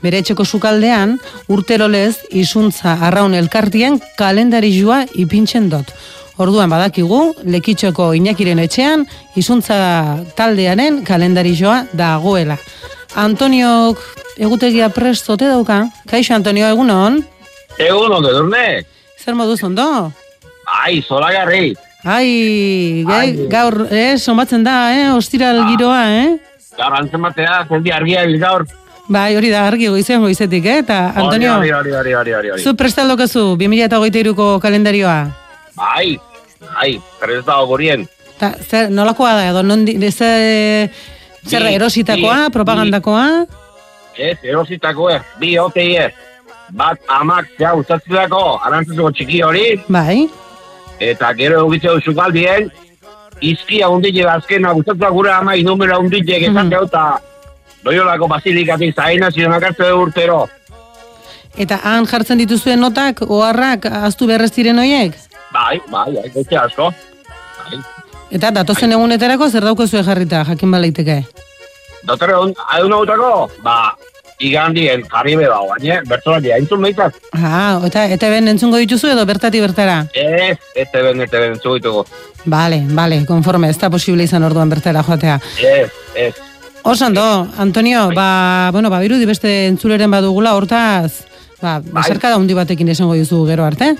bere 0.00 0.24
etxeko 0.24 0.48
sukaldean, 0.48 1.18
urtero 1.52 1.90
lez, 1.92 2.24
izuntza 2.30 2.96
arraun 3.04 3.36
elkartien 3.36 4.00
kalendarizua 4.16 5.04
ipintzen 5.12 5.68
dot. 5.68 5.92
Orduan 6.40 6.72
badakigu, 6.72 7.34
lekitxoko 7.44 8.14
Iñakiren 8.16 8.64
etxean, 8.64 9.04
izuntza 9.36 10.24
taldearen 10.40 11.02
kalendarizioa 11.04 11.82
dagoela. 11.92 12.56
Antoniok 13.14 14.23
egutegia 14.38 14.88
prest 14.90 15.28
ote 15.30 15.46
dauka? 15.48 15.84
Kaixo, 16.10 16.34
Antonio, 16.34 16.66
egunon? 16.68 17.20
Egun 17.78 18.12
ondo, 18.12 18.30
edurne? 18.30 18.84
Zer 19.22 19.34
moduz 19.34 19.62
ondo? 19.66 20.12
Ai, 20.82 21.02
zoragarri. 21.02 21.74
Ai, 22.04 23.02
gai, 23.08 23.28
gaur, 23.48 23.86
eh, 23.90 24.18
somatzen 24.20 24.64
da, 24.64 24.92
eh, 24.94 25.10
ostiral 25.16 25.62
giroa, 25.70 26.02
eh? 26.12 26.34
Gaur 26.76 26.96
antzematea, 27.00 27.62
zendi 27.68 27.92
argia 27.94 28.24
bil 28.26 28.38
gaur. 28.42 28.66
Bai, 29.08 29.34
hori 29.36 29.50
da, 29.52 29.66
argi 29.68 29.88
goizean 29.92 30.20
goizetik, 30.24 30.64
eh? 30.66 30.78
Eta, 30.82 31.12
Antonio, 31.14 31.56
Hori, 31.58 31.70
hori, 31.70 31.92
hori, 31.92 32.12
hori, 32.14 32.32
hori, 32.32 32.50
hori. 32.54 32.62
zu 32.62 32.74
prestal 32.76 33.08
dokazu, 33.08 33.56
2008ko 33.60 34.58
kalendarioa? 34.60 35.16
Bai, 35.76 36.18
bai, 36.74 37.00
prest 37.20 37.46
dago 37.46 37.66
gorien. 37.66 38.06
Ta, 38.38 38.54
zer, 38.68 38.90
nolakoa 38.90 39.34
da, 39.38 39.48
edo, 39.50 39.62
non, 39.62 39.84
di- 39.84 39.96
ze, 40.10 40.90
zer, 41.46 41.62
Bi, 41.62 41.74
erositakoa, 41.74 42.46
bi, 42.48 42.52
propagandakoa? 42.52 43.26
Ez, 44.16 44.38
erositako 44.42 45.10
ez, 45.10 45.22
bi 45.38 45.58
otei 45.58 45.96
ez. 45.96 46.12
Bat 46.72 47.00
amak 47.08 47.50
zea 47.58 47.74
ustatzeko, 47.74 48.60
arantzuko 48.64 49.10
txiki 49.10 49.42
hori, 49.42 49.66
Bai, 49.88 50.28
eta 51.00 51.32
gero 51.34 51.66
egitzeu 51.68 52.00
sukaldien, 52.00 52.70
izkia 53.40 53.88
hundile 53.88 54.24
azkena 54.30 54.72
gustatzea 54.72 55.10
gure 55.10 55.32
ama 55.32 55.54
inumera 55.58 55.98
hundile 55.98 56.40
gezatzea 56.40 56.82
eta 56.86 57.04
doiolako 57.84 58.28
basilikatik 58.28 58.94
zaina 58.96 59.30
zionak 59.30 59.62
hartu 59.62 59.90
urtero. 60.00 60.46
eta 61.56 61.78
han 61.84 62.06
jartzen 62.06 62.38
dituzuen 62.38 62.80
notak, 62.80 63.22
oharrak, 63.28 63.86
aztu 63.86 64.26
beharrez 64.26 64.50
diren 64.52 64.78
hoiek? 64.78 65.14
Bai, 65.52 65.80
bai, 65.90 66.12
bai, 66.14 66.30
gotxe 66.34 66.56
asko. 66.56 66.90
Bai. 67.58 67.78
Eta 68.30 68.50
datozen 68.50 68.92
egunetarako 68.92 69.48
zer 69.48 69.62
daukezue 69.62 70.02
jarrita, 70.02 70.44
jakin 70.44 70.70
balaiteke? 70.70 71.22
Dotore, 72.04 72.34
adun 72.34 72.92
hautako, 72.92 73.48
ba, 73.64 73.94
igandien 74.44 75.04
jarri 75.08 75.36
be 75.38 75.46
dago, 75.48 75.68
baina, 75.70 76.00
bertsolari, 76.08 76.52
haintzun 76.52 76.82
meitzat. 76.82 77.16
Ah, 77.32 77.80
eta 77.86 78.06
eta 78.12 78.30
ben 78.32 78.50
entzungo 78.52 78.80
dituzu 78.82 79.12
edo 79.12 79.24
bertati 79.26 79.60
bertara? 79.62 80.02
Ez, 80.12 80.58
este 80.74 81.02
ben, 81.02 81.20
este 81.24 81.38
ben, 81.38 81.54
entzugu 81.56 81.78
ditugu. 81.80 82.04
Vale, 82.44 82.82
vale, 82.90 83.22
konforme, 83.26 83.70
ez 83.70 83.78
da 83.80 83.90
posible 83.90 84.26
izan 84.26 84.44
orduan 84.44 84.68
bertara 84.68 85.02
joatea. 85.02 85.38
Ez, 85.62 85.90
ez. 86.14 86.34
Oso 86.84 87.06
ondo, 87.06 87.48
Antonio, 87.56 88.10
ba, 88.12 88.68
bueno, 88.72 88.90
ba, 88.90 89.00
birudi 89.00 89.24
beste 89.24 89.54
entzuleren 89.70 90.10
badugula, 90.12 90.52
hortaz, 90.58 91.24
ba, 91.62 91.78
besarka 91.80 92.28
da 92.28 92.36
hundi 92.36 92.52
batekin 92.52 92.90
esango 92.92 93.16
dizu 93.16 93.46
gero 93.48 93.64
arte. 93.64 93.94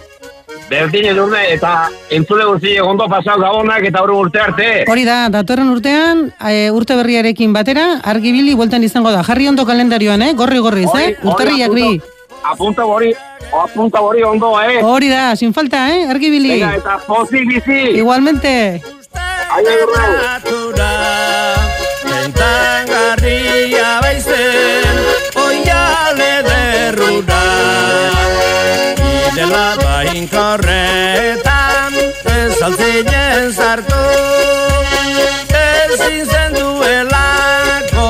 Berdin 0.68 1.04
edurne, 1.10 1.42
eta 1.52 1.90
entzule 2.14 2.46
guzti 2.48 2.72
egondo 2.78 3.06
pasau 3.10 3.36
gabonak 3.40 3.84
eta 3.90 4.00
hori 4.02 4.16
urte 4.16 4.40
arte. 4.40 4.68
Hori 4.90 5.04
da, 5.04 5.28
datorren 5.32 5.68
urtean, 5.68 6.24
e, 6.40 6.70
urte 6.72 6.96
berriarekin 6.96 7.52
batera, 7.52 8.00
argibili 8.14 8.56
bueltan 8.56 8.82
izango 8.86 9.12
da. 9.12 9.22
Jarri 9.26 9.48
ondo 9.50 9.66
kalendarioan, 9.68 10.24
eh? 10.24 10.32
Gorri 10.38 10.58
gorriz, 10.64 10.88
eh? 10.98 11.14
Urtarriak 11.22 11.76
bi. 11.76 12.00
Apunta 12.44 12.84
hori, 12.88 13.12
apunta 13.60 14.00
hori 14.04 14.24
ondo, 14.24 14.54
eh? 14.60 14.80
Hori 14.84 15.12
da, 15.12 15.36
sin 15.36 15.52
falta, 15.52 15.86
eh? 15.94 16.08
Argibili. 16.08 16.56
Venga, 16.56 16.74
eta 16.80 16.98
pozik 17.06 17.48
bizi. 17.48 17.80
Igualmente. 18.00 18.82
Ai, 19.54 19.64
Bidela 30.14 30.58
bainkorretan, 30.58 31.94
ez 32.30 32.62
altzinen 32.62 33.50
zartu. 33.52 34.02
Ezin 35.58 36.26
zen 36.26 36.54
duelako. 36.54 38.06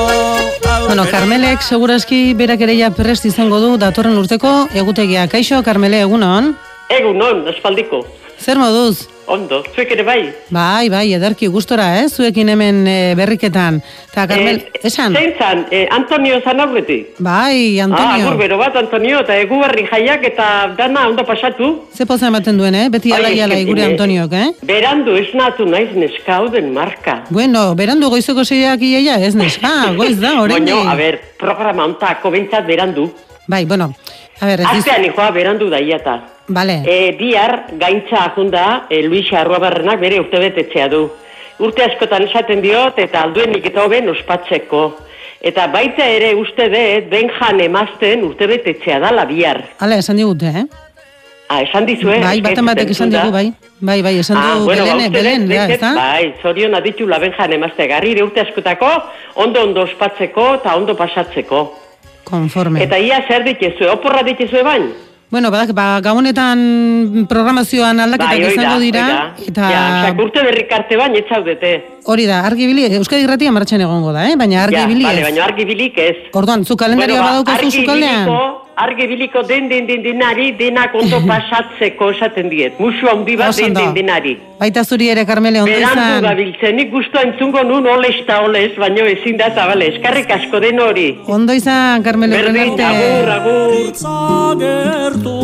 Bueno, 0.86 1.06
Carmelek 1.10 1.62
segurazki 1.62 2.34
berak 2.34 2.60
ere 2.60 2.76
ja 2.76 2.90
prest 2.90 3.24
izango 3.24 3.60
du 3.60 3.78
datorren 3.78 4.18
urteko 4.18 4.68
egutegia. 4.74 5.24
Kaixo, 5.32 5.62
Carmele, 5.64 6.02
egunon? 6.04 6.54
Egunon, 6.92 7.48
espaldiko. 7.48 8.04
Zer 8.38 8.60
moduz? 8.60 9.08
Ondo, 9.26 9.62
zuek 9.74 9.90
ere 9.92 10.02
bai. 10.04 10.32
Bai, 10.50 10.88
bai, 10.88 11.12
ederki 11.14 11.46
gustora, 11.48 12.00
eh? 12.00 12.08
Zuekin 12.08 12.48
hemen 12.48 12.86
eh, 12.86 13.14
berriketan. 13.16 13.80
Ta 14.14 14.26
Carmel, 14.26 14.56
Eh, 14.74 14.80
esan? 14.90 15.12
Zein 15.14 15.34
zan, 15.38 15.66
eh, 15.70 15.86
Antonio 15.90 16.40
zan 16.44 16.60
aurretik. 16.60 17.14
Bai, 17.18 17.78
Ah, 17.80 17.84
Antonio. 17.84 18.26
agur 18.26 18.36
bero 18.38 18.58
bat, 18.58 18.76
Antonio, 18.76 19.20
eta 19.20 19.36
egu 19.36 19.58
berri 19.60 19.86
jaiak 19.90 20.24
eta 20.24 20.74
dana 20.76 21.08
ondo 21.08 21.24
pasatu. 21.24 21.84
Ze 21.96 22.06
poza 22.06 22.28
ematen 22.28 22.58
duen, 22.58 22.74
eh? 22.74 22.88
Beti 22.88 23.12
alai 23.12 23.40
alai 23.40 23.64
gure 23.64 23.84
Antoniok, 23.84 24.32
eh? 24.32 24.50
Berandu 24.62 25.16
esnatu 25.16 25.66
naiz 25.66 25.90
neska 25.96 26.36
hau 26.36 26.48
den 26.48 26.72
marka. 26.72 27.22
Bueno, 27.30 27.74
berandu 27.74 28.08
goizeko 28.10 28.44
zeiak 28.44 28.80
iaia, 28.82 29.16
ez 29.24 29.34
neska, 29.34 29.72
goiz 29.96 30.20
da, 30.20 30.40
oraindik. 30.42 30.74
Baina, 30.74 30.92
a 30.92 30.96
ber, 30.96 31.20
programa 31.38 31.84
ontako 31.84 32.30
bentsat 32.30 32.66
berandu. 32.66 33.10
Bai, 33.46 33.64
bueno, 33.66 33.92
a 34.40 34.46
ver, 34.46 34.60
ez 34.60 34.66
diz... 34.72 34.78
Aztean 34.86 35.04
joa 35.14 35.30
berandu 35.30 35.68
daiata. 35.70 36.20
Vale. 36.48 36.82
E, 36.84 37.12
bihar 37.18 37.64
gaintza 37.80 38.24
ajunda 38.26 38.86
e, 38.90 39.02
Luis 39.02 39.32
Arruabarrenak 39.32 40.00
bere 40.00 40.20
urte 40.20 40.38
betetzea 40.38 40.88
du. 40.92 41.06
Urte 41.64 41.84
askotan 41.86 42.26
esaten 42.28 42.60
diot 42.60 42.98
eta 42.98 43.22
alduenik 43.22 43.64
eta 43.70 43.84
hoben 43.86 44.08
ospatzeko. 44.10 44.96
Eta 45.44 45.66
baita 45.68 46.06
ere 46.08 46.34
uste 46.34 46.66
dut 46.72 47.08
Benjan 47.10 47.60
emazten 47.60 48.24
urte 48.24 48.46
betetzea 48.48 48.98
dala 49.00 49.24
bihar. 49.28 49.62
Hala, 49.78 49.96
esan 50.00 50.16
digute, 50.16 50.48
eh? 50.48 50.64
Ah, 51.48 51.60
esan 51.60 51.84
dizue? 51.86 52.18
Bai, 52.22 52.40
baten 52.40 52.64
batek 52.66 52.90
esan 52.94 53.10
digu, 53.12 53.30
bai. 53.30 53.52
Bai, 53.84 53.98
bai, 54.02 54.14
esan 54.18 54.36
Ah, 54.40 54.54
du 54.58 54.64
bueno, 54.64 54.84
ba, 54.86 54.92
Belene, 54.92 55.08
uste 55.08 55.18
Belen, 55.18 55.42
dut, 55.46 55.54
da, 55.56 55.66
bete- 55.66 55.74
ez 55.74 55.80
da? 55.80 55.90
Bai, 55.94 56.34
zorion 56.42 56.74
aditula 56.74 57.18
Benjan 57.20 57.52
emazte 57.52 57.86
garrire 57.86 58.22
urte 58.24 58.40
askotako, 58.40 58.90
ondo 59.34 59.62
ondo 59.62 59.82
ospatzeko 59.82 60.54
eta 60.54 60.74
ondo 60.76 60.96
pasatzeko. 60.96 61.60
Konforme. 62.24 62.82
Eta 62.82 62.98
ia 62.98 63.20
zer 63.28 63.44
ditezue, 63.44 63.90
oporra 63.92 64.22
ditezue 64.24 64.62
bain? 64.62 64.88
Bueno, 65.34 65.50
badak, 65.50 65.72
ba, 65.74 65.98
gabonetan 65.98 67.26
programazioan 67.26 67.98
aldaketak 67.98 68.38
Bai, 68.38 68.52
izango 68.52 68.76
dira, 68.78 69.06
eta 69.42 69.70
Ja, 69.72 69.80
osea, 70.04 70.12
urte 70.22 70.44
berrikarte 70.46 70.94
bain 71.00 71.16
etzaudete. 71.18 71.72
hori 72.06 72.26
da, 72.30 72.36
argi 72.46 72.68
bili, 72.70 72.84
Euskadi 73.00 73.26
Gratia 73.26 73.50
martxan 73.50 73.82
egongo 73.82 74.12
da, 74.14 74.28
eh? 74.30 74.36
baina 74.38 74.62
argi 74.62 74.78
ja, 74.78 74.86
bili 74.86 75.02
vale, 75.02 75.24
ez. 75.24 75.26
baina 75.26 75.42
argi 75.48 75.64
bilik 75.66 75.98
ez. 75.98 76.14
Orduan, 76.38 76.62
zu 76.64 76.76
kalendarioa 76.76 77.18
Bueno, 77.18 77.26
ba, 77.26 77.42
badaukazu 77.42 77.66
argi 77.66 77.80
sukaldean? 77.80 78.30
Argi 78.76 79.06
biliko 79.06 79.42
den 79.46 79.68
den 79.70 79.86
den 79.86 80.02
denari, 80.02 80.52
denak 80.58 80.94
ondo 80.94 81.20
pasatzeko 81.30 82.10
esaten 82.10 82.48
diet. 82.50 82.78
Musu 82.80 83.06
handi 83.06 83.36
bat 83.38 83.56
den 83.56 83.74
den 83.74 83.94
denari. 83.94 84.36
Baita 84.58 84.82
zuri 84.84 85.08
ere, 85.12 85.24
Carmele, 85.26 85.60
ondo 85.62 85.70
Berandu 85.72 86.00
izan. 86.02 86.22
gabiltzen, 86.26 86.76
nik 86.76 86.90
guztua 86.90 87.22
entzungo 87.28 87.62
nun 87.62 87.86
oles 87.86 88.16
eta 88.22 88.40
oles, 88.42 88.72
baino 88.78 89.06
ezin 89.06 89.36
da, 89.38 89.46
eta 89.52 89.66
bale, 89.70 89.92
eskarrik 89.94 90.30
asko 90.30 90.60
den 90.60 90.80
hori. 90.80 91.08
Ondo 91.26 91.52
izan, 91.54 92.02
Carmele, 92.02 92.34
Berdin, 92.42 92.80
agur, 92.80 93.30
agur. 93.38 93.70
Zagertu 93.94 95.38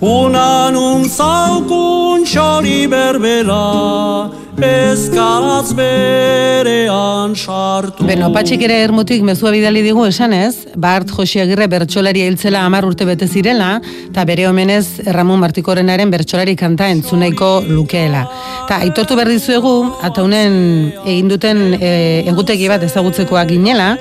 Unan 0.00 0.76
untzaukun 0.76 2.24
xori 2.24 2.86
berbera 2.88 4.30
Ezkaratz 4.60 5.72
berean 5.72 7.32
sartu. 7.32 8.04
Beno, 8.04 8.28
patxik 8.34 8.60
ere 8.66 8.76
ermutik 8.84 9.22
mezua 9.24 9.52
bidali 9.54 9.80
digu 9.84 10.02
esan 10.04 10.34
ez, 10.36 10.66
Bart 10.76 11.08
Josi 11.16 11.40
Agirre 11.40 11.64
bertxolari 11.70 12.26
hiltzela 12.26 12.66
amar 12.68 12.84
urte 12.84 13.06
bete 13.08 13.24
zirela, 13.28 13.70
eta 14.10 14.24
bere 14.28 14.44
omenez 14.50 15.06
Ramon 15.16 15.40
Martikorenaren 15.40 16.12
bertxolari 16.12 16.56
kanta 16.60 16.90
entzunaiko 16.92 17.48
lukeela. 17.70 18.26
Ta 18.68 18.82
aitortu 18.84 19.16
behar 19.16 19.30
dizuegu, 19.32 19.72
ataunen 20.04 20.58
egin 21.06 21.30
duten 21.32 21.62
e, 21.78 21.94
egutegi 22.28 22.68
bat 22.68 22.84
ezagutzekoak 22.84 23.54
ginela, 23.54 23.94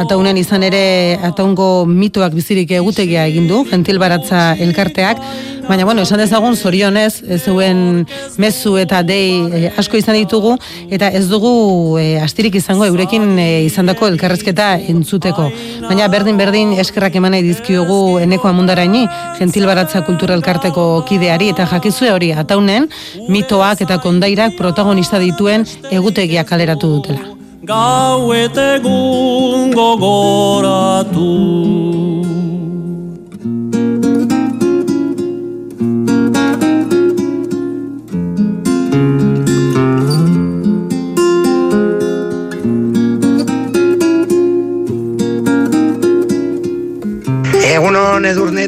ataunen 0.00 0.40
izan 0.40 0.64
ere 0.64 1.18
ataungo 1.28 1.84
mitoak 1.90 2.32
bizirik 2.38 2.72
egutegia 2.80 3.26
egin 3.28 3.50
du, 3.52 3.64
gentil 3.68 4.00
baratza 4.00 4.54
elkarteak, 4.56 5.20
Baina, 5.66 5.84
bueno, 5.84 6.02
esan 6.06 6.20
dezagun 6.22 6.54
zorionez, 6.54 7.24
ez 7.26 7.40
zeuen 7.42 8.04
mezu 8.38 8.76
eta 8.78 9.00
dei 9.02 9.42
e, 9.50 9.70
asko 9.74 9.98
izan 9.98 10.05
ditugu, 10.14 10.56
eta 10.90 11.08
ez 11.08 11.24
dugu 11.30 11.98
e, 11.98 12.18
astirik 12.22 12.54
izango 12.60 12.86
eurekin 12.86 13.38
e, 13.38 13.46
izandako 13.66 14.06
elkarrezketa 14.12 14.74
entzuteko. 14.92 15.48
Baina 15.86 16.08
berdin-berdin 16.12 16.74
eskerrak 16.82 17.16
eman 17.18 17.36
nahi 17.36 17.42
dizkiogu 17.46 18.18
eneko 18.22 18.48
amundaraini, 18.50 19.06
gentil 19.38 19.66
baratza 19.66 20.02
kultura 20.06 20.34
elkarteko 20.38 21.04
kideari, 21.08 21.50
eta 21.54 21.66
jakizue 21.70 22.12
hori, 22.12 22.32
ataunen, 22.32 22.88
mitoak 23.28 23.82
eta 23.86 23.98
kondairak 24.02 24.56
protagonista 24.58 25.18
dituen 25.22 25.66
egutegiak 25.90 26.46
kaleratu 26.48 26.92
dutela. 26.98 27.32
Gau 27.66 28.32
eta 28.36 28.76
egun 28.76 29.72
gogoratu 29.74 31.26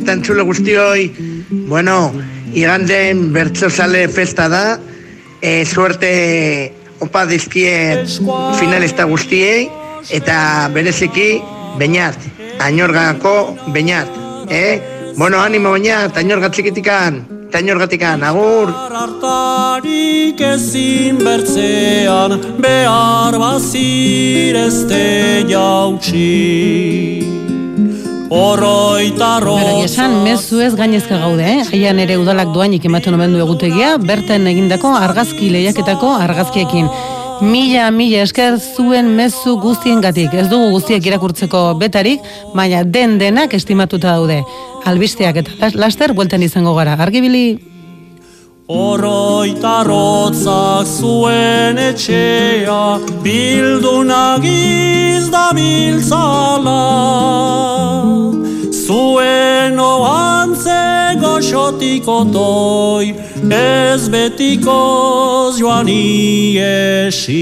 eta 0.08 0.16
entzule 0.16 0.40
guztioi, 0.40 1.02
bueno, 1.68 2.14
iganden 2.56 3.26
bertzozale 3.34 4.06
festa 4.08 4.48
da, 4.48 4.78
e, 5.44 5.66
suerte 5.68 6.72
opa 7.04 7.26
dizkiet 7.28 8.08
finalista 8.56 9.04
guztiei, 9.04 9.68
eta 10.08 10.70
bereziki, 10.72 11.42
bainat, 11.76 12.16
ainorgako 12.64 13.34
bainat, 13.74 14.08
eh? 14.48 14.80
Bueno, 15.18 15.42
animo 15.44 15.74
bainat, 15.76 16.16
ainorga 16.16 16.48
txikitikan, 16.56 17.20
eta 17.50 17.60
ainorgatikan, 17.60 18.24
agur! 18.24 18.72
Hartarik 18.88 20.40
ezin 20.54 21.20
bertzean 21.20 22.40
Behar 22.64 23.36
bazirezte 23.44 25.04
jautsi 25.52 27.47
Oroitarro 28.30 29.54
Bera, 29.56 29.84
esan, 29.84 30.18
mezu 30.24 30.60
ez 30.60 30.74
gainezka 30.76 31.16
gaude, 31.22 31.44
eh? 31.48 31.62
Aian 31.72 31.98
ere 32.02 32.18
udalak 32.20 32.50
doainik 32.52 32.84
ematen 32.84 33.14
omen 33.16 33.32
du 33.32 33.40
egutegia, 33.40 33.94
berten 34.02 34.46
egindako 34.50 34.90
argazki 34.96 35.48
lehiaketako 35.54 36.10
argazkiekin. 36.26 36.90
Mila, 37.40 37.86
mila 37.94 38.24
esker 38.26 38.58
zuen 38.58 39.12
mezu 39.16 39.56
guztiengatik. 39.62 40.34
Ez 40.34 40.48
dugu 40.50 40.72
guztiek 40.74 41.06
irakurtzeko 41.06 41.62
betarik, 41.80 42.20
baina 42.54 42.82
den 42.84 43.16
denak 43.20 43.54
estimatuta 43.54 44.16
daude. 44.18 44.42
Albisteak 44.84 45.36
eta 45.44 45.52
las- 45.60 45.74
laster 45.78 46.12
buelten 46.14 46.42
izango 46.42 46.74
gara. 46.74 46.94
Argibili, 46.98 47.58
Oroitarrotzak 48.68 50.84
zuen 51.00 51.80
etxea 51.80 53.00
Bildunagiz 53.24 55.32
da 55.32 55.56
biltzala. 55.56 56.84
Zuen 58.68 59.80
oantze 59.80 61.16
goxotiko 61.16 62.28
toi 62.32 63.14
Ez 63.48 64.08
betikoz 64.12 65.56
joan 65.58 65.88
iesi 65.88 67.40